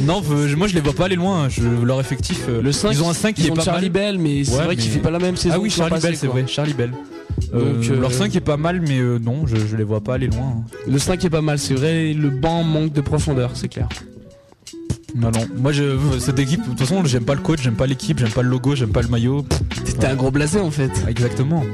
[0.06, 1.48] Non, euh, moi je les vois pas aller loin.
[1.50, 3.64] Je, leur effectif, euh, Le 5, ils ont un 5 qui ils est ont pas
[3.64, 4.14] Charlie mal.
[4.14, 5.56] Bell, mais c'est Ouais, vrai qu'il mais- fait pas la même saison.
[5.58, 6.46] Ah oui, Charlie Bell, c'est vrai.
[6.48, 6.92] Charlie Bell.
[7.52, 10.58] Donc, leur 5 est pas mal, mais non, je, je les vois pas aller loin.
[10.58, 10.64] Hein.
[10.88, 12.14] Le 5 est pas mal, c'est vrai.
[12.14, 13.88] Le banc manque de profondeur, c'est clair.
[15.16, 15.46] Non, non.
[15.58, 18.32] Moi, je, cette équipe, de toute façon, j'aime pas le coach, j'aime pas l'équipe, j'aime
[18.32, 19.46] pas le logo, j'aime pas le maillot.
[19.86, 20.92] C'était un gros blasé en fait.
[21.08, 21.64] Exactement.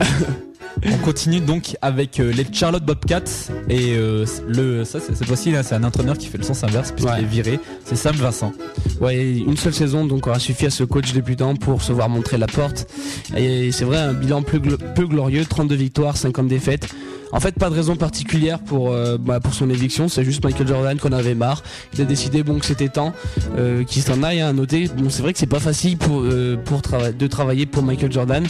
[0.85, 5.75] On continue donc avec euh, les Charlotte Bobcats et euh, le ça cette fois-ci c'est
[5.75, 8.53] un entraîneur qui fait le sens inverse puisqu'il est viré, c'est Sam Vincent.
[9.01, 12.37] Ouais, une seule saison donc aura suffi à ce coach débutant pour se voir montrer
[12.37, 12.87] la porte.
[13.35, 16.87] Et c'est vrai un bilan plus peu glorieux, 32 victoires, 50 défaites.
[17.31, 20.07] En fait, pas de raison particulière pour euh, bah, pour son éviction.
[20.07, 21.61] C'est juste Michael Jordan qu'on avait marre.
[21.93, 23.13] Il a décidé bon que c'était temps
[23.57, 24.41] euh, qu'il s'en aille.
[24.41, 24.89] Hein, à noter.
[24.97, 28.45] Bon, c'est vrai que c'est pas facile pour euh, pour de travailler pour Michael Jordan.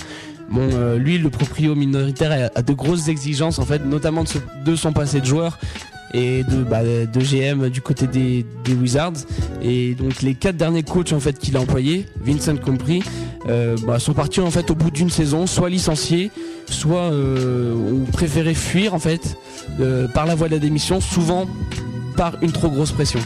[0.51, 4.23] Bon, lui, le proprio minoritaire a, de grosses exigences en fait, notamment
[4.65, 5.59] de, son passé de joueur
[6.13, 9.13] et de, bah, GM du côté des, Wizards.
[9.61, 13.03] Et donc les quatre derniers coachs en fait qu'il a employés, Vincent compris,
[13.45, 16.31] bah, sont partis en fait au bout d'une saison, soit licenciés,
[16.71, 19.37] soit euh, ont préféré fuir en fait
[19.79, 21.47] euh, par la voie de la démission, souvent
[22.15, 23.19] par une trop grosse pression.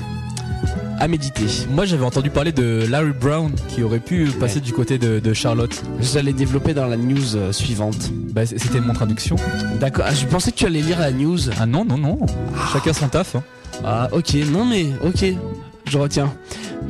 [1.00, 1.46] À méditer.
[1.70, 5.84] Moi j'avais entendu parler de Larry Brown qui aurait pu passer du côté de, Charlotte.
[6.00, 8.12] J'allais développer dans la news euh, suivante.
[8.32, 9.36] Bah, c'était mon traduction.
[9.80, 10.06] D'accord.
[10.08, 11.40] Ah, je pensais que tu allais lire la news.
[11.60, 12.20] Ah non non non.
[12.72, 13.36] Chacun son taf.
[13.36, 13.44] Hein.
[13.84, 15.36] Ah ok non mais ok
[15.86, 16.34] je retiens.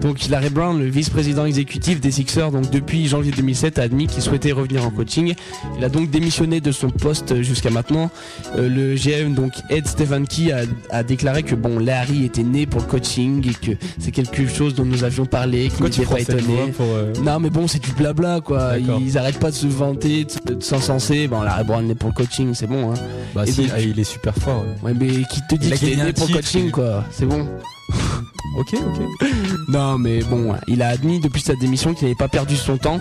[0.02, 4.22] Donc Larry Brown, le vice-président exécutif des Sixers, donc depuis janvier 2007, a admis qu'il
[4.22, 5.34] souhaitait revenir en coaching.
[5.78, 8.10] Il a donc démissionné de son poste jusqu'à maintenant.
[8.58, 12.82] Euh, le GM, donc Ed Stefanski, a, a, déclaré que bon, Larry était né pour
[12.82, 16.74] le coaching et que c'est quelque chose dont nous avions parlé, qu'il n'était pas étonné.
[16.82, 18.74] Euh, non, mais bon, c'est du blabla quoi.
[18.78, 21.28] Ils arrêtent pas de se vanter, de, s'encenser.
[21.28, 22.92] Bon, Larry Brown est né pour le coaching, c'est bon.
[22.92, 22.96] Hein.
[23.34, 24.66] Bah si, ah, il est super fort.
[24.82, 27.06] Ouais, mais qui te dit qu'il est né pour le coaching quoi?
[27.12, 27.48] C'est bon.
[28.58, 29.28] ok, ok.
[29.70, 33.00] Non, mais bon, il a admis depuis sa démission qu'il n'avait pas perdu son temps,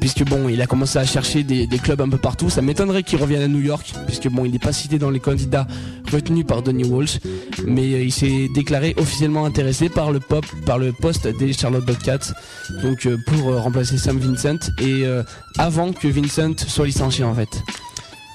[0.00, 2.50] puisque bon, il a commencé à chercher des, clubs un peu partout.
[2.50, 5.20] Ça m'étonnerait qu'il revienne à New York, puisque bon, il n'est pas cité dans les
[5.20, 5.66] candidats
[6.10, 7.18] retenus par Donny Walsh,
[7.66, 11.84] mais euh, il s'est déclaré officiellement intéressé par le pop, par le poste des Charlotte
[11.84, 12.32] Bobcats,
[12.82, 15.04] donc euh, pour euh, remplacer Sam Vincent et
[15.58, 17.62] avant que Vincent soit licencié en fait.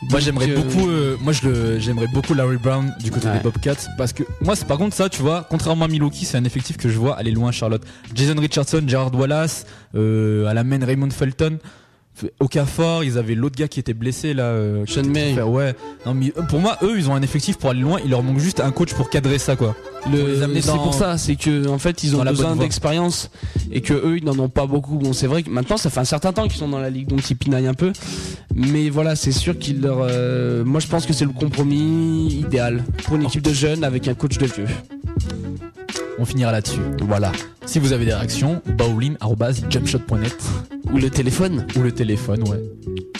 [0.09, 3.89] Moi j'aimerais euh, beaucoup, euh, moi je j'aimerais beaucoup Larry Brown du côté des Bobcats
[3.97, 6.77] parce que moi c'est par contre ça tu vois, contrairement à Milwaukee c'est un effectif
[6.77, 7.83] que je vois aller loin Charlotte.
[8.13, 11.57] Jason Richardson, Gerard Wallace, euh, à la main Raymond Felton.
[12.65, 14.43] Fort, ils avaient l'autre gars qui était blessé là.
[14.43, 15.39] Euh, Sean May.
[15.41, 15.75] ouais.
[16.05, 17.99] Non mais pour moi, eux, ils ont un effectif pour aller loin.
[18.03, 19.75] Il leur manque juste un coach pour cadrer ça quoi.
[20.11, 23.31] Le, c'est pour ça, c'est que en fait, ils ont besoin d'expérience
[23.71, 24.97] et que eux, ils n'en ont pas beaucoup.
[24.97, 27.07] Bon, c'est vrai que maintenant, ça fait un certain temps qu'ils sont dans la ligue,
[27.07, 27.91] donc ils pinaillent un peu.
[28.53, 29.97] Mais voilà, c'est sûr qu'ils leur.
[30.01, 34.07] Euh, moi, je pense que c'est le compromis idéal pour une équipe de jeunes avec
[34.07, 34.67] un coach de vieux.
[36.17, 36.79] On finira là-dessus.
[37.01, 37.31] Voilà.
[37.65, 40.37] Si vous avez des réactions, bowling.jumpshot.net.
[40.91, 42.61] Ou le téléphone Ou le téléphone, ouais.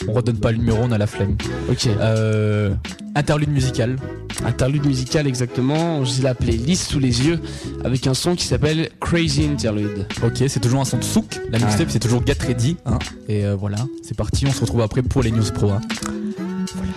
[0.07, 1.35] On redonne pas le numéro, on a la flemme.
[1.69, 1.87] Ok.
[1.87, 2.73] Euh,
[3.15, 3.97] interlude musical.
[4.45, 6.03] Interlude musical, exactement.
[6.05, 7.39] J'ai la playlist sous les yeux
[7.83, 10.07] avec un son qui s'appelle Crazy Interlude.
[10.23, 11.41] Ok, c'est toujours un son de souk.
[11.49, 12.77] La mixtape, c'est toujours Get Ready.
[12.85, 12.99] Hein.
[13.27, 14.45] Et euh, voilà, c'est parti.
[14.47, 15.71] On se retrouve après pour les news pro.
[15.71, 15.81] Hein.
[16.75, 16.93] Voilà.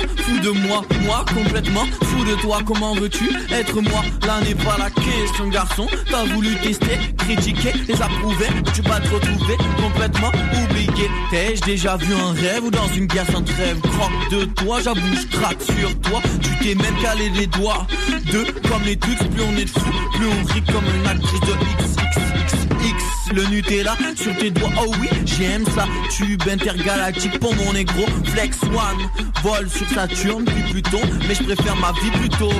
[0.00, 2.58] Fou de moi, moi complètement fou de toi.
[2.64, 4.02] Comment veux-tu être moi?
[4.26, 5.86] Là n'est pas la question, garçon.
[6.10, 10.32] T'as voulu tester, critiquer, les approuver, tu vas te retrouver complètement
[10.64, 11.10] oublié.
[11.30, 13.80] T'ai-je déjà vu un rêve ou dans une guerre sans trêve?
[13.80, 16.20] Croque de toi, j'avoue, je craque sur toi.
[16.42, 17.86] Tu t'es même calé les doigts.
[18.32, 21.40] Deux, comme les trucs, plus on est de fou, plus on rit comme une actrice
[21.40, 22.45] de XXXX
[23.32, 24.70] le Nutella sur tes doigts.
[24.80, 25.86] Oh oui, j'aime ça.
[26.10, 28.04] Tube intergalactique pour mon négro.
[28.24, 29.08] Flex One,
[29.42, 31.00] vol sur Saturne, puis Pluton.
[31.28, 32.52] Mais je préfère ma vie plutôt.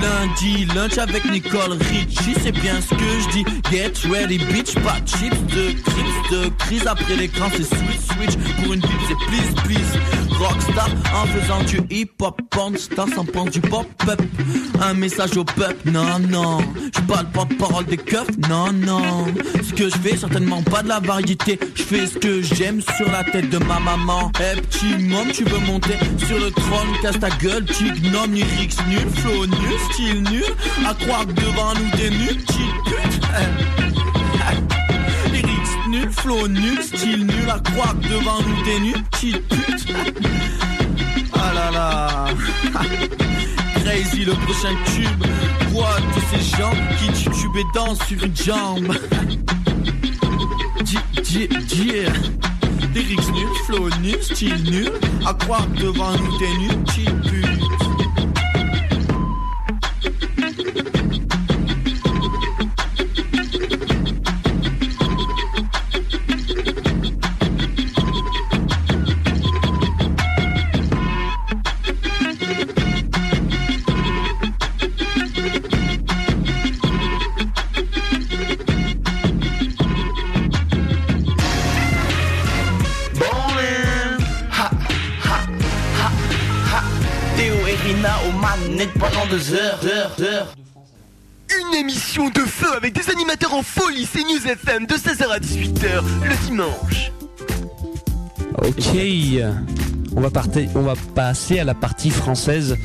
[0.00, 2.34] Lundi, lunch avec Nicole Richie.
[2.42, 3.44] C'est bien ce que je dis.
[3.70, 4.74] Get ready, bitch.
[4.74, 6.86] Pas de chips, de crips, de crise.
[6.86, 8.36] Après l'écran, c'est switch, switch.
[8.62, 9.98] Pour une bip, c'est please, please.
[10.38, 12.40] Rockstar en faisant du hip-hop.
[12.76, 14.20] Star sans prendre du pop-up.
[14.82, 16.58] Un message au peuple, non, non.
[16.92, 19.26] Je parle pas de parole des keufs, non, non.
[19.62, 21.58] Ce que je fais, certainement pas de la variété.
[21.76, 24.32] Je fais ce que j'aime sur la tête de ma maman.
[24.40, 25.96] Eh petit môme, tu veux monter
[26.26, 30.44] sur le trône, casse ta gueule, tic nom, lyrics nul, flow nul, style nul.
[30.86, 32.58] À croire que devant nous des nuls, petite
[35.32, 37.50] lyrics nul, flow nul, style nul.
[37.50, 39.94] À croire devant nous des nuls, petite pute.
[41.34, 42.26] Ah là là.
[43.84, 45.24] Crazy le prochain tube
[45.72, 48.92] Quoi tous ces gens qui titubent et dansent sur une jambe
[51.30, 52.12] yeah,
[52.94, 54.92] lyrics nuls, flow nul, style nul.
[55.26, 57.47] À croire devant nous t'es nul, chill pute.
[91.60, 95.38] Une émission de feu avec des animateurs en folie, c'est News FM de 16h à
[95.38, 97.12] 18h le dimanche.
[98.56, 98.96] Ok.
[100.16, 102.76] On va, partir, on va passer à la partie française.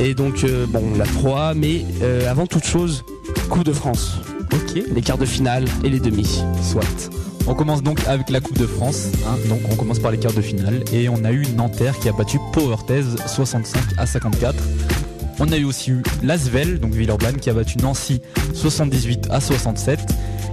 [0.00, 3.04] Et donc, euh, bon, la proie, mais euh, avant toute chose,
[3.50, 4.16] Coupe de France.
[4.50, 4.82] Ok.
[4.94, 6.42] Les quarts de finale et les demi.
[6.62, 7.10] Soit.
[7.46, 9.08] On commence donc avec la Coupe de France.
[9.26, 9.36] Hein.
[9.48, 10.84] Donc on commence par les quarts de finale.
[10.90, 14.54] Et on a eu Nanterre qui a battu Powertez 65 à 54.
[15.44, 18.22] On a eu aussi eu Lasvel, donc Villeurbanne, qui a battu Nancy
[18.54, 19.98] 78 à 67.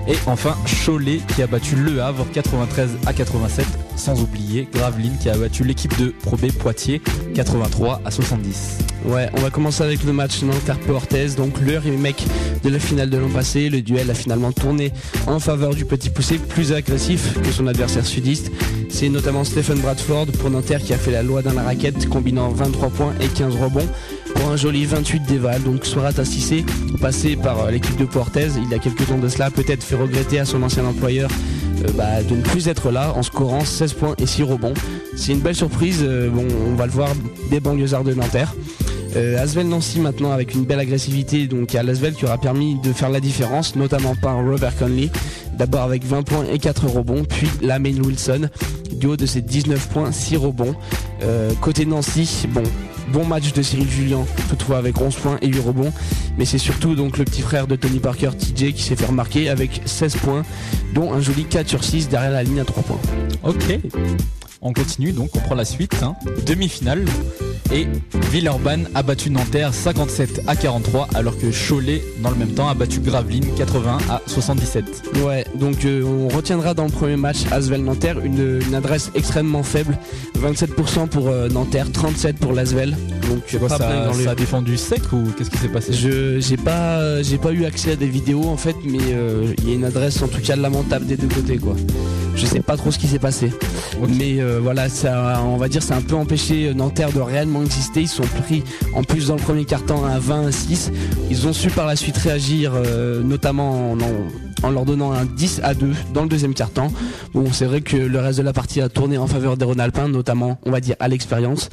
[0.07, 3.67] Et enfin Cholet qui a battu Le Havre 93 à 87.
[3.95, 7.03] Sans oublier Gravelines qui a battu l'équipe de Pro B Poitiers
[7.35, 8.79] 83 à 70.
[9.05, 12.25] Ouais, on va commencer avec le match Nanterre-Portez, donc le remake
[12.63, 13.69] de la finale de l'an passé.
[13.69, 14.91] Le duel a finalement tourné
[15.27, 18.51] en faveur du petit poussé, plus agressif que son adversaire sudiste.
[18.89, 22.49] C'est notamment Stephen Bradford pour Nanterre qui a fait la loi dans la raquette, combinant
[22.49, 23.87] 23 points et 15 rebonds
[24.35, 25.61] pour un joli 28 d'éval.
[25.63, 26.65] Donc Soirat Assissé,
[27.01, 29.95] passé par euh, l'équipe de Portez, il y a quelques temps de cela, peut-être fait
[29.95, 31.29] regretter à son ancien employeur
[31.83, 34.73] euh, bah, de ne plus être là en scorant 16 points et 6 rebonds.
[35.15, 36.29] C'est une belle surprise, euh,
[36.67, 37.09] on va le voir
[37.49, 38.53] des banlieusards de Nanterre.
[39.15, 42.93] Euh, Asvel Nancy maintenant avec une belle agressivité donc à l'Asvel qui aura permis de
[42.93, 45.09] faire la différence notamment par Robert Conley
[45.57, 48.49] d'abord avec 20 points et 4 rebonds puis Lamane Wilson
[48.95, 50.75] du haut de ses 19 points 6 rebonds
[51.23, 52.63] Euh, côté Nancy bon
[53.11, 55.91] bon match de Cyril Julien toutefois avec 11 points et 8 rebonds
[56.37, 59.49] mais c'est surtout donc le petit frère de Tony Parker TJ qui s'est fait remarquer
[59.49, 60.43] avec 16 points
[60.93, 62.99] dont un joli 4 sur 6 derrière la ligne à 3 points
[63.43, 63.79] Ok.
[64.61, 65.95] On continue donc, on prend la suite.
[66.03, 66.15] hein.
[66.45, 67.05] Demi-finale.
[67.71, 67.85] Et
[68.31, 72.73] Villeurbanne a battu Nanterre 57 à 43 alors que Cholet dans le même temps a
[72.73, 74.85] battu Gravelines 80 à 77.
[75.23, 79.61] Ouais, donc euh, on retiendra dans le premier match Asvel Nanterre une, une adresse extrêmement
[79.61, 79.97] faible,
[80.41, 82.97] 27% pour euh, Nanterre, 37 pour l'Asvel.
[83.29, 85.93] Donc pas ça, dans le- ça a défendu sec ou qu'est-ce qui s'est passé?
[85.93, 89.69] Je j'ai pas j'ai pas eu accès à des vidéos en fait, mais euh, il
[89.69, 91.75] y a une adresse en tout cas lamentable des deux côtés quoi.
[92.39, 93.51] Je sais pas trop ce qui s'est passé,
[94.17, 97.61] mais euh, voilà, ça, on va dire, ça a un peu empêché Nanterre de réellement
[97.63, 98.01] exister.
[98.01, 98.63] Ils sont pris
[98.95, 100.91] en plus dans le premier quart-temps à 20 à 6.
[101.29, 105.25] Ils ont su par la suite réagir, euh, notamment en, en- en leur donnant un
[105.25, 106.91] 10 à 2 dans le deuxième quart-temps.
[107.33, 110.07] Bon, c'est vrai que le reste de la partie a tourné en faveur des Rhône-Alpins,
[110.07, 111.69] notamment, on va dire, à l'expérience.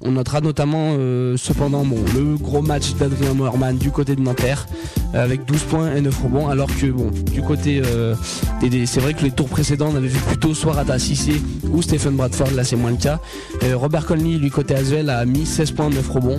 [0.00, 4.66] On notera notamment euh, cependant bon, le gros match d'Adrien Moerman du côté de Nanterre
[5.14, 8.14] euh, avec 12 points et 9 rebonds alors que bon du côté euh,
[8.60, 11.40] des, c'est vrai que les tours précédents on avait vu plutôt soit Rata Cissé
[11.72, 13.20] ou Stephen Bradford là c'est moins le cas
[13.64, 16.38] Euh, Robert Conley lui côté Asvel a mis 16 points 9 rebonds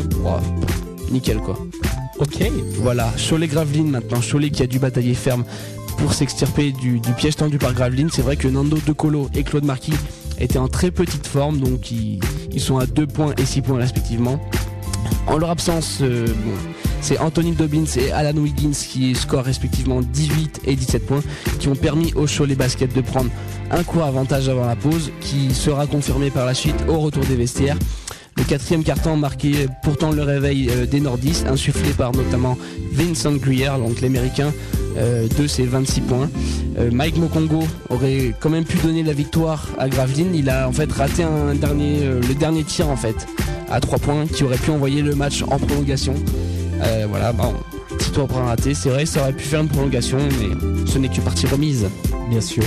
[1.12, 1.58] nickel quoi
[2.20, 2.50] Ok.
[2.82, 5.44] voilà, Cholet Gravelines maintenant, Cholet qui a dû batailler ferme
[5.98, 8.10] pour s'extirper du, du piège tendu par Gravelines.
[8.12, 9.94] C'est vrai que Nando De Colo et Claude Marquis
[10.40, 12.20] étaient en très petite forme, donc ils,
[12.60, 14.40] sont à 2 points et 6 points respectivement.
[15.28, 16.28] En leur absence, euh,
[17.02, 21.24] c'est Anthony Dobbins et Alan Wiggins qui scorent respectivement 18 et 17 points,
[21.60, 23.30] qui ont permis au Cholet Basket de prendre
[23.72, 27.36] un court avantage avant la pause, qui sera confirmé par la suite au retour des
[27.36, 27.78] vestiaires.
[28.38, 32.58] Le quatrième carton marqué pourtant le réveil euh, des nordistes, insufflé par notamment
[32.94, 34.54] Vincent Greer, donc l'américain,
[34.98, 36.30] euh, de ses 26 points.
[36.78, 40.36] Euh, Mike Mokongo aurait quand même pu donner la victoire à Gravelines.
[40.36, 43.28] Il a en fait raté le dernier tir en fait
[43.70, 46.14] à 3 points qui aurait pu envoyer le match en prolongation.
[47.10, 47.54] Voilà, bon,
[47.98, 48.74] petit tour pour un raté.
[48.76, 51.88] C'est vrai, ça aurait pu faire une prolongation, mais ce n'est que partie remise.
[52.30, 52.64] Bien sûr.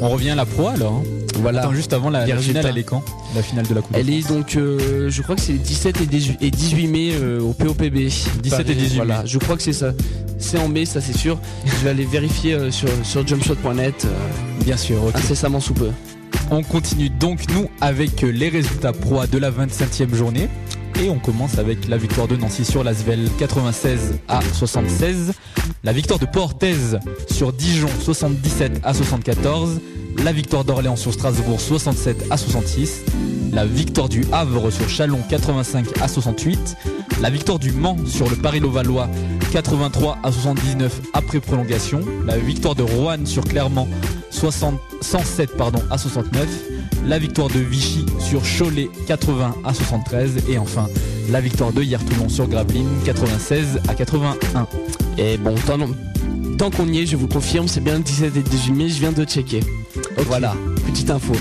[0.00, 0.94] On revient à la pro alors.
[0.94, 1.02] hein.
[1.40, 1.60] Voilà.
[1.60, 3.02] Attends, juste avant la, finale, elle est quand?
[3.36, 6.00] La finale de la Coupe Elle est donc, euh, je crois que c'est les 17
[6.00, 7.94] et 18, et 18 mai euh, au POPB.
[8.42, 9.28] 17 et 18 Voilà, mai.
[9.28, 9.92] je crois que c'est ça.
[10.40, 11.38] C'est en mai, ça c'est sûr.
[11.64, 14.06] je vais aller vérifier euh, sur, sur jumpshot.net
[14.64, 15.90] Bien sûr, incessamment sous peu.
[16.50, 20.48] On continue donc nous avec les résultats pro A de la 25e journée.
[21.00, 25.32] Et on commence avec la victoire de Nancy sur l'Asvel 96 à 76.
[25.84, 26.74] La victoire de Portez
[27.30, 29.80] sur Dijon 77 à 74.
[30.24, 33.04] La victoire d'Orléans sur Strasbourg 67 à 66.
[33.52, 36.76] La victoire du Havre sur Chalon 85 à 68.
[37.20, 39.08] La victoire du Mans sur le Paris-Levallois
[39.52, 42.00] 83 à 79 après prolongation.
[42.26, 43.88] La victoire de Roanne sur Clermont
[44.30, 46.48] 107 pardon, à 69.
[47.08, 50.44] La victoire de Vichy sur Cholet 80 à 73.
[50.50, 50.86] Et enfin,
[51.30, 54.68] la victoire de Hier-Toulon sur Gravelines 96 à 81.
[55.16, 55.78] Et bon, tant,
[56.58, 59.00] tant qu'on y est, je vous confirme, c'est bien le 17 et 18 mai, je
[59.00, 59.60] viens de checker.
[60.26, 60.54] Voilà,
[60.88, 61.34] petite info.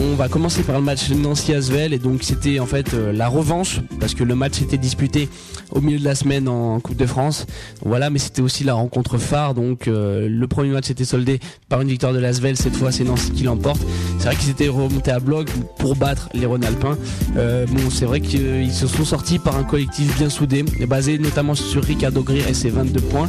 [0.00, 3.80] On va commencer par le match Nancy-Asvel et donc c'était en fait euh, la revanche
[3.98, 5.28] parce que le match était disputé
[5.72, 7.46] au milieu de la semaine en Coupe de France.
[7.84, 9.54] Voilà, mais c'était aussi la rencontre phare.
[9.54, 12.56] Donc euh, le premier match était soldé par une victoire de l'Asvel.
[12.56, 13.80] Cette fois, c'est Nancy qui l'emporte.
[14.18, 15.48] C'est vrai qu'ils étaient remontés à bloc
[15.78, 16.96] pour battre les Rhône-Alpins.
[17.36, 21.56] Euh, bon, c'est vrai qu'ils se sont sortis par un collectif bien soudé, basé notamment
[21.56, 23.28] sur Ricardo Greer et ses 22 points,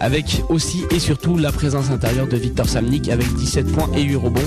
[0.00, 4.16] avec aussi et surtout la présence intérieure de Victor Samnik avec 17 points et 8
[4.16, 4.40] rebonds.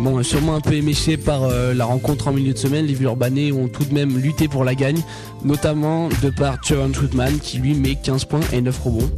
[0.00, 3.50] Bon, sûrement un peu éméché par euh, la rencontre en milieu de semaine, les Villeurbanais
[3.50, 5.00] ont tout de même lutté pour la gagne,
[5.42, 9.10] notamment de par Sharon Troutman qui lui met 15 points et 9 rebonds.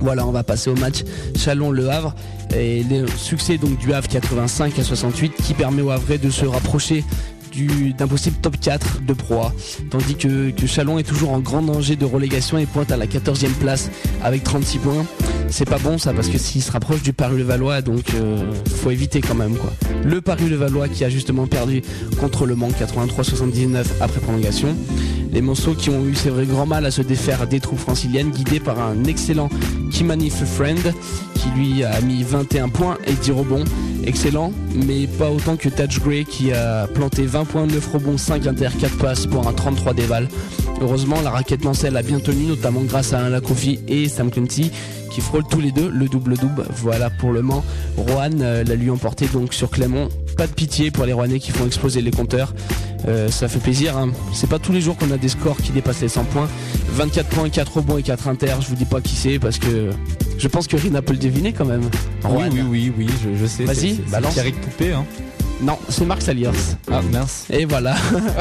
[0.00, 1.04] Voilà, on va passer au match
[1.36, 2.14] Chalon-Le Havre
[2.56, 6.46] et le succès donc du Havre 85 à 68 qui permet au Havre de se
[6.46, 7.04] rapprocher
[7.98, 9.52] d'un possible top 4 de proie
[9.90, 13.52] tandis que, Chalon est toujours en grand danger de relégation et pointe à la 14e
[13.54, 13.90] place
[14.22, 15.06] avec 36 points.
[15.48, 18.52] C'est pas bon ça parce que s'il se rapproche du Paris-le-Valois, donc euh,
[18.82, 19.72] faut éviter quand même quoi.
[20.04, 21.82] Le Paris-le-Valois qui a justement perdu
[22.20, 24.76] contre le Mans 83-79 après prolongation.
[25.32, 28.30] Les Monceaux qui ont eu c'est vrai grand mal à se défaire des troupes franciliennes
[28.30, 29.48] guidées par un excellent
[29.90, 30.92] Kimani Friend
[31.34, 33.64] qui lui a mis 21 points et 10 rebonds.
[34.04, 34.52] Excellent,
[34.86, 38.68] mais pas autant que Touch Gray qui a planté 20 points, 9 rebonds, 5 inter,
[38.78, 40.28] 4 passes pour un 33 déval.
[40.80, 44.70] Heureusement, la raquette Mancel a bien tenu, notamment grâce à Alain Lakofi et Sam Clancy
[45.10, 46.64] qui frôlent tous les deux le double-double.
[46.76, 47.64] Voilà pour le Mans.
[47.96, 50.08] Rohan euh, l'a lui emporté donc sur Clément.
[50.40, 52.54] Pas de pitié pour les Rouennais qui font exploser les compteurs.
[53.06, 53.98] Euh, ça fait plaisir.
[53.98, 54.10] Hein.
[54.32, 56.48] C'est pas tous les jours qu'on a des scores qui dépassent les 100 points.
[56.92, 58.54] 24 points, 4 rebonds et 4 inter.
[58.58, 59.90] Je vous dis pas qui c'est parce que
[60.38, 61.82] je pense que Rina peut le deviner quand même.
[62.24, 63.06] Oui, oui, oui, oui,
[63.38, 63.64] je, sais.
[63.64, 64.34] Vas-y, balance.
[64.62, 64.94] Poupée.
[64.94, 65.04] Hein.
[65.62, 66.50] Non, c'est Marc Saliers.
[66.90, 67.46] Ah mince.
[67.50, 67.94] Et voilà.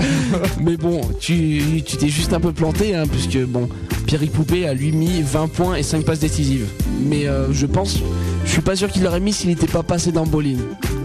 [0.61, 3.67] Mais bon, tu t'es juste un peu planté, hein, puisque bon,
[4.05, 6.67] Pierrick Poupée a lui mis 20 points et 5 passes décisives.
[7.01, 7.99] Mais euh, je pense,
[8.45, 10.57] je suis pas sûr qu'il l'aurait mis s'il n'était pas passé dans Bolin.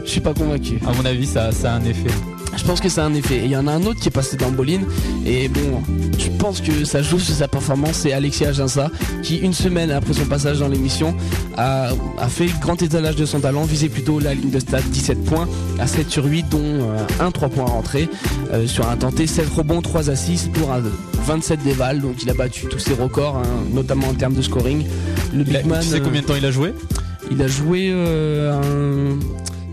[0.04, 0.78] Je suis pas convaincu.
[0.86, 2.10] À mon avis, ça, ça a un effet.
[2.56, 3.40] Je pense que ça a un effet.
[3.44, 4.80] il y en a un autre qui est passé dans Bolin.
[5.26, 5.82] Et bon,
[6.18, 7.96] je pense que ça joue sur sa performance.
[8.02, 8.90] C'est Alexis Aginsa
[9.22, 11.16] qui, une semaine après son passage dans l'émission,
[11.56, 11.90] a,
[12.28, 15.48] fait grand étalage de son talent, visait plutôt la ligne de stade 17 points
[15.78, 18.08] à 7 sur 8, dont euh, un 3 points rentré
[18.52, 20.82] euh, sur un tenté, 7 rebonds, 3 assists pour un
[21.26, 22.00] 27 déval.
[22.00, 24.84] Donc il a battu tous ses records, hein, notamment en termes de scoring.
[25.34, 26.72] Le Big Man, tu sais combien de temps il a joué?
[27.30, 29.18] Il a joué euh, un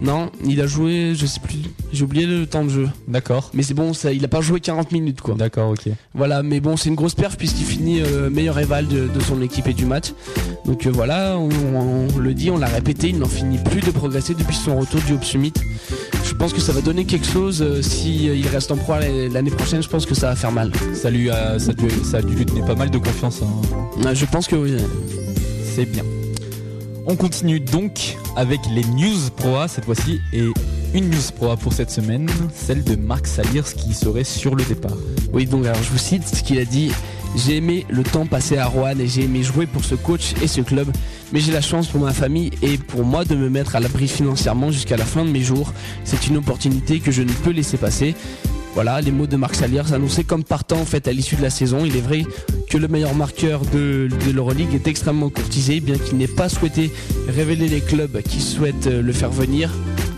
[0.02, 1.58] non, il a joué, je sais plus,
[1.94, 2.90] j'ai oublié le temps de jeu.
[3.08, 3.52] D'accord.
[3.54, 5.36] Mais c'est bon, ça, il a pas joué 40 minutes quoi.
[5.36, 5.94] D'accord, ok.
[6.16, 9.68] Voilà, mais bon, c'est une grosse perf puisqu'il finit euh, meilleur rival de, son équipe
[9.68, 10.14] et du match.
[10.66, 14.34] Donc euh, voilà, on, le dit, on l'a répété, il n'en finit plus de progresser
[14.34, 15.54] depuis son retour du Hope Summit.
[16.24, 19.52] Je pense que ça va donner quelque chose euh, si il reste en proie l'année
[19.52, 19.84] prochaine.
[19.84, 20.72] Je pense que ça va faire mal.
[20.96, 21.74] Ça lui a, ça,
[22.18, 23.42] a dû lui donner pas mal de confiance.
[23.44, 24.14] Hein.
[24.16, 24.78] je pense que oui.
[25.76, 26.04] C'est bien.
[27.08, 30.44] On continue donc avec les news proa cette fois-ci et
[30.94, 34.98] une news proa pour cette semaine, celle de Marc Saliers qui serait sur le départ.
[35.34, 36.92] Oui, donc alors je vous cite ce qu'il a dit.
[37.36, 40.48] J'ai aimé le temps passé à Rouen et j'ai aimé jouer pour ce coach et
[40.48, 40.92] ce club,
[41.32, 44.08] mais j'ai la chance pour ma famille et pour moi de me mettre à l'abri
[44.08, 45.72] financièrement jusqu'à la fin de mes jours.
[46.04, 48.16] C'est une opportunité que je ne peux laisser passer.
[48.74, 51.50] Voilà les mots de Marc Saliers annoncés comme partant en fait à l'issue de la
[51.50, 51.84] saison.
[51.86, 52.24] Il est vrai
[52.70, 56.90] que le meilleur marqueur de, de l'Euroleague est extrêmement courtisé, bien qu'il n'ait pas souhaité
[57.28, 59.70] révéler les clubs qui souhaitent euh, le faire venir.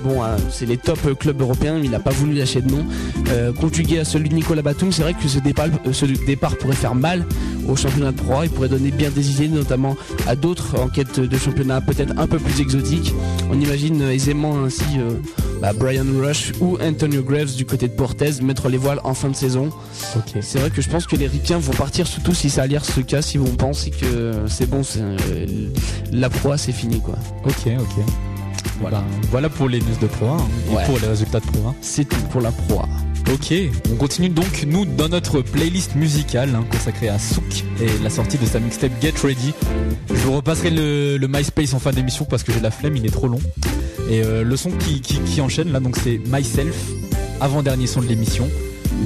[0.04, 2.86] Bon, hein, c'est les top clubs européens, mais il n'a pas voulu lâcher de nom.
[3.30, 6.58] Euh, conjugué à celui de Nicolas Batum, c'est vrai que ce départ, euh, ce départ
[6.58, 7.26] pourrait faire mal
[7.68, 8.44] au championnat de Pro.
[8.44, 9.96] Il pourrait donner bien des idées, notamment
[10.28, 13.14] à d'autres en quête de championnat peut-être un peu plus exotiques.
[13.50, 14.84] On imagine aisément ainsi
[15.64, 19.30] bah, Brian Rush ou Antonio Graves du côté de Portez mettre les voiles en fin
[19.30, 19.70] de saison.
[20.42, 22.84] C'est vrai que je pense que les Ricains vont partir surtout si ça a l'air
[22.84, 25.18] ce cas, si on pense que c'est bon, euh,
[26.12, 27.16] la proie c'est fini quoi.
[27.46, 28.06] Ok, ok.
[28.82, 32.10] Voilà, voilà pour les news de Pro hein, et pour les résultats de Pro C'est
[32.10, 32.90] tout pour la proie.
[33.32, 33.54] Ok,
[33.90, 38.38] on continue donc nous dans notre playlist musicale hein, consacrée à Souk et la sortie
[38.38, 39.54] de sa mixtape Get Ready.
[40.10, 43.06] Je vous repasserai le, le MySpace en fin d'émission parce que j'ai la flemme, il
[43.06, 43.40] est trop long.
[44.10, 46.76] Et euh, le son qui, enchaîne là, donc c'est Myself,
[47.40, 48.50] avant-dernier son de l'émission.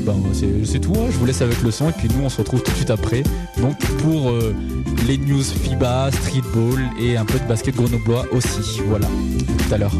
[0.05, 0.15] Ben,
[0.63, 1.07] c'est tout, hein.
[1.09, 2.91] je vous laisse avec le son et puis nous on se retrouve tout de suite
[2.91, 3.23] après.
[3.59, 4.53] Donc pour euh,
[5.07, 8.81] les news FIBA, streetball et un peu de basket grenoblois aussi.
[8.87, 9.93] Voilà, tout à l'heure.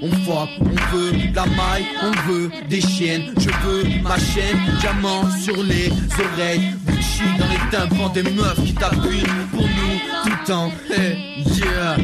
[0.00, 3.32] On fuck, on veut la maille, on veut des chiennes.
[3.38, 8.74] Je veux ma chaîne, diamant sur les oreilles, Gucci dans les tympans des meufs qui
[8.74, 10.72] t'appuient pour nous tout le temps.
[10.90, 11.96] Yeah,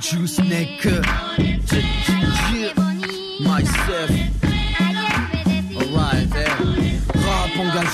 [0.00, 0.38] juice
[2.54, 2.72] yeah,
[3.40, 4.17] myself.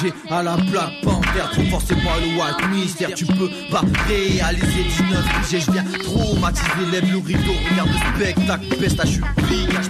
[0.04, 3.14] Engagé à la plaque panthère Trop forcé par le white mystère.
[3.14, 8.66] Tu peux pas réaliser 19 piges Je viens traumatiser Lève le rideau, regarde le spectacle
[8.78, 9.20] Peste à je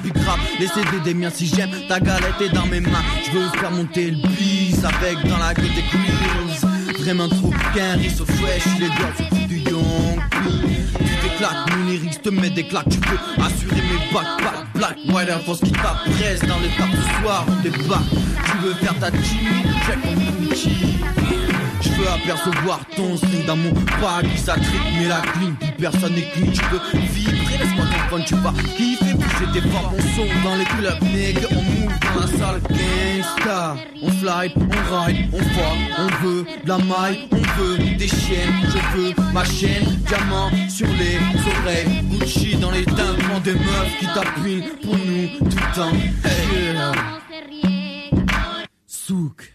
[0.00, 0.38] pique grave.
[0.58, 3.02] Les CD des miens si j'aime Ta galette est dans mes mains.
[3.26, 7.94] Je veux faire monter le bis Avec dans la gueule des grills Vraiment trop qu'un
[7.96, 9.33] riz so fresh Les gars
[11.44, 12.88] T'éclates, mon te met des claques.
[12.88, 14.96] Tu peux assurer mes backpacks Black,
[15.28, 17.44] Air Force qui t'appresse Dans les tables ce soir.
[17.48, 18.04] On débarque
[18.46, 21.23] Tu veux faire ta Jimmy, check mon Gucci
[22.04, 23.14] je veux apercevoir ton
[23.46, 26.50] dans mon pack qui s'attrique mais la plus personne n'est clean.
[26.52, 26.80] Tu veux
[27.12, 31.48] vibrer, laisse-moi comprendre, tu vas kiffer, bouger tes pas mon son dans les clubs, nigga,
[31.50, 33.76] on move dans la salle gangsta.
[34.02, 38.54] On fly, on ride, on fuck, on veut de la maille, on veut des chiennes,
[38.64, 41.18] je veux ma chaîne, diamant sur les
[41.62, 45.92] oreilles, Gucci dans les tympans des meufs qui t'appuient pour nous tout le temps.
[46.24, 46.64] Hey.
[48.86, 49.54] Souk.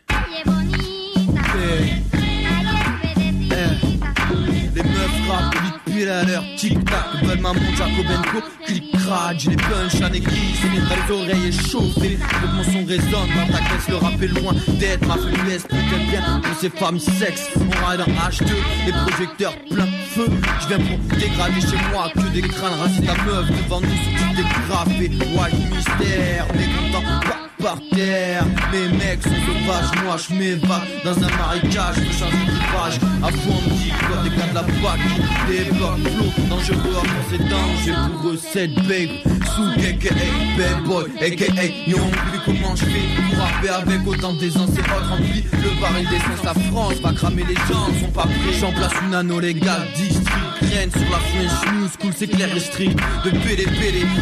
[6.08, 11.48] À l'heure, tic-tac, veulent maman Jacobenko, clic-crack, j'ai les punch à l'église, dans les oreilles
[11.48, 15.64] échauffées, que mon son résonne dans ta caisse, le rap est loin d'être ma faiblesse,
[15.64, 18.46] peut-être bien pour ces femmes sexe, on ride en H2,
[18.86, 20.28] les projecteurs plein feu,
[20.62, 24.36] je viens pour dégrader chez moi, que des crânes, raser ta meuf devant nous, sur
[24.36, 28.46] des graffé, white mystère, mécontent, pas par terre.
[28.72, 33.00] Mes mecs sont sauvages, moi je m'évade dans un marécage, je change d'équipage.
[33.24, 35.00] À fond on dit quoi des gars de la PAC
[35.48, 39.10] Des blocs flots, dangereux à force et danger pour eux cette babe.
[39.56, 40.16] Sous aka
[40.58, 42.12] bad boy, aka young.
[42.32, 45.44] Puis comment je fais pour rapper avec autant d'aisance et pas rempli.
[45.52, 48.54] Le baril d'essence, la France va cramer les gens, sont pas prêts.
[48.60, 50.30] J'en place une anneau légale, district.
[50.62, 53.00] Graine sur la French News, cool c'est clair et strict.
[53.24, 53.66] De pédé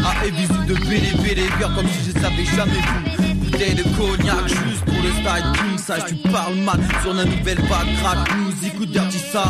[0.06, 3.27] à Evis de pédé, Bien comme si je savais jamais vous
[3.58, 7.58] bouteille de cognac juste pour le style king size Tu parles mal sur la nouvelle
[7.58, 9.44] vague Crack music ou dirty sauce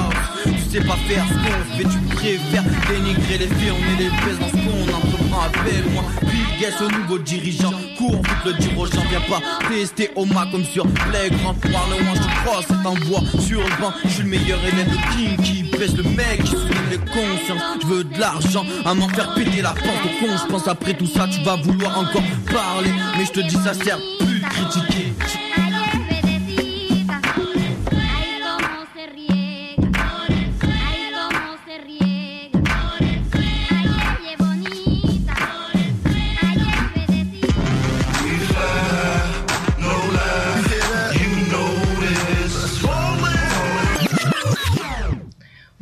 [0.43, 4.09] Tu sais pas faire ce qu'on fait Tu préfères dénigrer les filles On est les
[4.09, 5.06] baisses dans ce qu'on
[5.37, 10.25] entreprend Appelle-moi Bill Gates le nouveau dirigeant Cours vite le gens Viens pas tester au
[10.25, 13.93] ma comme sur Playground Parle-moi je te crois c'est en voix sur le banc.
[14.03, 17.61] Je suis le meilleur élève de King qui baisse le mec qui soulève les consciences
[17.81, 20.31] Je veux de l'argent à m'en faire péter la pente au con.
[20.37, 22.91] Je pense après tout ça tu vas vouloir encore parler.
[23.17, 25.13] Mais je te dis ça sert plus critiquer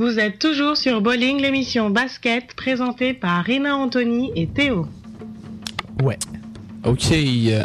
[0.05, 4.85] Vous êtes toujours sur Bowling, l'émission basket présentée par Rina Anthony et Théo.
[6.03, 6.19] Ouais.
[6.83, 7.11] Ok,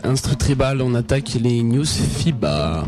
[0.05, 2.85] Instru Tribal, on attaque les news FIBA.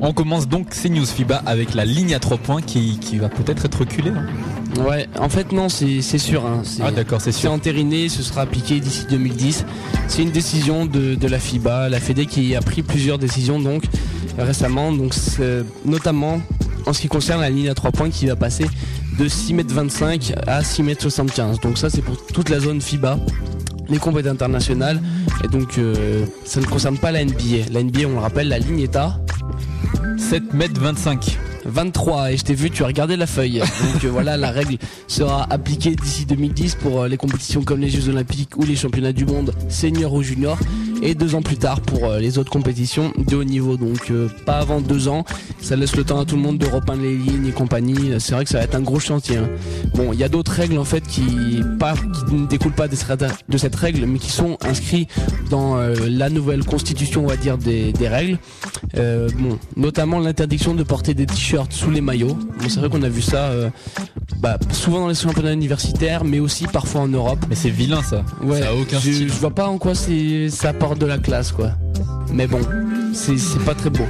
[0.00, 3.28] On commence donc ces news FIBA avec la ligne à 3 points qui, qui va
[3.28, 4.10] peut-être être reculée.
[4.10, 4.82] hein.
[4.82, 6.44] Ouais, en fait non, c'est c'est sûr.
[6.44, 6.62] Hein.
[6.64, 7.52] C'est- Ah d'accord, c'est C'est sûr.
[7.52, 9.64] entériné, ce sera appliqué d'ici 2010.
[10.08, 13.84] C'est une décision de, de la FIBA, la Fédé qui a pris plusieurs décisions donc
[14.36, 16.40] récemment, donc c'est- notamment
[16.86, 18.66] en ce qui concerne la ligne à 3 points qui va passer
[19.18, 21.60] de 6m25 à 6m75.
[21.62, 23.18] Donc ça c'est pour toute la zone FIBA,
[23.88, 25.00] les compétitions internationales.
[25.44, 27.70] Et donc euh, ça ne concerne pas la NBA.
[27.72, 29.20] La NBA on le rappelle, la ligne est à
[30.16, 31.38] 7 mètres 25.
[31.66, 34.76] 23 et je t'ai vu tu as regardé la feuille donc euh, voilà la règle
[35.08, 39.12] sera appliquée d'ici 2010 pour euh, les compétitions comme les Jeux Olympiques ou les championnats
[39.12, 40.56] du monde senior ou junior
[41.02, 44.28] et deux ans plus tard pour euh, les autres compétitions de haut niveau donc euh,
[44.44, 45.24] pas avant deux ans
[45.60, 48.34] ça laisse le temps à tout le monde de repeindre les lignes et compagnie c'est
[48.34, 49.48] vrai que ça va être un gros chantier hein.
[49.94, 54.06] bon il y a d'autres règles en fait qui ne découlent pas de cette règle
[54.06, 55.08] mais qui sont inscrits
[55.50, 58.38] dans euh, la nouvelle constitution on va dire des, règles
[58.94, 62.36] bon, notamment l'interdiction de porter des t-shirts sous les maillots.
[62.60, 63.50] Bon, c'est vrai qu'on a vu ça
[64.38, 67.38] bah, souvent dans les championnats universitaires, mais aussi parfois en Europe.
[67.48, 68.24] Mais c'est vilain ça.
[68.42, 69.28] Ouais, ça a aucun je, style.
[69.28, 71.72] je vois pas en quoi ça apporte de la classe, quoi.
[72.32, 72.60] Mais bon,
[73.12, 74.06] c'est pas très beau.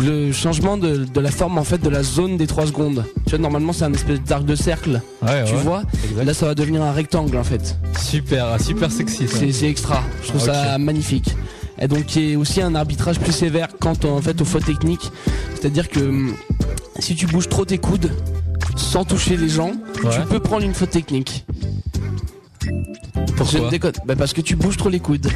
[0.00, 3.04] Le changement de, de la forme en fait de la zone des 3 secondes.
[3.24, 5.00] Tu vois, normalement c'est un espèce d'arc de cercle.
[5.22, 5.60] Ouais, tu ouais.
[5.60, 6.24] vois Exact.
[6.24, 7.76] Là ça va devenir un rectangle en fait.
[7.98, 9.26] Super, super sexy.
[9.26, 10.02] C'est extra.
[10.22, 11.34] Je trouve ça magnifique.
[11.80, 14.66] Et donc il y a aussi un arbitrage plus sévère quant en fait aux fautes
[14.66, 15.10] techniques.
[15.54, 16.34] C'est-à-dire que hum,
[17.00, 18.10] si tu bouges trop tes coudes
[18.78, 19.72] sans toucher les gens,
[20.04, 20.10] Ouais.
[20.12, 21.44] tu peux prendre une faute technique.
[23.36, 23.92] Pour Je ne déconne.
[24.06, 25.28] Bah, parce que tu bouges trop les coudes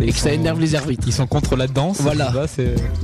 [0.00, 1.04] et que ça énerve les arbitres.
[1.06, 2.00] Ils sont contre la danse.
[2.00, 2.32] Voilà.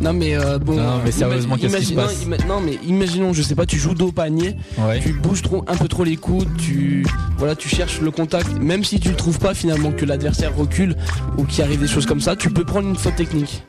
[0.01, 0.75] Non mais euh, bon.
[0.75, 3.95] Non, mais sérieusement, qu'est-ce qui se passe Non mais imaginons, je sais pas, tu joues
[3.95, 4.99] dos panier, Ouais.
[5.01, 7.07] tu bouges trop, un peu trop les coudes, tu
[7.39, 10.97] voilà, tu cherches le contact, même si tu le trouves pas finalement que l'adversaire recule
[11.39, 13.63] ou qu'il arrive des choses comme ça, tu peux prendre une faute technique.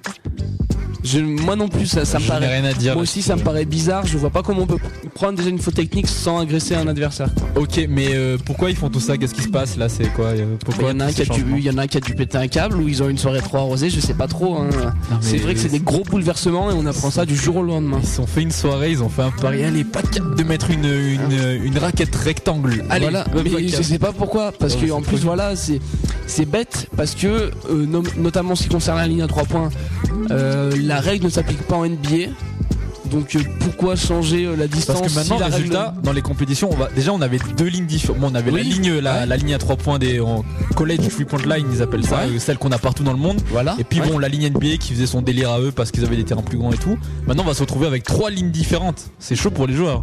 [1.04, 2.48] Je, moi non plus, ça, ça me paraît.
[2.60, 2.94] rien à dire.
[2.94, 4.06] Moi aussi, ça me paraît bizarre.
[4.06, 4.78] Je vois pas comment on peut
[5.16, 7.30] prendre déjà une faute technique sans agresser un adversaire.
[7.56, 9.18] Ok, mais euh, pourquoi ils font tout ça?
[9.18, 9.90] Qu'est-ce qui se passe là?
[9.90, 10.28] C'est quoi?
[10.28, 11.88] Euh, Il Pourquoi y en a un qui a dû, il y en a un
[11.88, 14.14] qui a dû péter un câble ou ils ont une soirée trop arrosée, je sais
[14.14, 14.58] pas trop.
[14.58, 14.70] hein.
[15.22, 17.98] C'est vrai que c'est des gros bouleversements et on apprend ça du jour au lendemain.
[18.02, 19.64] Ils se sont fait une soirée, ils ont fait un pari.
[19.64, 22.84] Allez, pas de mettre une, une, une raquette rectangle.
[22.90, 25.80] Allez, voilà, mais je sais pas pourquoi, parce Ouais, que en plus voilà, c'est
[26.28, 27.52] c'est bête parce que euh,
[27.86, 29.70] no- notamment en ce qui concerne la ligne à 3 points,
[30.32, 32.34] euh, la règle ne s'applique pas en NBA.
[33.12, 36.70] Donc euh, pourquoi changer euh, la distance Parce que maintenant, si résultat, dans les compétitions,
[36.72, 38.20] on va déjà on avait deux lignes différentes.
[38.22, 39.26] Bon, on avait la ligne, la, Ouais.
[39.26, 40.44] la ligne à trois points des en
[40.76, 42.40] college three point line, ils appellent ça, Ouais.
[42.40, 43.42] celle qu'on a partout dans le monde.
[43.52, 43.76] Voilà.
[43.80, 44.10] Et puis Ouais.
[44.10, 46.42] bon, la ligne NBA qui faisait son délire à eux parce qu'ils avaient des terrains
[46.42, 46.98] plus grands et tout.
[47.28, 49.02] Maintenant, on va se retrouver avec trois lignes différentes.
[49.20, 50.02] C'est chaud pour les joueurs.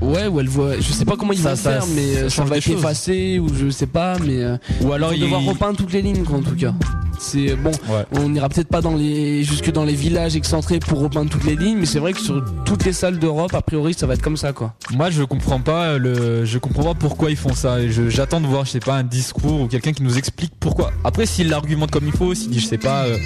[0.00, 0.76] Ouais, ou elle voit.
[0.76, 2.68] Je sais pas comment ils Ça- vont ça- faire, mais ça euh, ça, va être
[2.70, 4.44] effacé ou je sais pas, mais
[4.82, 6.74] Ou alors ils vont devoir ils- repeindre toutes les lignes quoi, en tout cas.
[7.18, 7.70] C'est bon.
[8.12, 11.56] On n'ira peut-être pas dans les jusque dans les villages excentrés pour repeindre toutes les
[11.56, 14.22] lignes, mais c'est vrai que sur toutes les salles d'Europe, a priori, ça va être
[14.22, 14.74] comme ça quoi.
[14.92, 17.76] Moi, je comprends pas le, je comprends pas pourquoi ils font ça.
[18.08, 20.92] J'attends de voir, je sais pas, un discours ou quelqu'un qui nous explique pourquoi.
[21.04, 23.16] Après, s'il l'argumente comme il faut, s'il dit, je sais pas, euh,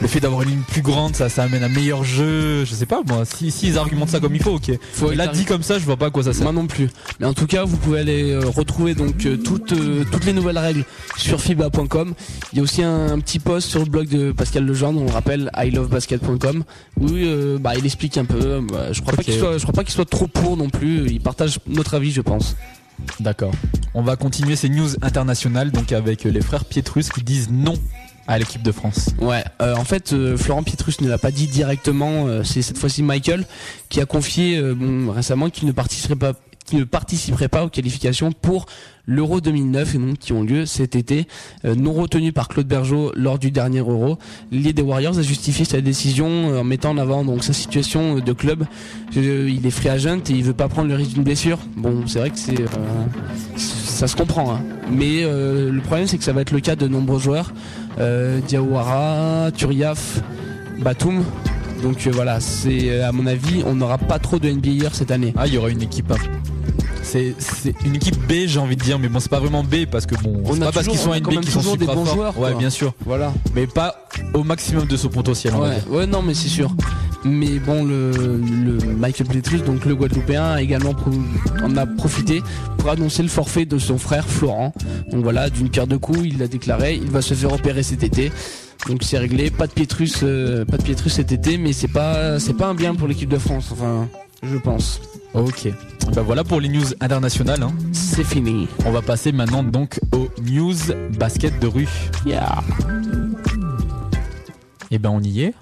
[0.00, 2.64] le fait d'avoir une ligne plus grande, ça, ça amène un meilleur jeu.
[2.64, 3.24] Je sais pas, moi.
[3.24, 4.70] Si, s'ils argumentent ça comme il faut, ok.
[4.92, 6.44] Faut là, dit comme ça, je vois pas à quoi ça sert.
[6.44, 6.88] Moi non plus.
[7.20, 10.32] Mais en tout cas, vous pouvez aller euh, retrouver donc euh, toutes euh, toutes les
[10.32, 10.84] nouvelles règles
[11.16, 12.14] sur fiba.com.
[12.52, 15.04] Il y a aussi un, un petit post sur le blog de Pascal Lejeune, on
[15.04, 16.64] le rappelle, ilovebasket.com,
[17.00, 18.59] où euh, bah, il explique un peu.
[18.68, 20.68] Euh, bah, je crois pas qu'il soit, je crois pas qu'il soit trop pour non
[20.68, 21.08] plus.
[21.10, 22.56] Il partage notre avis, je pense.
[23.18, 23.52] D'accord.
[23.94, 27.74] On va continuer ces news internationales, donc avec euh, les frères Pietrus qui disent non
[28.26, 29.10] à l'équipe de France.
[29.20, 32.26] Ouais, euh, en fait, euh, Florent Pietrus ne l'a pas dit directement.
[32.26, 33.44] euh, c'est cette fois-ci Michael
[33.88, 36.32] qui a confié bon, récemment qu'il ne participerait pas,
[36.76, 38.66] ne participerait pas aux qualifications pour
[39.06, 41.26] l'Euro 2009 et donc qui ont lieu cet été,
[41.64, 44.18] euh, non retenu par Claude Bergeau lors du dernier Euro.
[44.52, 48.18] L'idée des Warriors a justifié sa décision euh, en mettant en avant donc sa situation
[48.18, 48.64] euh, de club.
[49.14, 51.58] Il est free agent et il veut pas prendre le risque d'une blessure.
[51.76, 52.64] Bon, c'est vrai que c'est
[53.56, 54.62] ça se comprend, hein.
[54.90, 57.52] mais le problème c'est que ça va être le cas de nombreux joueurs
[58.48, 60.22] Diawara, Turiaf,
[60.78, 61.22] Batum.
[61.82, 65.10] Donc euh, voilà, c'est euh, à mon avis, on n'aura pas trop de NBA cette
[65.10, 65.32] année.
[65.36, 66.10] Ah, il y aura une équipe.
[66.10, 66.16] hein.
[67.02, 67.34] C'est
[67.84, 70.14] une équipe B, j'ai envie de dire, mais bon, c'est pas vraiment B parce que
[70.22, 71.96] bon, On c'est a pas parce qu'ils sont à NBA qu'ils sont toujours des super
[71.96, 72.14] bons forts.
[72.14, 73.32] joueurs, ouais, bien sûr, Voilà.
[73.54, 75.54] mais pas au maximum de son potentiel.
[75.54, 76.70] Ouais, ouais, non, mais c'est sûr.
[77.24, 80.94] Mais bon, le, le Michael Pietrus, donc le Guadeloupéen, a également
[81.64, 82.42] en a profité
[82.78, 84.72] pour annoncer le forfait de son frère Florent.
[85.10, 88.04] Donc voilà, d'une pierre deux coups, il l'a déclaré, il va se faire opérer cet
[88.04, 88.30] été.
[88.88, 92.40] Donc c'est réglé, pas de Pietrus, euh, pas de Pietrus cet été, mais c'est pas,
[92.40, 93.68] c'est pas un bien pour l'équipe de France.
[93.72, 94.08] Enfin,
[94.42, 95.00] je pense.
[95.34, 95.68] Ok.
[96.14, 97.62] Bah voilà pour les news internationales.
[97.62, 97.72] hein.
[97.92, 98.66] C'est fini.
[98.84, 100.74] On va passer maintenant donc aux news
[101.18, 101.88] basket de rue.
[102.26, 102.62] Yeah.
[104.90, 105.54] Et ben on y est.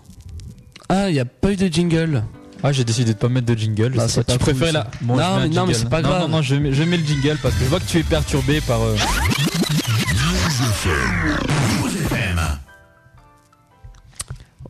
[0.89, 2.25] Ah, il y a pas eu de jingle.
[2.63, 3.91] Ah, j'ai décidé de pas mettre de jingle.
[3.93, 6.09] je Bah, sais c'est pas, tu là Bon, Non, mais- non, mais c'est pas Non,
[6.09, 6.23] grave.
[6.23, 8.03] non, non, je mets, je mets le jingle parce que je vois que tu es
[8.03, 8.81] perturbé par.
[8.81, 8.97] euh,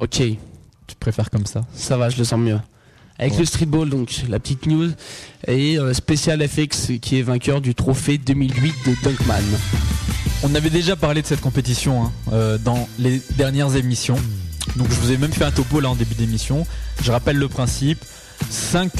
[0.00, 0.22] Ok,
[0.86, 1.62] Tu préfères comme ça.
[1.74, 2.58] ça va, je le sens mieux.
[3.18, 3.40] Avec Ouais.
[3.40, 4.90] le streetball, donc la petite news,
[5.46, 9.42] et euh, Special FX qui est vainqueur du trophée 2008 de Dunkman.
[10.44, 14.16] On avait déjà parlé de cette compétition hein, euh, dans les dernières émissions.
[14.76, 16.64] Donc je vous ai même fait un topo là en début d'émission.
[17.02, 17.98] Je rappelle le principe.
[18.50, 18.92] 5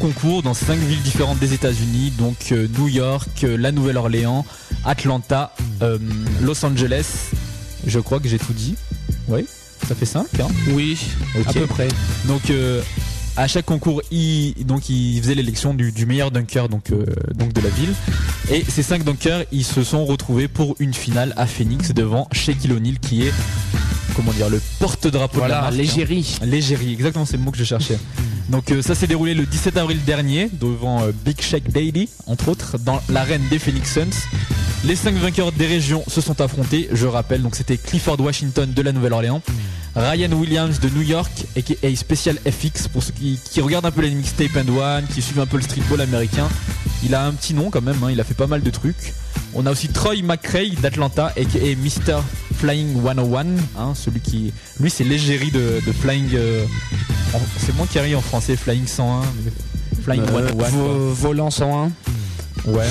[0.00, 4.44] concours dans 5 villes différentes des États-Unis, donc euh, New York, euh, la Nouvelle-Orléans,
[4.84, 5.98] Atlanta, euh,
[6.42, 7.30] Los Angeles.
[7.86, 8.74] Je crois que j'ai tout dit.
[9.28, 9.46] Oui,
[9.86, 10.26] ça fait 5.
[10.40, 10.98] Hein Oui,
[11.46, 11.88] à peu près.
[12.26, 12.82] Donc euh,
[13.36, 17.04] à chaque concours, il, donc il faisait l'élection du, du meilleur dunker donc, euh,
[17.34, 17.94] donc de la ville.
[18.50, 22.72] Et ces cinq dunkers, ils se sont retrouvés pour une finale à Phoenix devant Shaquille
[22.72, 23.32] O'Neal qui est
[24.20, 25.72] comment dire le porte-drapeau de la marque.
[25.72, 25.76] hein.
[25.76, 26.36] l'égérie.
[26.42, 27.98] L'égérie, exactement, c'est le mot que je cherchais.
[28.50, 32.48] Donc euh, ça s'est déroulé le 17 avril dernier devant euh, Big Shaq Daily, entre
[32.48, 34.26] autres, dans l'arène des Phoenix Suns.
[34.84, 38.82] Les cinq vainqueurs des régions se sont affrontés, je rappelle, donc c'était Clifford Washington de
[38.82, 39.42] la Nouvelle-Orléans,
[39.94, 41.30] Ryan Williams de New York,
[41.82, 45.20] et Special FX, pour ceux qui, qui regardent un peu les mixtape and one, qui
[45.22, 46.48] suivent un peu le streetball américain.
[47.04, 49.12] Il a un petit nom quand même, hein, il a fait pas mal de trucs.
[49.54, 52.20] On a aussi Troy McRae d'Atlanta, aka Mr.
[52.58, 53.46] Flying 101,
[53.78, 54.52] hein, celui qui...
[54.78, 56.28] Lui c'est l'égérie de, de Flying...
[56.34, 56.64] euh,
[57.58, 59.22] c'est moi qui arrive en français, Flying 101.
[59.44, 60.52] mais Flying Euh, 101.
[60.56, 60.68] quoi.
[60.68, 61.90] vo- volant 101.
[62.66, 62.86] Ouais.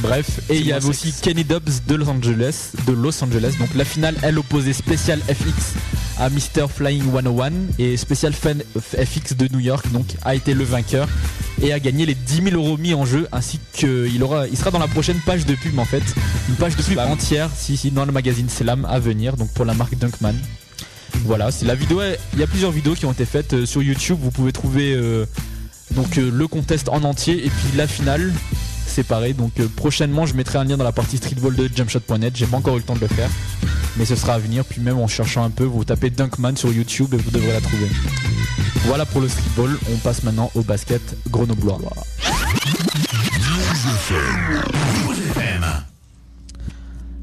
[0.00, 3.54] Bref, et il y avait aussi Kenny Dobbs de Los Angeles, de Los Angeles.
[3.58, 5.74] Donc la finale, elle opposait Special FX
[6.18, 6.68] à Mr.
[6.68, 11.08] Flying 101 et Special Fan FX de New York donc a été le vainqueur
[11.62, 14.72] et a gagné les 10 000 euros mis en jeu ainsi qu'il aura, il sera
[14.72, 16.02] dans la prochaine page de pub en fait,
[16.48, 19.64] une page de pub entière si, si dans le magazine Slam à venir donc pour
[19.64, 20.34] la marque Dunkman.
[21.24, 22.00] Voilà, c'est la vidéo.
[22.34, 24.18] Il y a plusieurs vidéos qui ont été faites euh, sur YouTube.
[24.20, 25.24] Vous pouvez trouver euh,
[25.92, 28.32] donc euh, le contest en entier et puis la finale
[29.02, 32.36] Donc prochainement, je mettrai un lien dans la partie streetball de jumpshot.net.
[32.36, 33.30] J'ai pas encore eu le temps de le faire,
[33.96, 34.64] mais ce sera à venir.
[34.64, 37.60] Puis même en cherchant un peu, vous tapez Dunkman sur YouTube et vous devrez la
[37.60, 37.88] trouver.
[38.86, 39.78] Voilà pour le streetball.
[39.92, 41.78] On passe maintenant au basket grenoblois.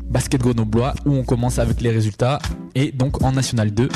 [0.10, 2.40] Basket grenoblois où on commence avec les résultats
[2.74, 3.90] et donc en National 2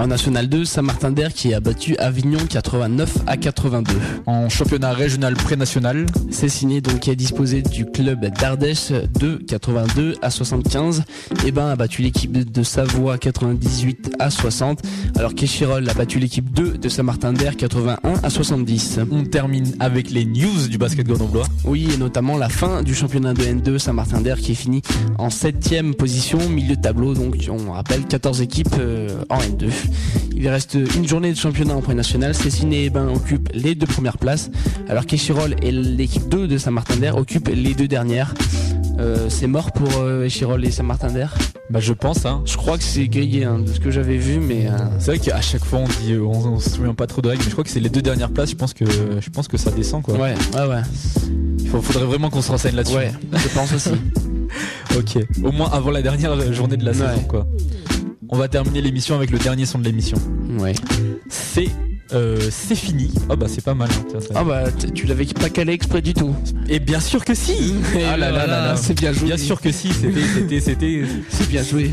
[0.00, 3.92] en National 2, Saint-Martin d'Air qui a battu Avignon 89 à 82.
[4.26, 10.16] En championnat régional pré-national, c'est signé donc qui a disposé du club d'Ardèche de 82
[10.22, 11.02] à 75.
[11.46, 14.80] Et ben a battu l'équipe de Savoie 98 à 60.
[15.16, 19.00] Alors qu'Echirol a battu l'équipe 2 de Saint-Martin d'Air 81 à 70.
[19.10, 21.46] On termine avec les news du basket grenoblois.
[21.64, 24.80] Oui, et notamment la fin du championnat de N2 Saint-Martin d'Air qui est fini
[25.18, 27.12] en 7ème position, milieu de tableau.
[27.12, 29.68] Donc on rappelle 14 équipes euh, en N2.
[30.36, 32.34] Il reste une journée de championnat en point national.
[32.34, 34.50] Cécine et Ben occupent les deux premières places,
[34.88, 38.34] alors qu'Echirol et l'équipe 2 de Saint-Martin d'Air occupent les deux dernières.
[39.00, 41.34] Euh, c'est mort pour euh, Echirol et Saint-Martin d'Air
[41.70, 42.42] Bah je pense hein.
[42.44, 45.18] Je crois que c'est grillé hein, de ce que j'avais vu mais euh, c'est vrai
[45.18, 47.64] qu'à chaque fois on dit on, se souvient pas trop de règles mais je crois
[47.64, 50.14] que c'est les deux dernières places, je pense que je pense que ça descend quoi.
[50.14, 50.82] Ouais, ouais ouais.
[51.60, 52.96] Il faudrait vraiment qu'on se renseigne là-dessus.
[52.96, 53.90] Ouais, je pense aussi.
[54.98, 57.46] ok, au moins avant la dernière journée de la saison quoi.
[58.32, 60.16] On va terminer l'émission avec le dernier son de l'émission.
[60.58, 60.74] Ouais.
[61.28, 61.68] C'est
[62.12, 63.10] euh, c'est fini.
[63.28, 63.88] Ah bah c'est pas mal.
[64.14, 64.64] Hein, ah bah
[64.94, 66.34] tu l'avais pas calé exprès du tout.
[66.68, 67.74] Et bien sûr que si.
[68.10, 69.26] ah là là là, c'est bien joué.
[69.26, 69.92] Bien sûr que si.
[69.92, 71.02] C'était c'était c'était.
[71.28, 71.90] C'est bien joué.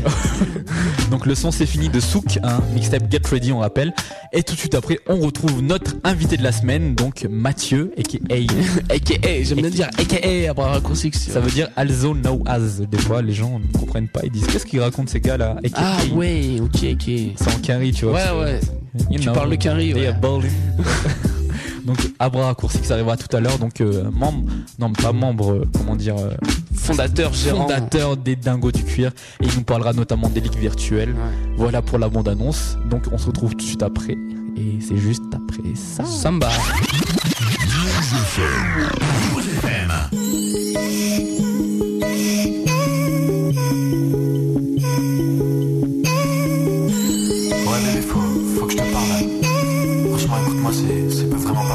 [1.10, 3.92] Donc le son c'est fini de Souk, un mixtape Get Ready on rappelle.
[4.32, 8.18] Et tout de suite après on retrouve notre invité de la semaine donc Mathieu aka
[8.90, 11.10] aka j'aime bien dire aka après raccourci.
[11.12, 12.80] Ça veut dire also know as.
[12.80, 15.56] Des fois les gens ne comprennent pas ils disent qu'est-ce qu'ils racontent ces gars là.
[15.74, 17.10] Ah ouais ok ok.
[17.36, 18.34] C'est en carry tu vois.
[18.34, 18.60] Ouais
[19.10, 19.18] ouais.
[19.18, 20.07] tu parles le carry ouais.
[21.84, 23.58] donc Abra Raccourci qui arrivera tout à l'heure.
[23.58, 26.30] Donc euh, membre non pas membre euh, comment dire euh,
[26.74, 29.12] fondateur fondateur des dingos du cuir.
[29.40, 31.14] Et il nous parlera notamment des ligues virtuelles.
[31.56, 34.16] Voilà pour la bande annonce donc on se retrouve tout de suite après.
[34.56, 36.04] Et c'est juste après ça.
[36.04, 36.50] Samba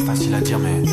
[0.05, 0.83] facile à dire, mais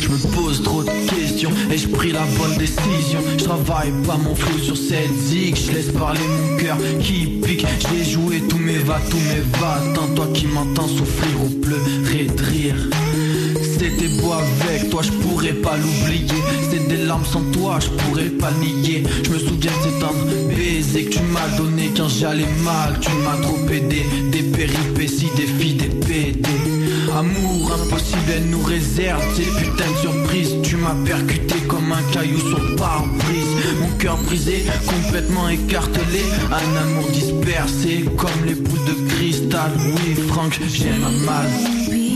[0.00, 3.20] je me pose trop de questions et je pris la bonne décision.
[3.36, 7.66] Je travaille pas mon flou sur cette zig, je laisse parler mon cœur qui pique.
[7.90, 9.80] J'ai joué tous mes va, tous mes va.
[9.94, 12.76] Tant toi qui m'entends souffrir ou pleurer de rire.
[13.78, 16.42] C'était beau avec toi, je pourrais pas l'oublier.
[16.68, 19.04] C'est des larmes sans toi, je pourrais pas nier.
[19.24, 22.98] Je me souviens de cet tendre baiser que tu m'as donné quand j'allais mal.
[23.00, 26.48] Tu m'as trop aidé, des péripéties, des filles, des PD.
[27.16, 32.38] Amour impossible, elle nous réserve Ces putains de surprises Tu m'as percuté comme un caillou
[32.38, 39.72] sur pare-brise Mon cœur brisé, complètement écartelé Un amour dispersé comme les boules de cristal
[39.76, 42.07] Oui Franck, j'aime mal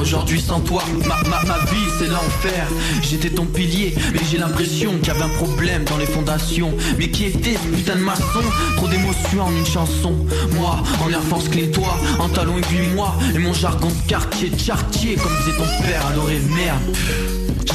[0.00, 2.66] Aujourd'hui sans toi, ma, vie c'est l'enfer.
[3.02, 6.72] J'étais ton pilier, mais j'ai l'impression qu'il y avait un problème dans les fondations.
[6.98, 8.40] Mais qui était ce putain de maçon?
[8.76, 10.26] Trop d'émotions en une chanson.
[10.54, 13.14] Moi, en Air Force clé toi, en talon aiguille moi.
[13.34, 16.96] Et mon jargon de quartier, de chartier Comme disait ton père, adoré merde.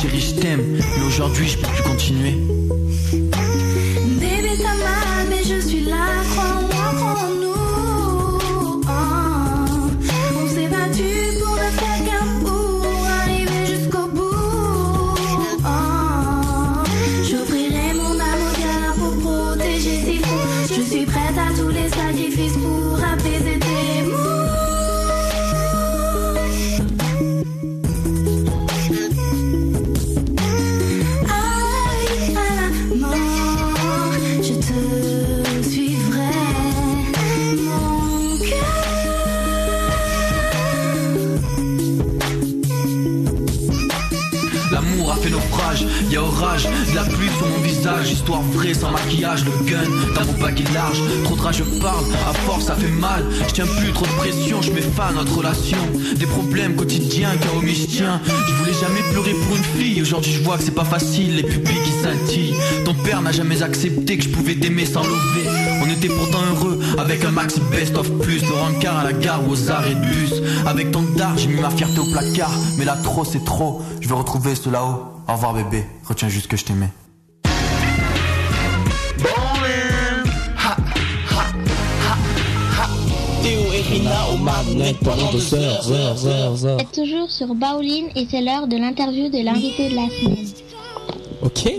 [0.01, 2.52] Chérie je t'aime, mais aujourd'hui je peux plus continuer
[48.05, 49.83] histoire vraie sans maquillage, le gun
[50.15, 51.01] dans mon baguette large.
[51.23, 53.23] Trop de rage, je parle, à force ça fait mal.
[53.47, 55.77] Je tiens plus trop de pression, je mets fin à notre relation.
[56.15, 58.03] Des problèmes quotidiens, car au je.
[58.47, 61.43] Je voulais jamais pleurer pour une fille, aujourd'hui je vois que c'est pas facile, les
[61.43, 62.55] pupilles qui scintillent.
[62.85, 65.47] Ton père n'a jamais accepté que je pouvais t'aimer sans lever.
[65.81, 68.41] On était pourtant heureux, avec un max best of plus.
[68.41, 70.41] Le rencard à la gare ou aux arrêts de bus.
[70.65, 72.51] Avec ton dard, j'ai mis ma fierté au placard.
[72.77, 73.81] Mais là trop, c'est trop.
[74.01, 75.03] Je veux retrouver ce là-haut.
[75.27, 76.89] Au revoir bébé, retiens juste que je t'aimais.
[86.79, 90.47] Êtes toujours sur Baoline et c'est l'heure de l'interview de l'invité de la semaine.
[91.43, 91.69] Ok,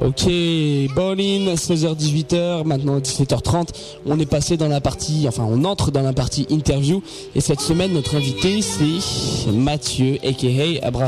[0.00, 3.68] ok, Bowling, 16h-18h, maintenant 17h30,
[4.06, 7.00] on est passé dans la partie, enfin on entre dans la partie interview,
[7.36, 11.06] et cette semaine notre invité c'est Mathieu, aka Abra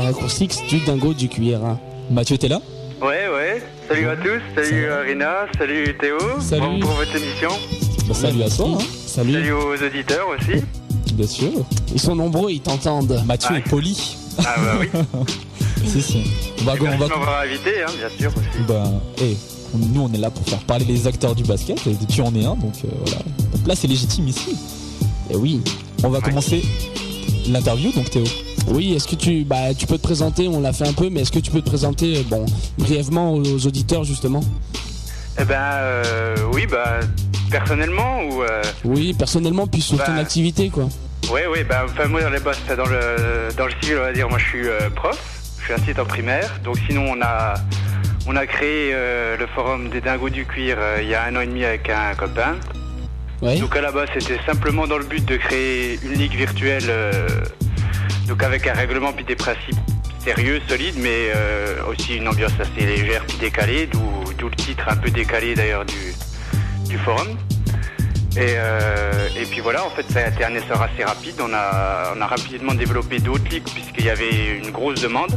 [0.69, 1.59] du Dingo du Cuir.
[2.09, 2.61] Mathieu, t'es là?
[3.01, 6.79] Ouais, ouais, salut à tous, salut Rina, salut Théo, salut.
[6.79, 7.49] Pour votre émission.
[8.07, 8.83] Bah, salut à toi, hein.
[9.07, 9.33] salut.
[9.33, 10.61] Salut aux auditeurs aussi.
[11.13, 11.51] Bien sûr,
[11.93, 13.23] ils sont nombreux, ils t'entendent.
[13.25, 14.17] Mathieu est poli.
[14.39, 14.87] Ah bah oui.
[15.85, 16.23] si, si.
[16.61, 17.07] On va, on va...
[17.07, 18.31] m'avoir invité, hein, bien sûr.
[18.35, 18.65] Aussi.
[18.67, 18.83] Bah,
[19.17, 19.37] hey,
[19.73, 22.45] nous, on est là pour faire parler les acteurs du basket, et tu en es
[22.45, 23.17] un, donc euh, voilà.
[23.53, 24.55] Donc là, c'est légitime ici.
[25.29, 25.61] Et oui,
[26.03, 26.63] on va commencer
[27.47, 28.23] l'interview, donc Théo.
[28.67, 31.21] Oui, est-ce que tu, bah, tu peux te présenter, on l'a fait un peu, mais
[31.21, 32.45] est-ce que tu peux te présenter, euh, bon,
[32.77, 34.41] brièvement aux, auditeurs, justement?
[35.39, 36.99] Eh ben, euh, oui, bah,
[37.51, 38.43] personnellement ou...
[38.83, 40.87] Oui, personnellement, puis sur ton bah, activité, quoi.
[41.31, 44.13] Oui, oui, bah, enfin, moi, dans, les boss, dans, le, dans le civil, on va
[44.13, 45.35] dire, moi, je suis prof
[45.65, 46.59] je suis assistant primaire.
[46.63, 47.55] Donc sinon, on a,
[48.27, 51.35] on a créé euh, le forum des dingos du cuir euh, il y a un
[51.35, 52.55] an et demi avec un copain.
[53.41, 57.27] Donc à la base, c'était simplement dans le but de créer une ligue virtuelle, euh,
[58.27, 59.75] donc avec un règlement puis des principes
[60.25, 61.31] sérieux, solides, mais
[61.87, 64.01] aussi une ambiance assez légère puis décalée, d'où
[64.49, 67.37] le titre un peu décalé d'ailleurs du, forum.
[68.37, 68.55] Et,
[69.39, 71.35] et, puis voilà, en fait, ça a été un essor assez rapide.
[71.39, 75.31] On a, rapidement développé d'autres ligues puisqu'il y avait une grosse demande.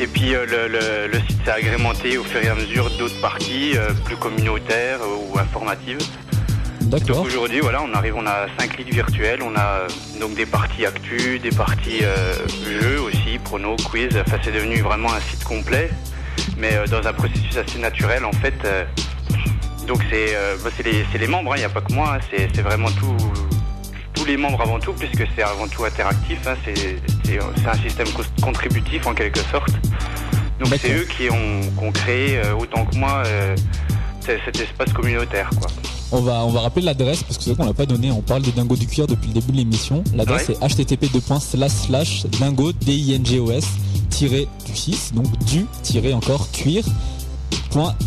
[0.00, 3.92] Et puis euh, le, site s'est agrémenté au fur et à mesure d'autres parties euh,
[4.06, 5.98] plus communautaires ou informatives.
[6.82, 7.16] D'accord.
[7.16, 9.86] Donc aujourd'hui, voilà, on arrive, on a cinq ligues virtuelles, on a
[10.20, 12.34] donc des parties actu, des parties euh,
[12.80, 14.08] jeux aussi, pronos, quiz.
[14.16, 15.90] Enfin, c'est devenu vraiment un site complet,
[16.56, 18.54] mais dans un processus assez naturel en fait.
[19.86, 20.34] donc c'est
[20.64, 23.16] bah, les, les, membres, il hein, n'y a pas que moi, hein, c'est vraiment tout
[24.20, 28.08] tous les membres avant tout, puisque c'est avant tout interactif, hein, c'est un système
[28.42, 29.72] contributif en quelque sorte.
[30.58, 33.56] Donc c'est eux qui ont, créé, euh, autant que moi, euh,
[34.20, 35.48] cet espace communautaire.
[35.58, 35.70] Quoi.
[36.12, 38.10] On va, on va rappeler l'adresse parce que c'est vrai qu'on l'a pas donné.
[38.10, 40.02] On parle des dingos du cuir depuis le début de l'émission.
[40.14, 41.06] L'adresse est http
[42.38, 43.64] dingo d i n g o s
[44.20, 45.66] du 6 donc du
[46.12, 46.84] encore cuir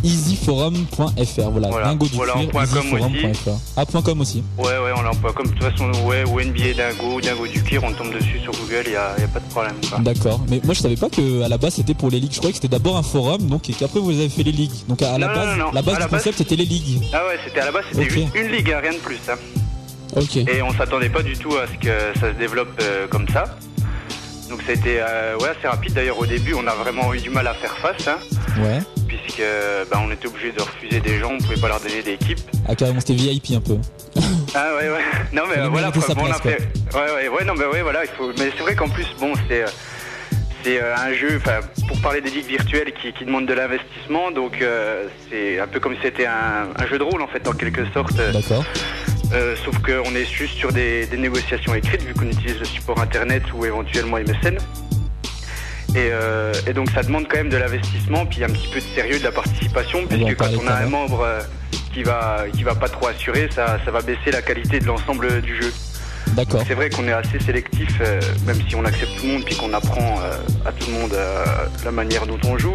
[0.03, 1.87] easyforum.fr voilà, voilà.
[1.87, 4.43] dingo du voilà, cuir, easyforum.fr ah com aussi.
[4.57, 5.45] Ouais ouais on l'a en com.
[5.45, 8.83] De toute façon ouais ou NBA dingo dingo du cuir on tombe dessus sur Google
[8.87, 10.41] il y a, y a, pas de problème d'accord.
[10.49, 12.33] Mais moi je savais pas que à la base c'était pour les ligues.
[12.33, 14.87] Je croyais que c'était d'abord un forum donc et qu'après vous avez fait les ligues.
[14.87, 17.01] Donc à, la base la base du concept c'était les ligues.
[17.13, 18.07] Ah ouais c'était à la base c'était
[18.39, 19.35] une, ligue hein, rien de plus hein.
[20.47, 23.45] et on s'attendait pas du tout à ce que ça se développe euh, comme ça
[24.53, 27.19] donc ça a été euh, ouais, assez rapide d'ailleurs au début on a vraiment eu
[27.19, 28.19] du mal à faire face hein.
[28.61, 29.43] ouais puisque
[29.89, 32.39] bah, on était obligé de refuser des gens, on pouvait pas leur donner d'équipe.
[32.67, 33.77] Ah carrément c'était VIP un peu.
[34.55, 35.01] ah ouais ouais.
[35.33, 36.57] Non mais voilà, bon, on a fait.
[36.93, 38.31] Ouais ouais ouais non mais ouais voilà il faut.
[38.37, 39.67] Mais c'est vrai qu'en plus bon c'est euh,
[40.63, 44.31] c'est euh, un jeu, enfin pour parler des ligues virtuelles qui, qui demandent de l'investissement,
[44.31, 47.53] donc euh, c'est un peu comme si c'était un, jeu de rôle en fait en
[47.53, 48.15] quelque sorte.
[48.31, 48.63] D'accord.
[49.63, 53.43] Sauf qu'on est juste sur des, des négociations écrites vu qu'on utilise le support internet
[53.53, 54.57] ou éventuellement MSN.
[55.95, 59.19] Euh, et, donc ça demande quand même de l'investissement, puis un petit peu de sérieux
[59.19, 61.41] de la participation, puisque quand on a un membre euh,
[61.93, 65.41] qui va qui va pas trop assurer, ça, ça va baisser la qualité de l'ensemble
[65.41, 65.71] du jeu.
[66.29, 66.63] D'accord.
[66.67, 69.55] C'est vrai qu'on est assez sélectif, euh, même si on accepte tout le monde, puis
[69.55, 70.19] qu'on apprend
[70.65, 71.15] à tout le monde
[71.85, 72.73] la manière dont on joue.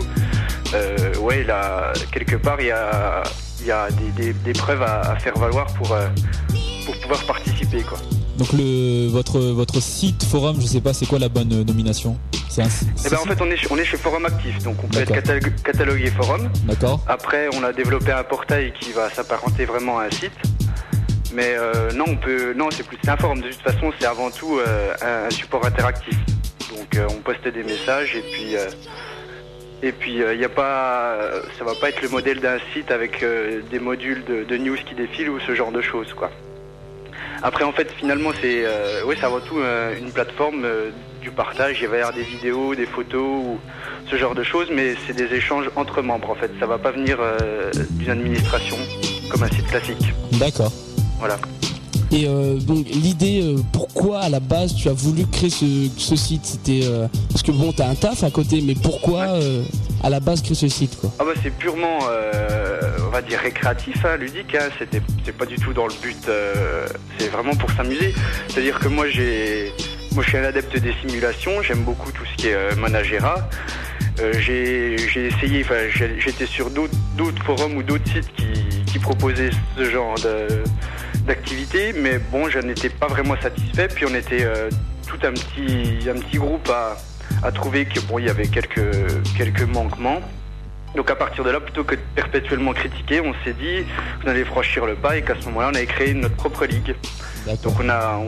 [1.20, 3.22] ouais, là, quelque part, il y a,
[3.66, 5.97] y a des, des, preuves à, à, faire valoir pour,
[6.86, 7.98] pour pouvoir participer, quoi.
[8.39, 12.16] Donc le votre votre site forum, je sais pas, c'est quoi la bonne nomination?
[12.48, 12.62] C'est
[13.06, 15.62] eh ben en fait on est on est chez Forum Actif, donc on peut être
[15.62, 16.48] catalogué forum.
[16.64, 17.01] D'accord.
[17.06, 20.32] Après on a développé un portail qui va s'apparenter vraiment à un site.
[21.35, 24.30] Mais euh, non on peut non c'est plus un forum de toute façon c'est avant
[24.30, 26.16] tout euh, un, support interactif.
[26.70, 28.56] Donc euh, on poste des messages et puis
[29.82, 31.18] et puis il y a pas
[31.59, 33.24] ça va pas être le modèle d'un site avec
[33.70, 36.30] des modules de, de news qui défilent ou ce genre de choses quoi.
[37.42, 40.90] Après, en fait, finalement, c'est euh, oui, avant tout euh, une plateforme euh,
[41.20, 41.78] du partage.
[41.80, 43.60] Il va y avoir des vidéos, des photos ou
[44.10, 46.50] ce genre de choses, mais c'est des échanges entre membres en fait.
[46.59, 47.18] Ça va pas venir
[47.90, 48.76] d'une administration
[49.30, 50.12] comme un site classique.
[50.32, 50.72] D'accord.
[51.18, 51.36] Voilà.
[52.10, 56.44] Et euh, donc l'idée, euh, pourquoi à la base tu as voulu créer ce, site?
[56.44, 59.39] C'était euh, parce que bon, t'as un taf à côté, mais pourquoi
[60.02, 61.12] à la base créer ce site quoi?
[61.18, 61.98] Ah bah c'est purement,
[63.06, 64.55] on va dire récréatif, hein, ludique.
[64.55, 64.68] Hein.
[64.78, 66.30] C'était, c'est pas du tout dans le but.
[67.18, 68.14] c'est vraiment pour s'amuser.
[68.48, 69.72] C'est-à-dire que moi j'ai,
[70.12, 71.62] moi je suis un adepte des simulations.
[71.62, 73.48] J'aime beaucoup tout ce qui est managera.
[74.39, 80.14] j'ai, essayé, enfin j'étais sur d'autres, forums ou d'autres sites qui, qui proposaient ce genre
[80.14, 80.64] de
[81.28, 83.86] d'activité, mais bon, je n'étais pas vraiment satisfait.
[83.88, 84.70] Puis on était euh,
[85.06, 86.96] tout un petit, un petit groupe à,
[87.42, 88.80] à trouver que bon, il y avait quelques,
[89.36, 90.20] quelques manquements.
[90.96, 93.84] Donc à partir de là, plutôt que de perpétuellement critiquer, on s'est dit
[94.20, 96.94] qu'on allait franchir le pas et qu'à ce moment-là, on avait créé notre propre ligue.
[97.62, 98.20] Donc on a,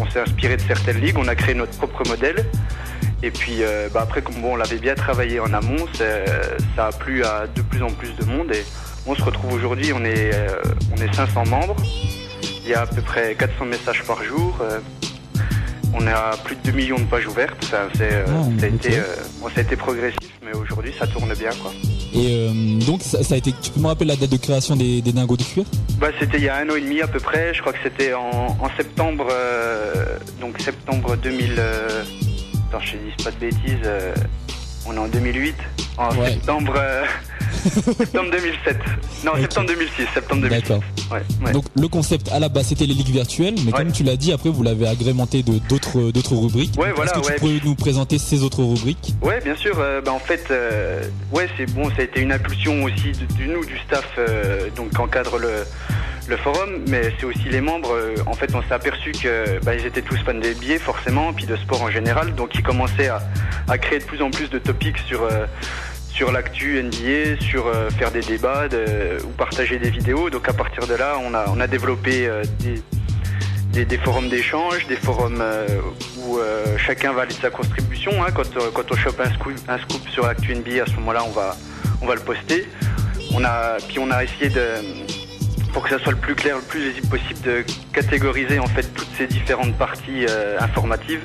[0.00, 2.46] on, s'est inspiré de certaines ligues, on a créé notre propre modèle.
[3.22, 6.92] Et puis euh, bah, après, comme bon, on l'avait bien travaillé en amont, ça a
[6.92, 8.64] plu à de plus en plus de monde et
[9.06, 10.56] on se retrouve aujourd'hui, on est, euh,
[10.92, 11.76] on est 500 membres.
[12.64, 14.58] Il y a à peu près 400 messages par jour.
[14.60, 14.78] Euh,
[15.94, 17.64] on a plus de 2 millions de pages ouvertes.
[17.64, 19.04] Ça, euh, ah, a, été, euh,
[19.54, 21.50] ça a été progressif, mais aujourd'hui ça tourne bien.
[21.62, 21.72] Quoi.
[22.12, 22.48] Et
[22.86, 23.52] donc ça, a été.
[23.62, 25.64] Tu peux me rappeler la date de création des, dingos de cuir?
[25.98, 27.54] Bah, C'était il y a un an et demi à peu près.
[27.54, 29.26] Je crois que c'était en, septembre,
[30.40, 31.52] donc septembre 2000.
[32.68, 33.90] attends, je ne dis pas de bêtises.
[34.86, 35.56] on est en 2008.
[35.96, 36.74] En septembre.
[37.60, 38.76] Septembre 2007.
[39.24, 40.06] Non, septembre 2006.
[40.14, 40.68] Septembre 2006.
[40.68, 40.82] D'accord.
[41.52, 44.32] Donc le concept à la base c'était les ligues virtuelles, mais comme tu l'as dit,
[44.32, 46.74] après vous l'avez agrémenté de d'autres d'autres rubriques.
[46.78, 47.12] Ouais, voilà.
[47.12, 49.14] Est-ce que tu pourrais nous présenter ces autres rubriques?
[49.22, 49.76] Ouais, bien sûr.
[49.78, 51.88] Euh, bah, en fait, euh, ouais, c'est bon.
[51.90, 55.64] Ça a été une impulsion aussi de, nous, du staff, euh, donc encadre le
[56.28, 57.92] le forum, mais c'est aussi les membres.
[58.26, 61.44] En fait, on s'est aperçu que bah, ils étaient tous fans des billets, forcément, puis
[61.44, 63.20] de sport en général, donc ils commençaient à,
[63.66, 65.28] à créer de plus en plus de topics sur
[66.12, 68.66] sur l'actu NBA, sur euh, faire des débats
[69.24, 70.30] ou partager des vidéos.
[70.30, 72.42] Donc à partir de là, on a, on a développé euh,
[73.72, 75.66] des, forums d'échange, des forums euh,
[76.18, 76.38] où
[76.78, 78.12] chacun valide sa contribution.
[78.22, 78.30] Hein.
[78.34, 78.42] Quand,
[78.74, 81.56] quand, on chope un scoop, un scoop sur l'actu NBA, à ce moment-là, on va,
[82.02, 82.68] on va le poster.
[83.32, 84.66] On a, puis on a essayé de,
[85.72, 88.82] pour que ça soit le plus clair, le plus lisible possible, de catégoriser en fait
[88.94, 90.26] toutes ces différentes parties
[90.58, 91.22] informatives.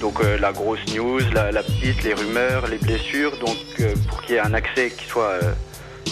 [0.00, 4.34] Donc euh, la grosse news, la, petite, les rumeurs, les blessures, donc euh, pour qu'il
[4.34, 5.52] y ait un accès qui soit, euh,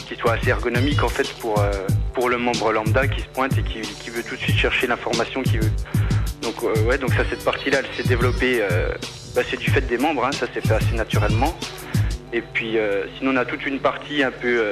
[0.07, 1.65] qui soit assez ergonomique en fait pour,
[2.13, 5.43] pour le membre lambda qui se pointe et qui, veut tout de suite chercher l'information
[5.43, 5.71] qu'il veut.
[6.43, 8.63] Donc ouais, donc ça cette partie-là, elle s'est développée,
[9.35, 11.57] bah, c'est du fait des membres, hein, ça s'est fait assez naturellement.
[12.35, 12.77] Et puis
[13.17, 14.63] sinon on a toute une partie un peu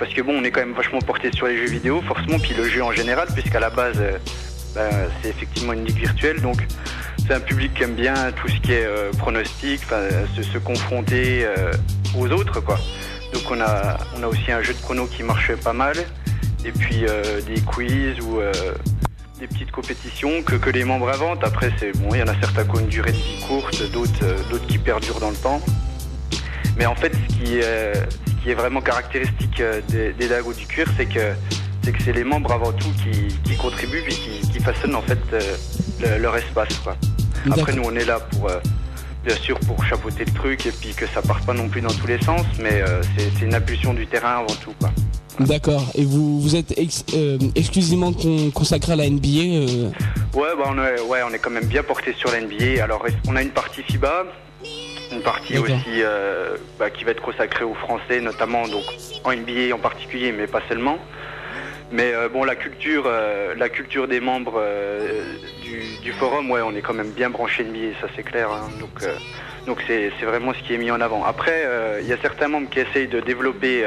[0.00, 2.54] parce que bon on est quand même vachement porté sur les jeux vidéo forcément puis
[2.54, 4.02] le jeu en général puisqu'à la base
[4.74, 4.88] bah,
[5.22, 6.58] c'est effectivement une ligue virtuelle donc
[7.26, 11.72] c'est un public qui aime bien tout ce qui est euh, pronostic, se, confronter euh,
[12.16, 12.78] aux autres, quoi.
[13.32, 15.96] Donc on a, on a aussi un jeu de pronos qui marche pas mal,
[16.64, 18.40] et puis euh, des quiz ou
[19.40, 21.44] des petites compétitions que, que les membres inventent.
[21.44, 24.66] Après, bon, il y en a certains qui ont une durée de vie courte, d'autres,
[24.68, 25.60] qui perdurent dans le temps.
[26.76, 27.60] Mais en fait, ce qui,
[28.42, 31.32] qui est vraiment caractéristique des, des Dagos du cuir, c'est que
[32.04, 35.18] c'est les membres avant tout qui, contribuent et qui, qui, façonnent en fait
[36.20, 36.74] leur espace.
[36.82, 36.96] Quoi.
[37.50, 38.58] Après, nous, on est là pour, euh,
[39.24, 41.92] bien sûr, pour chapeauter le truc et puis que ça parte pas non plus dans
[41.92, 44.72] tous les sens, mais euh, c'est une impulsion du terrain avant tout.
[44.80, 44.90] Quoi.
[45.40, 45.90] D'accord.
[45.94, 46.74] Et vous, vous êtes
[47.14, 48.12] euh, exclusivement
[48.54, 49.88] consacré à la NBA
[50.34, 52.82] ouais, bah on est, ouais, on est quand même bien porté sur la NBA.
[52.82, 54.24] Alors, on a une partie FIBA,
[55.12, 56.02] une partie aussi
[56.78, 58.84] bah, qui va être consacrée aux Français, notamment donc
[59.24, 60.98] en NBA en particulier, mais pas seulement.
[61.94, 65.22] Mais euh, bon, la culture, euh, la culture des membres euh,
[66.02, 68.50] du, forum, ouais, on est quand même bien branché NBA, ça c'est clair.
[68.50, 68.68] Hein.
[68.80, 69.08] donc,
[69.64, 71.24] donc c'est, vraiment ce qui est mis en avant.
[71.24, 71.68] Après,
[72.02, 73.84] il y a certains membres qui essayent de développer,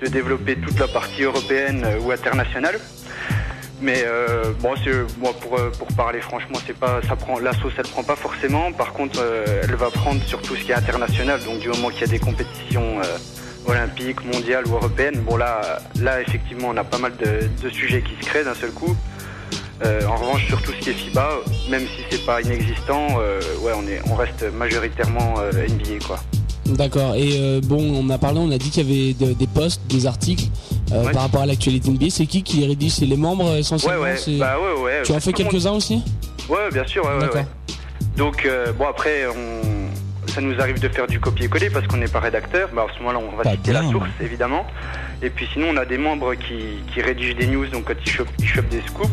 [0.00, 2.78] de développer toute la partie européenne ou internationale.
[3.80, 4.04] Mais
[4.58, 4.74] bon,
[5.40, 8.72] pour, pour parler franchement, c'est pas, ça prend, la sauce elle prend pas forcément.
[8.72, 9.24] Par contre,
[9.62, 11.40] elle va prendre sur tout ce qui est international.
[11.44, 13.00] Donc du moment qu'il y a des compétitions
[13.66, 15.22] olympique, mondiale ou européenne.
[15.26, 18.70] Bon là, là effectivement, on a pas mal de, sujets qui se créent d'un seul
[18.70, 18.96] coup.
[19.84, 21.28] Euh, en revanche, sur tout ce qui est FIBA,
[21.70, 26.20] même si c'est pas inexistant, euh, ouais, on, est, on reste majoritairement euh, NBA quoi.
[26.66, 27.14] D'accord.
[27.16, 30.44] Et bon, on a parlé, on a dit qu'il y avait des posts, des articles
[31.12, 32.06] par rapport à l'actualité NBA.
[32.10, 32.92] C'est qui qui les rédige?
[32.92, 34.02] C'est les membres essentiellement?
[34.02, 34.38] Ouais, ouais.
[34.38, 35.02] Bah, ouais, ouais.
[35.02, 36.00] Tu en fais quelques-uns aussi?
[36.48, 37.04] Ouais, bien sûr.
[37.04, 37.44] Ouais,
[38.16, 39.90] Donc bon après, on
[40.30, 42.70] ça nous arrive de faire du copier-coller parce qu'on n'est pas rédacteur.
[42.72, 44.64] Bah, à ce moment-là, on va citer la source, évidemment.
[45.22, 48.68] Et puis sinon, on a des membres qui, rédigent des news, donc quand ils chopent,
[48.68, 49.10] des scoops,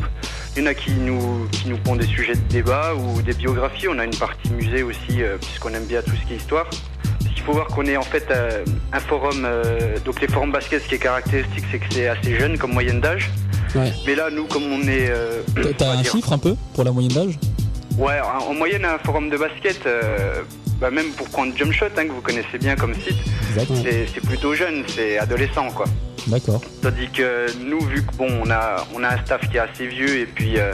[0.55, 3.33] Il y en a qui nous, qui nous pondent des sujets de débat ou des
[3.33, 3.87] biographies.
[3.89, 6.67] On a une partie musée aussi, euh, puisqu'on aime bien tout ce qui est histoire.
[7.35, 10.83] Il faut voir qu'on est en fait euh, un forum, euh, donc les forums basket,
[10.83, 13.29] ce qui est caractéristique, c'est que c'est assez jeune comme moyenne d'âge.
[14.05, 15.11] Mais là, nous, comme on est.
[15.77, 17.39] T'as un chiffre un peu pour la moyenne d'âge?
[17.97, 19.87] Ouais, en, moyenne, un forum de basket,
[20.79, 23.17] bah, même pour prendre Jump Shot, hein, que vous connaissez bien comme site,
[23.83, 25.85] c'est plutôt jeune, c'est adolescent quoi.
[26.27, 26.61] D'accord.
[26.81, 29.87] Tandis que nous, vu que bon, on a, on a un staff qui est assez
[29.87, 30.73] vieux et puis, euh,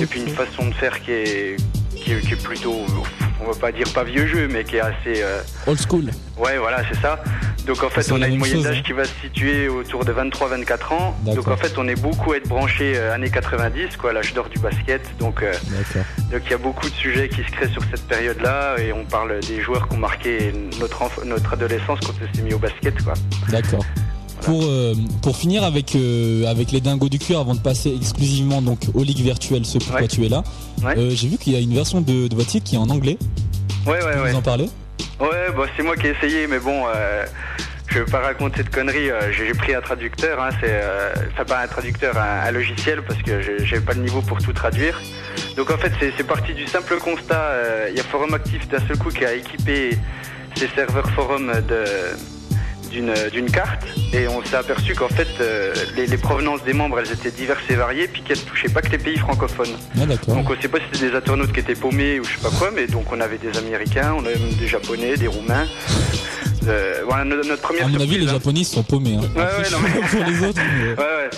[0.00, 1.56] et puis une façon de faire qui est,
[1.94, 2.76] qui est, plutôt,
[3.40, 5.22] on va pas dire pas vieux jeu, mais qui est assez.
[5.22, 6.04] Euh, Old school.
[6.38, 7.18] Ouais, voilà, c'est ça.
[7.66, 8.82] Donc en fait, on a une moyenne d'âge hein.
[8.84, 11.16] qui va se situer autour de 23-24 ans.
[11.24, 14.48] Donc en fait, on est beaucoup à être branché euh, années 90, quoi, l'âge d'or
[14.48, 15.02] du basket.
[15.18, 15.42] Donc
[16.32, 19.04] donc il y a beaucoup de sujets qui se créent sur cette période-là et on
[19.04, 23.02] parle des joueurs qui ont marqué notre notre adolescence quand on s'est mis au basket,
[23.02, 23.14] quoi.
[23.50, 23.84] D'accord.
[24.42, 28.62] Pour, euh, pour finir avec, euh, avec les dingos du cuir, avant de passer exclusivement
[28.62, 30.44] donc aux ligues virtuelles, ce pourquoi tu es là,
[30.84, 33.18] euh, j'ai vu qu'il y a une version de, de votre qui est en anglais.
[33.86, 34.30] Ouais, ouais, ouais.
[34.30, 34.68] Vous en parlez?
[35.20, 36.84] Ouais, bah, c'est moi qui ai essayé, mais bon,
[37.88, 39.10] je vais pas raconter de conneries.
[39.32, 40.80] j'ai pris un traducteur, hein, c'est,
[41.32, 45.00] enfin pas un traducteur, un, logiciel, parce que j'ai pas le niveau pour tout traduire.
[45.56, 47.52] Donc en fait, c'est parti du simple constat.
[47.88, 49.98] Il y a Forum Actif d'un seul coup qui a équipé
[50.56, 51.84] ses serveurs forum de
[52.90, 57.30] d'une carte et on s'est aperçu qu'en fait euh, les, provenances des membres elles étaient
[57.30, 59.76] diverses et variées puis qu'elles touchaient pas que les pays francophones.
[60.00, 62.42] Ah, donc on sait pas si c'était des internautes qui étaient paumés ou je sais
[62.42, 65.66] pas quoi mais donc on avait des américains, on avait même des japonais, des roumains.
[66.66, 67.86] Euh, voilà notre, première.
[67.86, 69.16] À mon avis les japonais sont paumés.
[69.16, 69.28] Hein.
[69.34, 70.08] Ouais, ouais, non, mais...
[70.08, 70.60] pour les autres.
[70.60, 71.30] Ouais, ouais.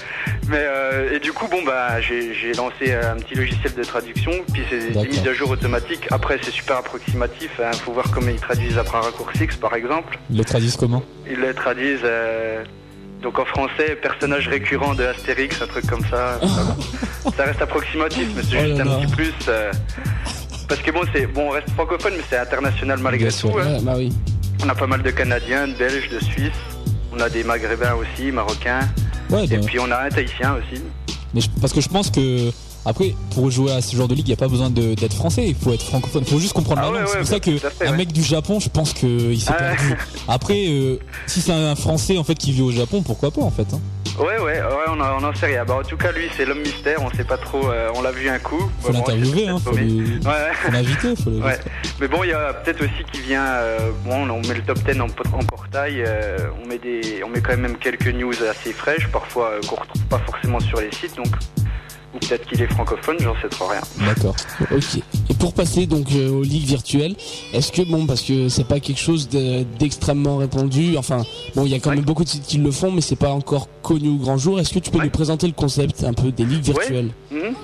[0.48, 4.62] Mais euh, et du coup, bon bah, j'ai lancé un petit logiciel de traduction, puis
[4.70, 6.06] c'est des mises à jour automatiques.
[6.10, 7.50] Après, c'est super approximatif.
[7.58, 7.72] Il hein.
[7.72, 10.18] faut voir comment ils traduisent après un raccourci, par exemple.
[10.30, 11.02] Ils le traduisent comment?
[11.30, 12.00] Ils le traduisent.
[12.04, 12.64] Euh,
[13.22, 16.40] donc en français, personnage récurrent de Astérix, un truc comme ça.
[17.36, 19.34] ça reste approximatif, mais c'est oh juste un petit plus.
[19.48, 19.72] Euh,
[20.68, 23.50] parce que bon, c'est bon, on reste francophone, mais c'est international malgré tout.
[23.58, 23.78] Hein.
[23.82, 24.12] bah oui.
[24.62, 26.50] On a pas mal de Canadiens, de Belges, de Suisses.
[27.12, 28.88] On a des Maghrébins aussi, Marocains.
[29.50, 30.82] Et puis on a un Tahitien aussi.
[31.34, 32.50] Mais parce que je pense que
[32.88, 35.46] après, pour jouer à ce genre de ligue, il n'y a pas besoin d'être français,
[35.46, 37.08] il faut être francophone, il faut juste comprendre ah la langue.
[37.08, 39.94] c'est pour ça qu'un mec du Japon, je pense qu'il s'est ah perdu.
[40.28, 43.50] Après, euh, si c'est un français en fait qui vit au Japon, pourquoi pas en
[43.50, 43.80] fait hein.
[44.18, 45.66] Ouais, ouais, ouais, on, en sait rien.
[45.66, 48.10] Bah, en tout cas, lui, c'est l'homme mystère, on sait pas trop, euh, on l'a
[48.10, 48.68] vu un coup.
[48.80, 49.76] Faut l'interviewer, hein, faut
[50.72, 51.58] l'inviter, faut ouais.
[52.00, 54.78] Mais bon, il y a peut-être aussi qui vient, euh, bon, on met le top
[54.78, 55.08] 10 en,
[55.44, 56.04] portail,
[56.64, 60.20] on, met des, on met quand même quelques news assez fraîches, parfois qu'on retrouve pas
[60.26, 61.28] forcément sur les sites, donc
[62.14, 63.80] ou peut-être qu'il est francophone, j'en sais trop rien.
[64.06, 64.34] D'accord.
[64.70, 65.02] Ok.
[65.30, 67.14] Et pour passer donc euh, aux ligues virtuelles,
[67.52, 71.22] est-ce que bon parce que c'est pas quelque chose d'extrêmement répandu, enfin
[71.54, 73.30] bon il y a quand même beaucoup de sites qui le font, mais c'est pas
[73.30, 74.58] encore connu au grand jour.
[74.58, 77.10] Est-ce que tu peux nous présenter le concept un peu des ligues virtuelles?
[77.30, 77.54] Mhm.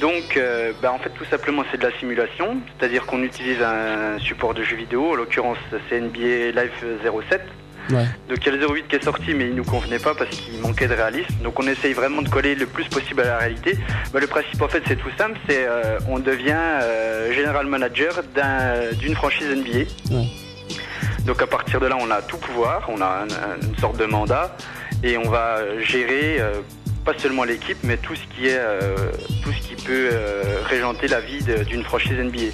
[0.00, 4.18] Donc, euh, bah, en fait, tout simplement, c'est de la simulation, c'est-à-dire qu'on utilise un
[4.18, 5.56] support de jeu vidéo, en l'occurrence,
[5.88, 6.70] c'est NBA Live
[7.30, 7.40] 07,
[7.90, 10.30] donc il y a le 08 qui est sorti, mais il nous convenait pas parce
[10.30, 11.34] qu'il manquait de réalisme.
[11.42, 13.78] Donc on essaye vraiment de coller le plus possible à la réalité.
[14.12, 18.22] Bah, le principe en fait c'est tout simple, c'est euh, on devient euh, général manager
[19.00, 20.16] d'une franchise NBA.
[21.24, 23.26] Donc à partir de là on a tout pouvoir, on a
[23.62, 24.56] une sorte de mandat
[25.02, 26.60] et on va gérer euh,
[27.04, 28.60] pas seulement l'équipe, mais tout ce qui est
[29.42, 30.10] tout ce qui peut
[30.64, 32.50] régenter la vie d'une franchise NBA.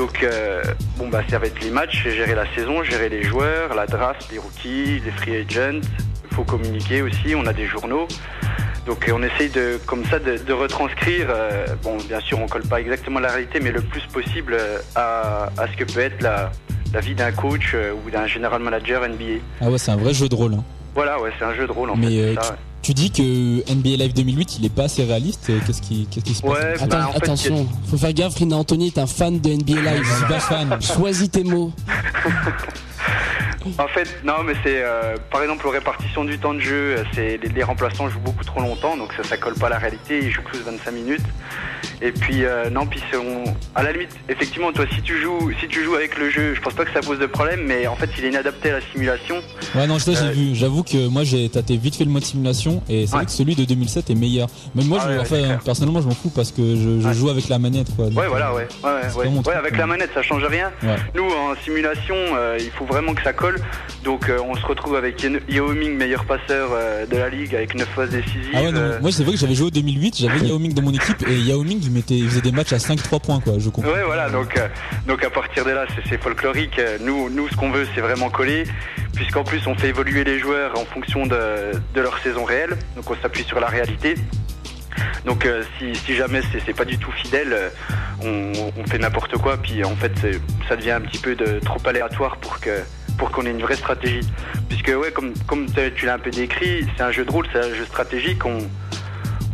[0.00, 0.62] Donc, euh,
[0.96, 4.26] bon, bah, ça va être les matchs, gérer la saison, gérer les joueurs, la draft,
[4.32, 5.82] les rookies, les free agents.
[6.24, 8.08] Il faut communiquer aussi, on a des journaux.
[8.86, 12.62] Donc, euh, on essaye de, comme ça de, retranscrire, euh, bon, bien sûr, on colle
[12.62, 14.56] pas exactement la réalité, mais le plus possible
[14.94, 16.50] à, ce que peut être la,
[17.00, 19.42] vie d'un coach ou d'un general manager NBA.
[19.60, 20.54] Ah ouais, c'est un vrai jeu de rôle.
[20.54, 20.64] Hein.
[20.94, 22.38] Voilà, ouais, c'est un jeu de rôle en fait.
[22.82, 26.42] Tu dis que NBA Live 2008 il est pas assez réaliste, qu'est-ce qui, qui se
[26.42, 30.02] passe bah, Attention, faut faire gaffe, Rina Anthony est un fan de NBA Live.
[30.02, 30.78] Je suis pas fan.
[30.80, 31.72] Choisis tes mots.
[33.78, 37.38] En fait, non, mais c'est euh, par exemple aux répartitions du temps de jeu, c'est
[37.42, 40.18] les, remplaçants jouent beaucoup trop longtemps, donc ça, ça colle pas à la réalité.
[40.22, 41.26] Ils jouent plus 25 minutes.
[42.02, 43.02] Et puis euh, non, puis
[43.74, 46.60] à la limite, effectivement, toi, si tu joues, si tu joues avec le jeu, je
[46.60, 48.80] pense pas que ça pose de problème, mais en fait, il est inadapté à la
[48.92, 49.36] simulation.
[49.74, 50.54] Ouais, non, ça j'ai euh, vu.
[50.54, 53.54] J'avoue que moi, j'ai tâté vite fait le mode simulation, et c'est vrai que celui
[53.54, 54.48] de 2007 est meilleur.
[54.74, 57.94] Mais moi, ah je, personnellement, je m'en fous parce que je, joue avec la manette.
[57.94, 59.54] Quoi, ouais, voilà, ouais, ouais, ouais.
[59.54, 60.70] avec la manette, ça change rien.
[61.14, 62.16] Nous, en simulation,
[62.58, 63.58] il faut vraiment que ça colle.
[64.04, 67.74] Donc euh, on se retrouve avec Yao Ming, meilleur passeur euh, de la ligue, avec
[67.74, 68.50] 9 phases décisives.
[68.54, 68.98] Ah ouais, euh.
[69.00, 71.38] moi c'est vrai que j'avais joué au 2008, j'avais Yao Ming dans mon équipe et
[71.38, 73.90] Yao Ming il, mettait, faisait des matchs à 5-3 points quoi, je comprends.
[73.90, 74.58] Ouais voilà, donc,
[75.06, 76.80] donc à partir de là c'est folklorique.
[77.00, 78.64] Nous, nous ce qu'on veut c'est vraiment coller,
[79.14, 83.10] puisqu'en plus on fait évoluer les joueurs en fonction de, de leur saison réelle, donc
[83.10, 84.14] on s'appuie sur la réalité.
[85.24, 85.46] Donc
[85.78, 87.56] si, jamais c'est pas du tout fidèle,
[88.22, 88.52] on,
[88.88, 90.12] fait n'importe quoi, puis en fait
[90.68, 92.80] ça devient un petit peu de, trop aléatoire pour que
[93.18, 94.26] pour qu'on ait une vraie stratégie.
[94.68, 97.58] Puisque ouais, comme, comme tu l'as un peu décrit, c'est un jeu de rôle, c'est
[97.58, 98.46] un jeu stratégique.
[98.46, 98.60] On,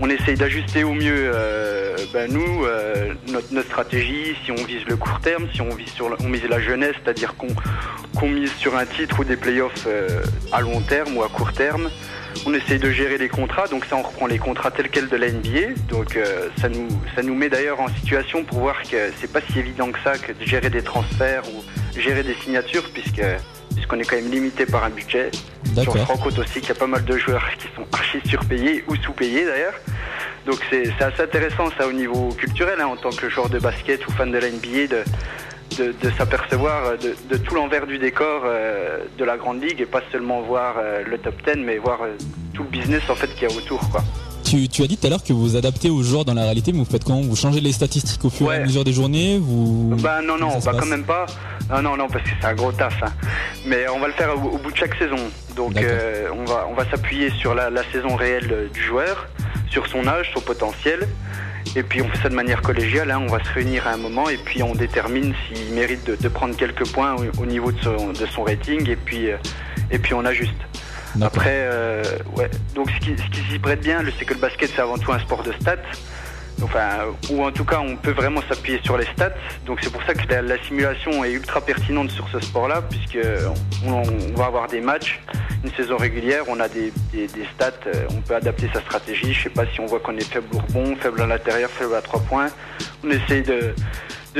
[0.00, 4.96] on essaye d'ajuster au mieux euh, ben nous euh, notre, stratégie si on vise le
[4.96, 8.84] court terme si on vise sur on mise la jeunesse c'est-à-dire qu'on mise sur un
[8.84, 11.90] titre ou des playoffs euh, à long terme ou à court terme
[12.44, 15.16] on essaye de gérer les contrats donc ça on reprend les contrats tels quels de
[15.16, 16.18] la NBA donc
[16.60, 19.90] ça nous ça nous met d'ailleurs en situation pour voir que c'est pas si évident
[19.90, 21.64] que ça que de gérer des transferts ou
[22.00, 23.22] gérer des signatures puisque
[23.76, 25.30] puisqu'on est quand même limité par un budget.
[25.76, 28.18] On se rend compte aussi qu'il y a pas mal de joueurs qui sont archi
[28.24, 29.74] surpayés ou sous-payés d'ailleurs.
[30.46, 34.06] Donc c'est assez intéressant ça au niveau culturel hein, en tant que joueur de basket
[34.06, 35.04] ou fan de la NBA de,
[35.78, 40.42] de, s'apercevoir de, tout l'envers du décor euh, de la grande ligue et pas seulement
[40.42, 42.16] voir euh, le top 10 mais voir euh,
[42.54, 44.02] tout le business en fait qu'il y a autour quoi.
[44.44, 46.70] Tu, tu, as dit tout à l'heure que vous adaptez aux joueurs dans la réalité,
[46.70, 47.20] mais vous faites comment?
[47.20, 49.38] Vous changez les statistiques au fur et à mesure des journées?
[49.40, 49.96] Vous...
[49.98, 51.26] Bah non, non, bah quand même pas.
[51.68, 53.02] Non, non, non, parce que c'est un gros taf.
[53.02, 53.12] Hein.
[53.66, 55.16] Mais on va le faire au, bout de chaque saison.
[55.56, 59.26] Donc euh, on va, on va s'appuyer sur la, saison réelle du joueur,
[59.68, 61.08] sur son âge, son potentiel.
[61.74, 63.20] Et puis on fait ça de manière collégiale, hein.
[63.20, 66.56] on va se réunir à un moment et puis on détermine s'il mérite de, prendre
[66.56, 69.36] quelques points au, niveau de son, de son, rating et puis, euh,
[69.90, 70.54] et puis on ajuste.
[71.20, 72.02] Après, euh,
[72.36, 72.50] ouais.
[72.74, 75.12] Donc ce qui, ce qui s'y prête bien, c'est que le basket c'est avant tout
[75.12, 75.76] un sport de stats.
[76.62, 79.34] Enfin, ou en tout cas, on peut vraiment s'appuyer sur les stats.
[79.66, 83.18] Donc c'est pour ça que la, simulation est ultra pertinente sur ce sport-là, puisque
[83.84, 84.02] on,
[84.36, 85.20] va avoir des matchs,
[85.64, 86.92] une saison régulière, on a des,
[87.54, 89.34] stats, euh, on peut adapter sa stratégie.
[89.34, 91.94] Je sais pas si on voit qu'on est faible au rebond, faible à l'intérieur, faible
[91.94, 92.48] à trois points.
[93.04, 93.74] On essaye de,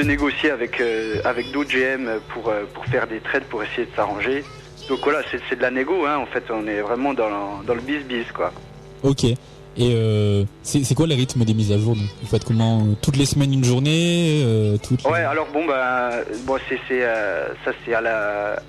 [0.02, 4.44] négocier avec, euh, avec d'autres GM pour, pour faire des trades pour essayer de s'arranger.
[4.88, 6.16] Donc voilà, c'est de la négo, hein.
[6.16, 8.52] en fait, on est vraiment dans, dans le bis-bis, quoi.
[9.02, 9.24] Ok.
[9.78, 13.16] Et euh, c'est quoi le rythme des mises à jour Vous faites comment euh, Toutes
[13.16, 16.10] les semaines une journée euh, Ouais, alors bon, bah,
[16.46, 18.62] bon, c'est ça, c'est à la.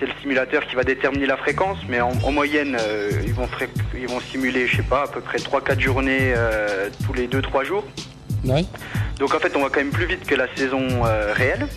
[0.00, 2.76] C'est le simulateur qui va déterminer la fréquence, mais en, moyenne,
[3.24, 3.46] ils, vont
[3.94, 6.34] ils vont simuler, je sais pas, à peu près 3-4 journées
[7.06, 7.84] tous les 2-3 jours.
[8.44, 8.64] Ouais.
[9.20, 10.88] Donc en fait, on va quand même plus vite que la saison
[11.34, 11.68] réelle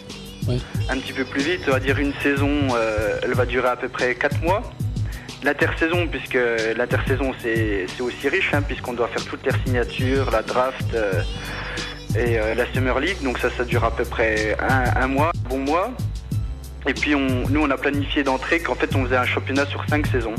[0.90, 1.62] un petit peu plus vite.
[1.68, 4.64] On va dire une saison, euh, elle va durer à peu près 4 mois.
[5.46, 6.40] L'intersaison, puisque
[6.76, 11.22] l'intersaison c'est aussi riche, hein, puisqu'on doit faire toutes les signatures, la draft euh,
[12.18, 15.60] et euh, la Summer League, donc ça, ça dure à peu près un, mois, bon
[15.60, 15.92] mois.
[16.88, 19.88] Et puis on, nous, on a planifié d'entrée qu'en fait on faisait un championnat sur
[19.88, 20.34] 5 saisons.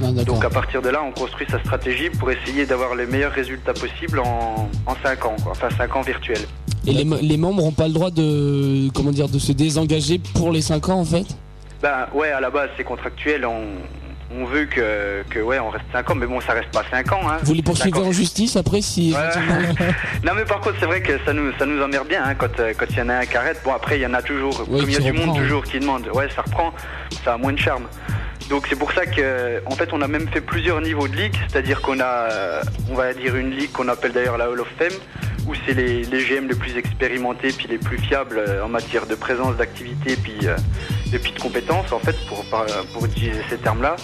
[0.00, 3.32] Ah, donc à partir de là, on construit sa stratégie pour essayer d'avoir les meilleurs
[3.32, 6.46] résultats possibles en, en 5 ans, enfin 5 ans virtuels.
[6.86, 10.60] Et les, membres n'ont pas le droit de, comment dire, de se désengager pour les
[10.60, 11.26] 5 ans en fait?
[11.82, 13.44] Ben ouais, à la base c'est contractuel.
[13.44, 13.62] On,
[14.46, 17.20] veut que, que, ouais, on reste 5 ans, mais bon, ça reste pas 5 ans.
[17.28, 17.38] Hein.
[17.42, 19.14] Vous les poursuivez en justice après si.
[20.24, 22.48] non, mais par contre, c'est vrai que ça nous, ça nous emmerde bien hein, quand
[22.90, 23.60] il y en a un qui arrête.
[23.64, 25.78] Bon, après, il y en a toujours, comme il y a du monde toujours qui
[25.78, 26.72] demande, ouais, ça reprend,
[27.24, 27.86] ça a moins de charme.
[28.48, 31.34] Donc c'est pour ça que en fait on a même fait plusieurs niveaux de ligue,
[31.48, 34.96] c'est-à-dire qu'on a on va dire une ligue qu'on appelle d'ailleurs la Hall of Fame
[35.46, 39.14] où c'est les, GM les plus expérimentés puis les plus fiables euh, en matière de
[39.14, 40.56] présence, d'activité puis, euh,
[41.12, 42.44] et puis de compétences en fait pour,
[42.92, 43.96] pour utiliser ces termes-là.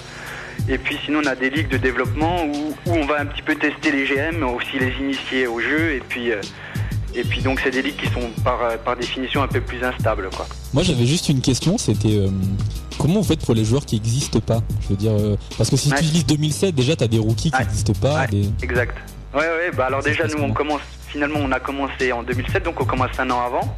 [0.68, 3.56] Et puis sinon on a des ligues de développement où, on va un petit peu
[3.56, 6.40] tester les GM, aussi les initier au jeu et puis euh,
[7.14, 10.30] et puis donc c'est des ligues qui sont par, par définition un peu plus instables
[10.34, 10.46] quoi.
[10.72, 12.26] Moi j'avais juste une question, c'était
[12.98, 14.62] comment vous faites pour les joueurs qui n'existent pas?
[14.82, 15.12] Je veux dire
[15.58, 18.26] parce que si tu utilises 2007 déjà tu as des rookies qui n'existent pas.
[18.62, 18.96] Exact.
[19.34, 20.80] Ouais ouais bah alors déjà nous on commence
[21.12, 23.76] finalement, on a commencé en 2007, donc on commence un an avant.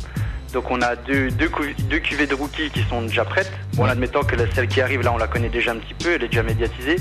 [0.53, 1.51] Donc on a deux, deux,
[1.91, 3.53] deux cuvées de rookies qui sont déjà prêtes.
[3.75, 6.23] Bon, admettant que celle qui arrive là, on la connaît déjà un petit peu, elle
[6.23, 6.97] est déjà médiatisée.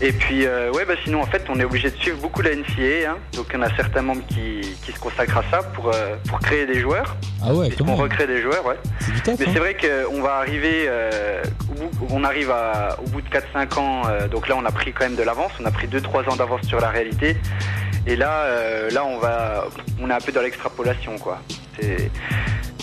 [0.00, 2.54] Et puis, euh, ouais, bah sinon, en fait, on est obligé de suivre beaucoup la
[2.54, 3.10] NCA.
[3.10, 3.16] Hein.
[3.34, 6.66] Donc, on a certains membres qui, qui se consacrent à ça pour, euh, pour créer
[6.66, 7.16] des joueurs.
[7.42, 8.76] Ah ouais, On recrée des joueurs, ouais.
[9.26, 9.52] Mais c'est hein.
[9.56, 11.42] vrai qu'on va arriver, euh,
[12.10, 14.02] on arrive à, au bout de 4-5 ans.
[14.30, 15.50] donc là, on a pris quand même de l'avance.
[15.60, 17.36] On a pris 2-3 ans d'avance sur la réalité.
[18.08, 19.66] Et là, euh, là, on va,
[20.00, 21.42] on est un peu dans l'extrapolation, quoi.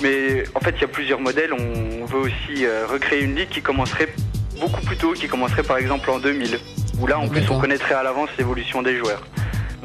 [0.03, 1.52] Mais en fait, il y a plusieurs modèles.
[1.52, 4.14] On veut aussi euh, recréer une ligue qui commencerait
[4.60, 6.60] beaucoup plus tôt, qui commencerait par exemple en 2000,
[6.99, 9.23] où là, en plus, on connaîtrait à l'avance l'évolution des joueurs.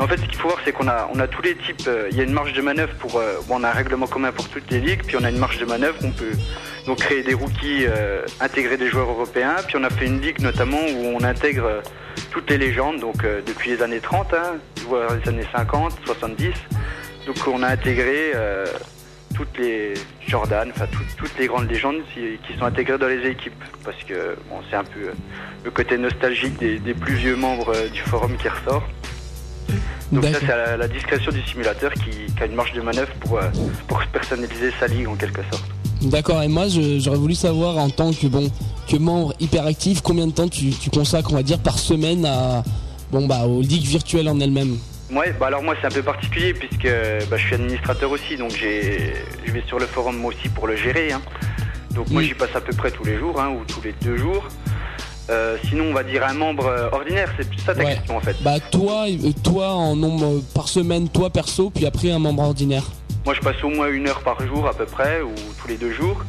[0.01, 1.87] En fait, ce qu'il faut voir, c'est qu'on a, on a tous les types.
[1.87, 3.13] Euh, il y a une marge de manœuvre pour.
[3.13, 5.59] bon, on a un règlement commun pour toutes les ligues, puis on a une marge
[5.59, 5.99] de manœuvre.
[6.03, 6.33] On peut
[6.87, 7.85] donc créer des rookies,
[8.41, 9.57] intégrer des joueurs européens.
[9.67, 11.83] Puis on a fait une ligue notamment où on intègre
[12.31, 14.57] toutes les légendes, donc euh, depuis les années 30, hein,
[15.23, 16.53] les années 50, 70.
[17.27, 18.67] Donc on a intégré euh,
[19.35, 19.95] toutes les
[20.27, 20.87] Jordan, enfin
[21.17, 24.85] toutes les grandes légendes qui, sont intégrées dans les équipes, parce que bon, c'est un
[24.85, 25.13] peu euh,
[25.65, 28.87] le côté nostalgique des, plus vieux membres du forum qui ressort.
[30.13, 33.43] Donc ça c'est la, discrétion du simulateur qui, a une marge de manœuvre pour, euh,
[33.87, 35.65] pour personnaliser sa ligue en quelque sorte.
[36.03, 38.51] D'accord, et moi j'aurais voulu savoir en tant que bon
[38.89, 42.65] que membre hyperactif, combien de temps tu, consacres, on va dire, par semaine à
[43.13, 44.79] bon bah aux ligues virtuelles en elles-mêmes?
[45.13, 46.89] Ouais, bah alors moi c'est un peu particulier puisque
[47.29, 50.77] bah, je suis administrateur aussi, donc je vais sur le forum moi aussi pour le
[50.77, 51.13] gérer.
[51.13, 51.21] Hein.
[51.95, 54.17] Donc moi j'y passe à peu près tous les jours hein, ou tous les deux
[54.17, 54.47] jours.
[55.31, 58.37] Euh, sinon, on va dire un membre euh, ordinaire, c'est ça ta question en fait.
[58.43, 62.83] Bah toi, euh, toi en nombre par semaine, toi perso, puis après un membre ordinaire.
[63.25, 65.77] Moi, je passe au moins une heure par jour à peu près, ou tous les
[65.77, 66.25] deux jours.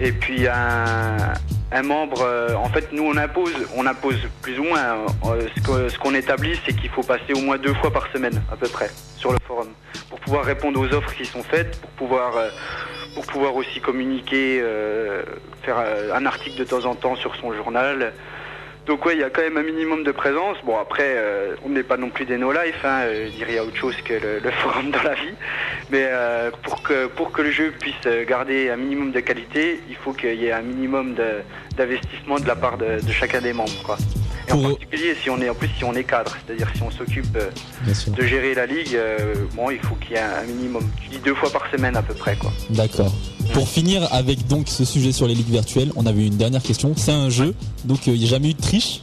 [0.00, 2.26] Et puis un, membre,
[2.56, 5.06] en fait, nous on impose, on impose plus ou moins.
[5.24, 8.68] ce qu'on établit, c'est qu'il faut passer au moins deux fois par semaine à peu
[8.68, 9.68] près sur le forum
[10.08, 12.32] pour pouvoir répondre aux offres qui sont faites, pour pouvoir
[13.14, 15.22] pour pouvoir aussi communiquer, euh,
[15.62, 18.12] faire euh, un article de temps en temps sur son journal.
[18.86, 20.56] Donc ouais, il y a quand même un minimum de présence.
[20.64, 23.96] Bon après, euh, on n'est pas non plus des no-life, hein, je dirais autre chose
[24.02, 25.34] que le, forum dans la vie.
[25.90, 26.08] Mais
[26.62, 30.34] pour, que, pour que le jeu puisse garder un minimum de qualité, il faut qu'il
[30.34, 31.14] y ait un minimum
[31.76, 33.82] d'investissement de, la part de, de chacun des membres.
[33.84, 33.96] Quoi
[34.52, 37.36] en particulier si on est en plus si on est cadre, c'est-à-dire si on s'occupe
[37.36, 37.50] euh,
[38.16, 41.18] de gérer la ligue, euh, bon il faut qu'il y ait un, minimum, tu dis
[41.18, 42.52] deux fois par semaine à peu près quoi.
[42.70, 43.12] D'accord.
[43.52, 46.94] Pour finir avec donc ce sujet sur les ligues virtuelles, on avait une dernière question.
[46.96, 49.00] C'est un jeu, donc il n'y a jamais eu de triche?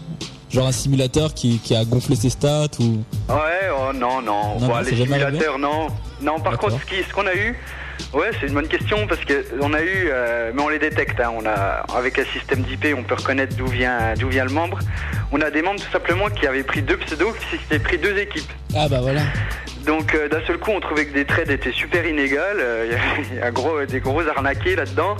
[0.50, 3.04] Genre un simulateur qui, a gonflé ses stats ou?
[3.28, 4.58] Ouais, oh, non, non.
[4.80, 5.88] les simulateurs, non.
[6.22, 7.58] Non, par contre, ce qu'on a eu,
[8.14, 11.20] Ouais, c'est une bonne question parce que on a eu, euh, mais on les détecte.
[11.20, 11.32] Hein.
[11.36, 14.80] on a, avec un système d'IP, on peut reconnaître d'où vient, d'où vient le membre.
[15.32, 18.18] On a des membres tout simplement qui avaient pris deux pseudos, qui s'étaient pris deux
[18.18, 18.52] équipes.
[18.76, 19.22] Ah bah voilà.
[19.86, 22.60] Donc euh, d'un seul coup, on trouvait que des trades étaient super inégales.
[22.60, 22.92] Euh,
[23.32, 25.18] il y a, gros, des gros arnaqués là-dedans.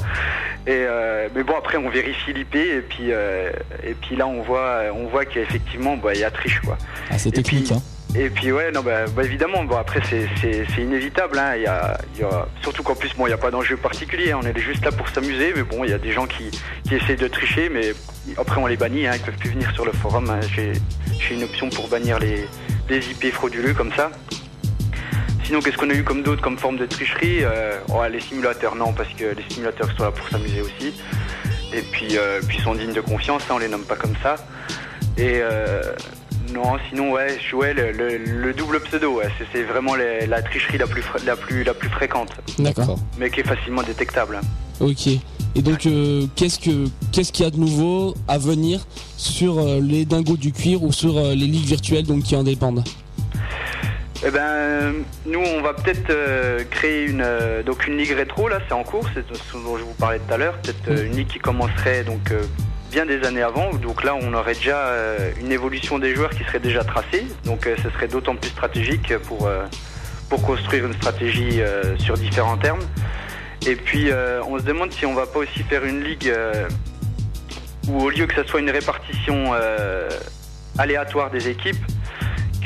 [0.66, 0.86] Et
[1.34, 5.24] mais bon, après, on vérifie l'IP et puis et puis là, on voit, on voit
[5.24, 6.78] qu'effectivement, bah, il y a triche quoi.
[7.10, 7.72] Ah, c'est technique.
[7.72, 7.82] hein.
[8.16, 11.38] Et puis ouais, non, bah, bah évidemment, bon, après c'est inévitable.
[11.38, 11.56] Hein.
[11.56, 11.98] Il y a,
[12.62, 14.32] surtout qu'en plus, bon, il n'y a pas d'enjeu particulier.
[14.32, 14.40] Hein.
[14.42, 16.50] On est juste là pour s'amuser, mais bon, il y a des gens qui,
[16.88, 17.94] qui essaient de tricher, mais
[18.38, 19.08] après on les bannit.
[19.08, 19.14] Hein.
[19.16, 20.30] Ils peuvent plus venir sur le forum.
[20.30, 20.40] Hein.
[20.56, 22.48] J'ai une option pour bannir les,
[22.90, 24.12] les IP frauduleux comme ça.
[25.48, 27.80] Sinon, qu'est-ce qu'on a eu comme d'autres comme forme de tricherie euh,
[28.12, 30.94] Les simulateurs, non, parce que les simulateurs sont là pour s'amuser aussi.
[31.74, 34.36] Et puis, euh, puis sont dignes de confiance, hein, on les nomme pas comme ça.
[35.18, 35.82] Et euh,
[36.54, 39.22] non, sinon ouais, ouais le, double pseudo,
[39.52, 42.32] c'est vraiment la tricherie la plus, la plus, la plus fréquente.
[42.60, 43.00] D'accord.
[43.18, 44.40] Mais qui est facilement détectable.
[44.80, 45.08] Ok.
[45.56, 48.86] Et donc euh, qu'est-ce que qu'est-ce qu'il y a de nouveau à venir
[49.18, 52.44] sur euh, les dingos du cuir ou sur euh, les ligues virtuelles donc qui en
[52.44, 52.84] dépendent
[54.26, 54.96] eh ben,
[55.28, 56.12] nous, on va peut-être
[56.72, 57.24] créer une
[57.64, 60.34] donc une ligue rétro là, c'est en cours, c'est ce dont je vous parlais tout
[60.34, 62.34] à l'heure, peut-être une ligue qui commencerait donc
[62.92, 63.74] bien des années avant.
[63.74, 67.26] Donc là, on aurait déjà euh, une évolution des joueurs qui serait déjà tracée.
[67.46, 69.66] Donc euh, ce serait d'autant plus stratégique pour, euh,
[70.30, 71.60] pour construire une stratégie
[72.00, 72.82] sur différents termes.
[73.66, 74.10] Et puis
[74.48, 76.32] on se demande si on va pas aussi faire une ligue
[77.90, 79.54] où au lieu que ce soit une répartition
[80.78, 81.84] aléatoire des équipes,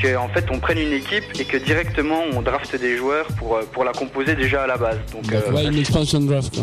[0.00, 3.84] qu'en fait on prenne une équipe et que directement on drafte des joueurs pour, pour
[3.84, 4.98] la composer déjà à la base.
[5.12, 6.60] Donc, une expansion draft.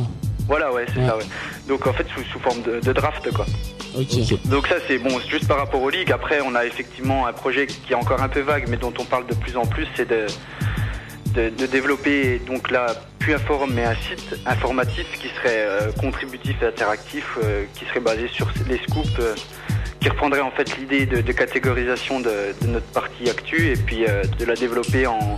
[0.49, 1.23] Voilà, ouais, c'est ça, ouais.
[1.67, 3.45] Donc en fait, sous, forme de, draft, quoi.
[4.45, 6.11] Donc ça, c'est bon, juste par rapport aux ligues.
[6.11, 9.05] Après, on a effectivement un projet qui est encore un peu vague, mais dont on
[9.05, 10.26] parle de plus en plus, c'est de,
[11.35, 16.55] de, développer, donc là, plus un forum, mais un site informatif qui serait euh, contributif
[16.63, 19.19] et interactif, euh, qui serait basé sur les scoops.
[19.19, 19.35] Euh,
[20.01, 24.55] qui reprendrait en fait l'idée de, catégorisation de, notre partie actu et puis de la
[24.55, 25.38] développer en,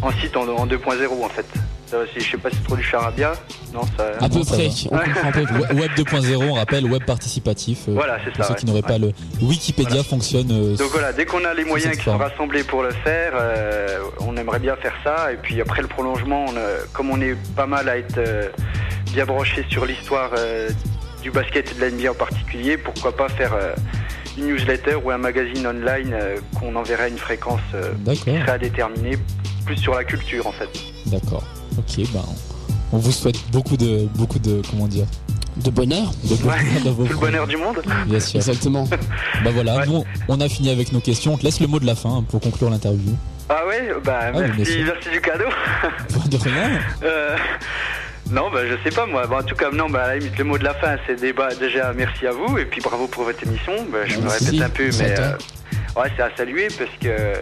[0.00, 1.44] en site en, en 2.0 en fait
[1.92, 3.34] je sais pas si c'est trop du charabia.
[3.72, 4.12] Non, ça.
[4.20, 4.68] À peu près.
[5.74, 7.88] Web 2.0, on rappelle, web participatif.
[7.88, 8.48] Euh, voilà, c'est ça.
[8.48, 9.12] Ceux qui n'auraient pas le
[9.42, 10.50] Wikipédia fonctionne.
[10.52, 13.98] Euh, Donc voilà, dès qu'on a les moyens qui sont rassemblés pour le faire, euh,
[14.20, 15.32] on aimerait bien faire ça.
[15.32, 16.46] Et puis après le prolongement,
[16.92, 18.20] comme on est pas mal à être
[19.12, 20.30] bien branché sur l'histoire
[21.22, 23.56] du basket et de la NBA en particulier, pourquoi pas faire
[24.38, 26.16] une newsletter ou un magazine online
[26.58, 27.60] qu'on enverrait à une fréquence
[28.06, 29.16] qui serait à déterminer,
[29.66, 30.68] plus sur la culture en fait.
[31.06, 31.42] D'accord.
[31.78, 32.24] Ok, ben,
[32.92, 35.06] on vous souhaite beaucoup de, beaucoup de, comment dire,
[35.56, 36.12] de bonheur.
[36.24, 37.82] De bonheur Tout le bonheur du monde.
[38.06, 38.36] Bien sûr.
[38.36, 38.88] Exactement.
[39.44, 41.34] bah voilà, nous, on a fini avec nos questions.
[41.34, 43.12] On te laisse le mot de la fin pour conclure l'interview.
[43.48, 45.44] Ah ouais, bah ah, merci, merci du cadeau.
[46.30, 46.80] de rien.
[47.02, 47.36] Euh,
[48.30, 49.26] non, bah je sais pas moi.
[49.26, 51.20] Bah, en tout cas, non, bah à la limite, le mot de la fin, c'est
[51.20, 53.74] déjà merci à vous et puis bravo pour votre émission.
[53.92, 55.36] Bah, je me répète un peu, mais euh,
[55.96, 57.34] ouais, c'est à saluer parce que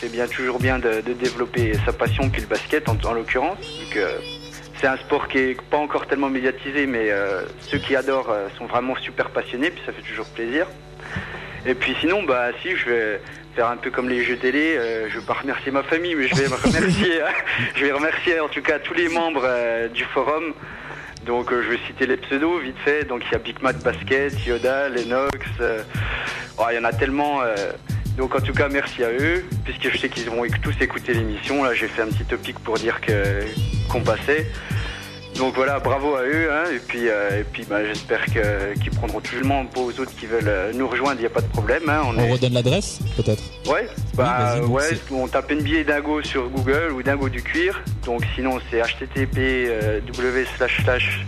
[0.00, 3.58] c'est bien toujours bien de, développer sa passion puis le basket en, l'occurrence.
[4.80, 8.48] c'est un sport qui est pas encore tellement médiatisé, mais euh, ceux qui adorent euh,
[8.56, 10.66] sont vraiment super passionnés, puis ça fait toujours plaisir.
[11.66, 13.20] Et puis sinon, bah si, je vais,
[13.54, 14.76] faire un peu comme les jeux télé.
[14.78, 17.20] Euh, je vais pas remercier ma famille, mais je vais remercier,
[17.74, 20.54] je vais remercier en tout cas tous les membres euh, du forum.
[21.26, 23.04] Donc je vais citer les pseudos vite fait.
[23.04, 25.46] Donc il y a Big Mac Basket, Yoda, Lennox.
[26.56, 27.42] Oh, il y en a tellement.
[28.20, 31.64] Donc en tout cas merci à eux, puisque je sais qu'ils vont tous écouter l'émission.
[31.64, 33.44] Là j'ai fait un petit topic pour dire que
[33.88, 34.46] qu'on passait.
[35.38, 36.52] Donc voilà, bravo à eux.
[36.52, 39.98] Hein, et puis, euh, et puis bah, j'espère qu'ils prendront tout le monde pour aux
[39.98, 41.14] autres qui veulent euh, nous rejoindre.
[41.16, 41.88] Il n'y a pas de problème.
[41.88, 43.42] Hein, on, redonne l'adresse, peut-être?
[43.66, 47.82] Ouais, bah, ouais on tape NBA Dingo sur Google ou Dingo du cuir.
[48.04, 51.26] Donc sinon, c'est http euh, w slash slash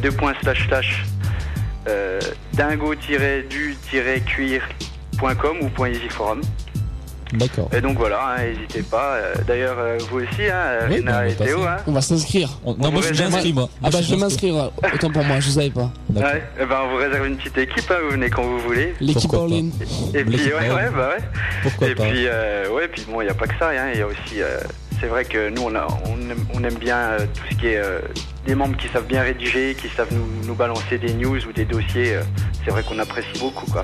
[0.00, 1.04] deux points slash slash
[5.18, 6.40] dingo-du-cuir.com ou .easyforum.
[7.32, 7.68] D'accord.
[7.76, 9.16] Et donc voilà, hein, n'hésitez pas.
[9.16, 11.62] Euh, d'ailleurs, euh, vous aussi, hein, Rina et Théo.
[11.62, 11.76] Hein.
[11.86, 12.58] On va s'inscrire.
[12.64, 13.68] Non, moi je suis inscrit, moi.
[13.82, 15.90] Ah bah je vais m'inscrire, autant pour moi, je savais pas.
[16.14, 18.58] Ouais, et eh ben on vous réserve une petite équipe, hein, vous venez quand vous
[18.60, 18.94] voulez.
[19.00, 19.70] L'équipe en ligne.
[20.14, 21.24] Et, puis, ouais, ouais, bah ouais.
[21.62, 22.04] Pourquoi et pas.
[22.04, 24.06] puis, euh, ouais, puis bon, il n'y a pas que ça, hein, il y a
[24.06, 24.40] aussi.
[24.98, 25.86] c'est vrai que nous, on, a,
[26.54, 27.82] on, aime, bien tout ce qui est
[28.46, 31.66] des membres qui savent bien rédiger, qui savent nous, nous balancer des news ou des
[31.66, 32.16] dossiers.
[32.64, 33.82] c'est vrai qu'on apprécie beaucoup, quoi.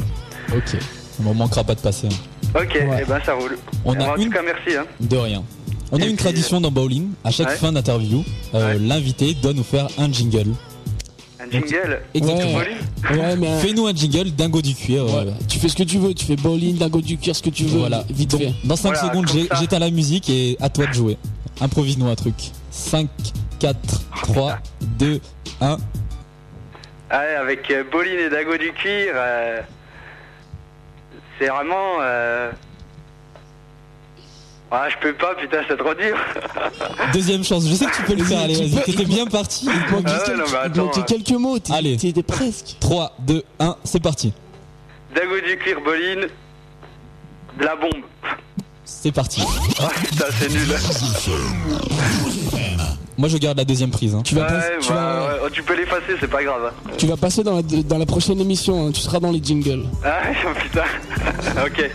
[0.55, 0.78] Ok.
[1.20, 2.09] On ne manquera pas de passer.
[2.55, 3.59] Ok, et eh ben ça roule.
[3.85, 4.24] On a en une...
[4.24, 4.77] tout cas, merci.
[4.77, 4.86] Hein.
[5.01, 5.43] De rien.
[5.93, 7.11] On a une tradition dans Bowling.
[7.24, 8.24] À chaque fin d'interview,
[8.55, 10.53] euh, l'invité doit nous faire un jingle.
[11.41, 12.59] Un jingle Exactement.
[12.59, 15.05] Ouais, mais Fais-nous un jingle dingo du cuir.
[15.05, 15.31] Euh.
[15.49, 17.65] Tu fais ce que tu veux, tu fais bowling, dingo du cuir, ce que tu
[17.65, 17.81] veux.
[17.81, 18.53] Voilà, vite fait.
[18.65, 21.16] Dans 5 secondes, j'éteins la musique et à toi de jouer.
[21.61, 22.35] Improvise-nous un truc.
[22.70, 23.09] 5,
[23.61, 23.78] 4,
[24.23, 24.59] 3,
[24.99, 25.20] 2,
[25.61, 25.77] 1.
[27.11, 29.15] Allez, avec euh, bowling et dingo du cuir.
[31.39, 31.98] C'est vraiment.
[32.01, 32.51] Euh...
[34.70, 36.16] Ah, je peux pas, putain, c'est trop dur.
[37.12, 39.66] Deuxième chance, je sais que tu peux le faire, allez, vas-y, t'étais bien parti.
[39.66, 39.94] Il
[40.74, 42.77] manquait, quelques mots, allez, t'étais presque.
[42.81, 44.32] 3, 2, 1, c'est parti.
[45.15, 46.27] Dago du cuir boline,
[47.59, 48.02] de la bombe.
[48.85, 49.43] C'est parti.
[49.81, 50.74] Ah putain, c'est nul.
[53.16, 54.15] Moi je garde la deuxième prise.
[54.15, 54.23] Hein.
[54.24, 54.47] Tu, vas
[54.81, 56.62] tu, bah, oh, tu, peux l'effacer, c'est pas grave.
[56.69, 56.91] Hein.
[56.99, 58.91] Tu vas passer dans la, dans la prochaine émission, hein.
[58.93, 59.85] tu seras dans les jingles.
[60.05, 60.23] Ah
[60.62, 60.82] putain.
[61.66, 61.91] ok.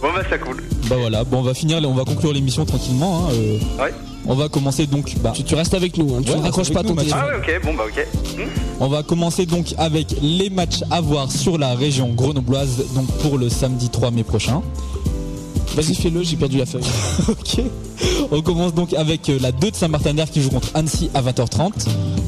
[0.00, 0.62] Bon bah ça cool.
[0.88, 3.28] Bah voilà, bon on va finir, on va conclure l'émission tranquillement.
[3.32, 3.58] Euh.
[3.82, 3.92] Ouais.
[4.26, 5.14] On va commencer donc.
[5.22, 7.20] Bah, tu, restes avec nous, tu ne raccroches pas ton téléphone.
[7.22, 8.06] Ah ouais, ok, bon bah ok.
[8.36, 8.48] Hmm.
[8.80, 13.38] On va commencer donc avec les matchs à voir sur la région grenobloise, donc pour
[13.38, 14.62] le samedi 3 mai prochain.
[15.74, 16.84] Vas-y, fais-le, j'ai perdu la feuille.
[17.28, 17.64] ok.
[18.30, 21.22] On commence donc avec euh, la 2 de Saint-Martin d'Air qui joue contre Annecy à
[21.22, 21.72] 20h30.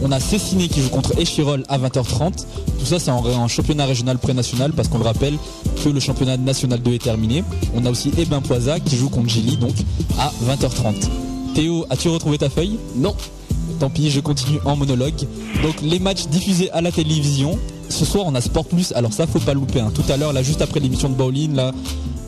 [0.02, 2.44] On a Cessiné qui joue contre Échirol à 20h30.
[2.78, 5.34] Tout ça, c'est en, championnat régional pré-national parce qu'on le rappelle
[5.82, 7.44] que le championnat national 2 est terminé.
[7.74, 9.74] On a aussi Eben Poisa qui joue contre Gilly donc
[10.18, 11.08] à 20h30.
[11.54, 12.78] Théo, as-tu retrouvé ta feuille?
[12.96, 13.14] Non.
[13.78, 15.14] Tant pis, je continue en monologue.
[15.62, 17.58] Donc les matchs diffusés à la télévision.
[17.88, 18.92] Ce soir, on a Sport Plus.
[18.92, 19.80] Alors ça, faut pas louper.
[19.80, 19.92] Hein.
[19.94, 21.72] Tout à l'heure, là, juste après l'émission de Bowling, là,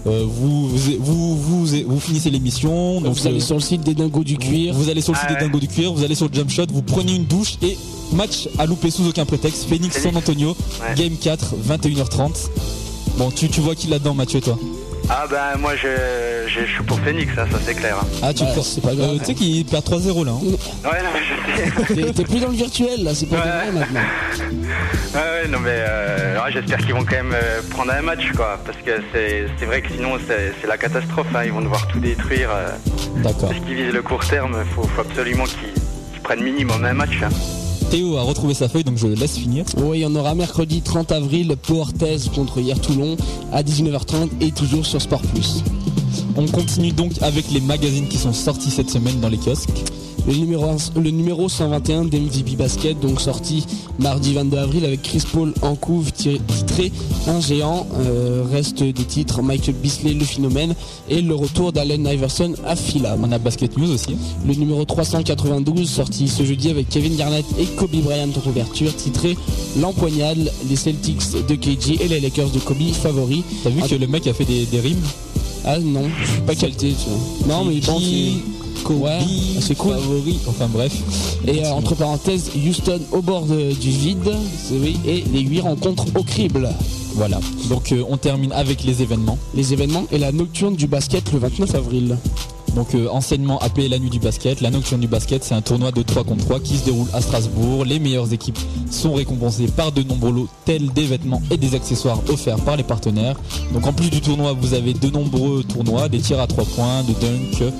[0.04, 3.00] vous, vous, vous, vous, finissez l'émission.
[3.00, 4.74] Donc vous allez sur le site des dingos du cuir.
[4.74, 6.66] Vous, allez sur le site des dingos du cuir, vous allez sur le jump shot,
[6.72, 7.76] vous prenez une douche et
[8.12, 9.68] match à louper sous aucun prétexte.
[9.68, 10.56] Phoenix San Antonio,
[10.96, 12.48] game 4, 21h30.
[13.16, 14.58] Bon, tu, tu vois qui là-dedans, Mathieu, toi?
[15.10, 15.88] Ah bah moi je,
[16.46, 17.96] je, suis pour Phoenix, ça, ça c'est clair.
[18.00, 18.06] Hein.
[18.22, 19.10] Ah tu c'est pas grave.
[19.14, 20.32] Euh, tu sais qu'il perd 3-0 là.
[20.32, 20.40] Hein.
[20.84, 22.12] Ouais non mais je sais.
[22.12, 24.00] T'es plus dans le virtuel là, c'est pas vrai maintenant.
[25.14, 28.60] Ouais ouais non mais euh, j'espère qu'ils vont quand même euh, prendre un match quoi.
[28.64, 31.42] Parce que c'est vrai que sinon c'est la catastrophe, hein.
[31.44, 32.50] ils vont devoir tout détruire.
[33.16, 33.48] D'accord.
[33.48, 37.22] Parce qu'ils visent le court terme, faut, faut absolument qu'ils prennent minimum un match.
[37.22, 37.30] Hein.
[37.90, 39.64] Théo a retrouvé sa feuille, donc je le laisse finir.
[39.78, 43.16] Oui, il y en aura mercredi 30 avril, Portez contre hier Toulon
[43.50, 45.62] à 19h30 et toujours sur Sport Plus.
[46.36, 49.70] On continue donc avec les magazines qui sont sortis cette semaine dans les kiosques
[50.26, 50.66] le numéro,
[50.96, 53.66] le numéro 121 d'MVP Basket, donc sorti
[53.98, 56.92] mardi 22 avril avec Chris Paul en couve titré
[57.26, 57.86] Un géant.
[58.00, 60.74] Euh, reste des titres Michael Bisley, le phénomène,
[61.08, 63.16] et le retour d'Allen Iverson à Fila.
[63.22, 64.16] On a Basket News aussi.
[64.46, 69.36] Le numéro 392 sorti ce jeudi avec Kevin Garnett et Kobe Bryant en couverture, titré
[69.80, 73.42] L'empoignade, les Celtics de KG et les Lakers de Kobe favoris.
[73.62, 74.96] T'as vu que le mec a fait des, rimes?
[75.64, 76.94] Ah non, je suis pas qualité.
[77.48, 78.02] Non mais il pense
[78.90, 79.18] ouais,
[79.60, 79.96] c'est cool.
[80.48, 80.92] enfin bref.
[81.46, 84.30] Et euh, entre parenthèses, Houston au bord du vide,
[85.06, 86.68] et les 8 rencontres au crible.
[87.14, 87.40] Voilà.
[87.68, 89.38] Donc euh, on termine avec les événements.
[89.54, 92.16] Les événements et la nocturne du basket le 29 avril.
[92.74, 94.60] Donc euh, enseignement appelé la nuit du basket.
[94.60, 97.20] La nocturne du basket, c'est un tournoi de 3 contre 3 qui se déroule à
[97.20, 97.84] Strasbourg.
[97.84, 98.58] Les meilleures équipes
[98.90, 102.82] sont récompensées par de nombreux lots tels des vêtements et des accessoires offerts par les
[102.82, 103.36] partenaires.
[103.72, 107.02] Donc en plus du tournoi, vous avez de nombreux tournois, des tirs à 3 points,
[107.02, 107.72] de dunk.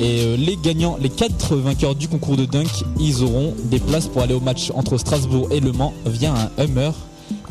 [0.00, 4.08] Et euh, les gagnants, les 4 vainqueurs du concours de dunk, ils auront des places
[4.08, 6.92] pour aller au match entre Strasbourg et Le Mans via un Hummer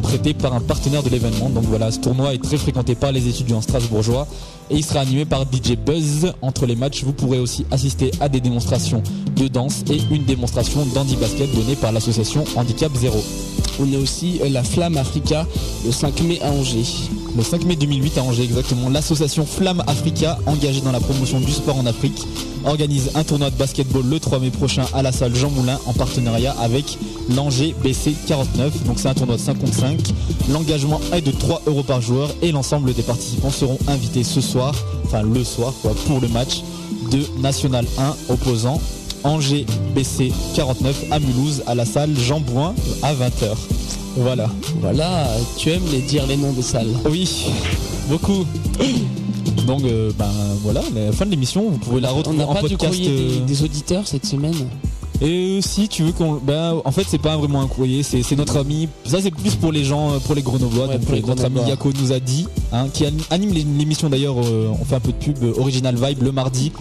[0.02, 1.49] prêté par un partenaire de l'événement.
[1.49, 4.28] Donc voilà, ce tournoi est très fréquenté par les étudiants strasbourgeois
[4.69, 6.33] et il sera animé par DJ Buzz.
[6.41, 9.01] Entre les matchs, vous pourrez aussi assister à des démonstrations
[9.35, 13.23] de danse et une démonstration d'handi basket donnée par l'association Handicap Zéro.
[13.79, 15.45] On a aussi euh, la Flamme Africa
[15.85, 16.85] le 5 mai à Angers.
[17.38, 21.51] Le 5 mai 2008 à Angers exactement, l'association Flamme Africa, engagée dans la promotion du
[21.51, 22.26] sport en Afrique,
[22.65, 25.93] organise un tournoi de basketball le 3 mai prochain à la salle Jean Moulin en
[25.93, 26.97] partenariat avec
[27.30, 28.84] l'Angers BC 49.
[28.85, 29.99] Donc c'est un tournoi de 5 contre 5.
[30.49, 34.73] L'engagement est de 3 euros par joueur et l'ensemble des participants seront invités ce soir,
[35.06, 36.64] enfin le soir quoi, pour le match
[37.11, 38.81] de National 1 opposant
[39.23, 39.65] Angers
[39.95, 42.73] BC 49 à Mulhouse à la salle Jean Bouin
[43.03, 43.56] à 20h.
[44.18, 44.49] Voilà.
[44.81, 45.27] Voilà,
[45.57, 46.94] tu aimes les dire les noms des salles.
[47.10, 47.45] Oui,
[48.10, 48.45] beaucoup.
[49.65, 50.30] Donc euh, ben
[50.64, 52.94] voilà, la fin de l'émission, vous pouvez la retrouver On n'a pas du podcast.
[52.95, 54.56] courrier des, euh, des auditeurs cette semaine
[55.22, 58.36] Et si tu veux qu'on, ben en fait c'est pas vraiment un courrier, c'est c'est
[58.36, 58.88] notre ami.
[59.06, 60.88] Ça c'est plus pour les gens, euh, pour les Grenoblois.
[60.88, 61.60] Ouais, donc pour les euh, notre ami.
[61.68, 64.36] Yako nous a dit, hein, qui anim- anime l'é- l'émission d'ailleurs.
[64.44, 65.38] euh, on fait un peu de pub.
[65.44, 66.72] euh, Original Vibe le mardi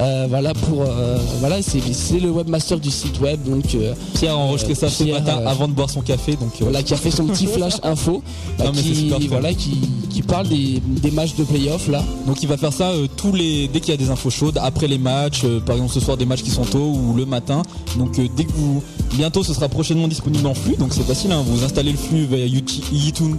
[0.01, 4.35] Euh, voilà pour, euh, voilà, c'est c'est le webmaster du site web, donc euh, Pierre
[4.35, 6.36] a enregistré ça ce matin avant de boire son café.
[6.36, 8.23] Donc voilà qui a fait son petit flash info,
[8.59, 9.77] Non, mais c'est qui, super voilà, qui,
[10.10, 12.02] qui parle des, des matchs de playoff là.
[12.27, 14.86] Donc il va faire ça tous les dès qu'il y a des infos chaudes après
[14.86, 17.62] les matchs, par exemple ce soir des matchs qui sont tôt ou le matin.
[17.97, 18.82] Donc dès que vous
[19.15, 21.32] bientôt ce sera prochainement disponible en flux, donc c'est facile.
[21.32, 23.36] Hein, vous installez le flux via YouTube-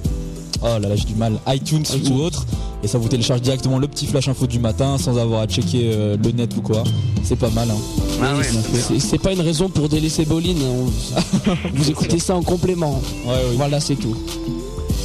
[0.61, 2.13] oh là là j'ai du mal, iTunes iTunes.
[2.13, 2.45] ou autre,
[2.83, 5.91] et ça vous télécharge directement le petit flash info du matin sans avoir à checker
[5.93, 6.83] euh, le net ou quoi.
[7.23, 7.69] C'est pas mal.
[7.69, 7.77] Hein.
[8.21, 8.43] Ah ouais,
[8.87, 10.51] C'est- C'est pas une raison pour délaisser Bolin.
[10.51, 11.21] hein.
[11.47, 13.01] On- Vous écoutez ça en complément.
[13.25, 13.33] Ouais.
[13.55, 14.15] Voilà, c'est tout.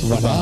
[0.05, 0.35] Voilà.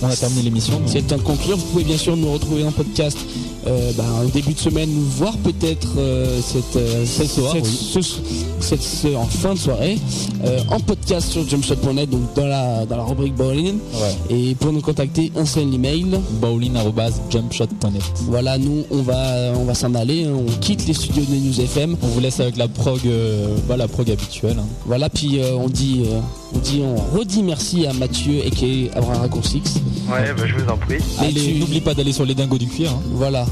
[0.00, 0.80] On a terminé l'émission.
[0.86, 1.56] C'est le temps de conclure.
[1.56, 3.18] Vous pouvez bien sûr nous retrouver en podcast
[3.66, 7.70] euh, bah, en début de semaine, voire peut-être euh, cette, euh, cette, soir, cette- oui.
[8.02, 8.20] ce-
[8.60, 9.98] cette- ce- en fin de soirée
[10.44, 13.74] euh, en podcast sur jumpshot.net, donc dans la, dans la rubrique bowling.
[13.94, 14.36] Ouais.
[14.36, 16.06] Et pour nous contacter, un seul email.
[16.40, 18.02] Bowling@jumpshot.net.
[18.28, 20.24] Voilà, nous on va, on va s'en aller.
[20.24, 20.32] hein.
[20.36, 21.96] On quitte les studios de News FM.
[22.02, 24.56] On vous laisse avec la prog, euh, bah, la prog habituelle.
[24.58, 24.66] hein.
[24.86, 26.18] Voilà, puis euh, on dit, euh,
[26.54, 29.62] on dit, on redit merci à Mathieu et qui est Abraham Raccourcix.
[30.10, 30.98] Ouais, bah, je vous en prie.
[31.32, 32.90] Tu- n'oublie pas d'aller sur les dingos du cuir.
[32.90, 33.00] hein.
[33.14, 33.46] Voilà.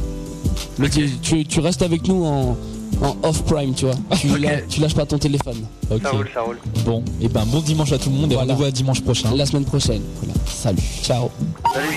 [0.78, 2.56] Mais tu, tu- tu restes avec nous en,
[3.02, 3.94] en off prime, tu vois.
[4.18, 4.39] Tu, Ok.
[4.40, 5.56] lâ- tu lâches pas ton téléphone.
[5.90, 6.02] Ok.
[6.02, 6.59] Ça roule, ça roule.
[6.85, 9.31] Bon, et ben bon dimanche à tout le monde et rendez-vous à dimanche prochain.
[9.35, 10.02] La semaine prochaine.
[10.22, 10.35] Voilà.
[10.47, 10.82] Salut.
[11.02, 11.31] Ciao.
[11.74, 11.97] Salut.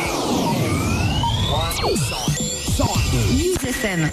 [3.36, 4.10] News FM.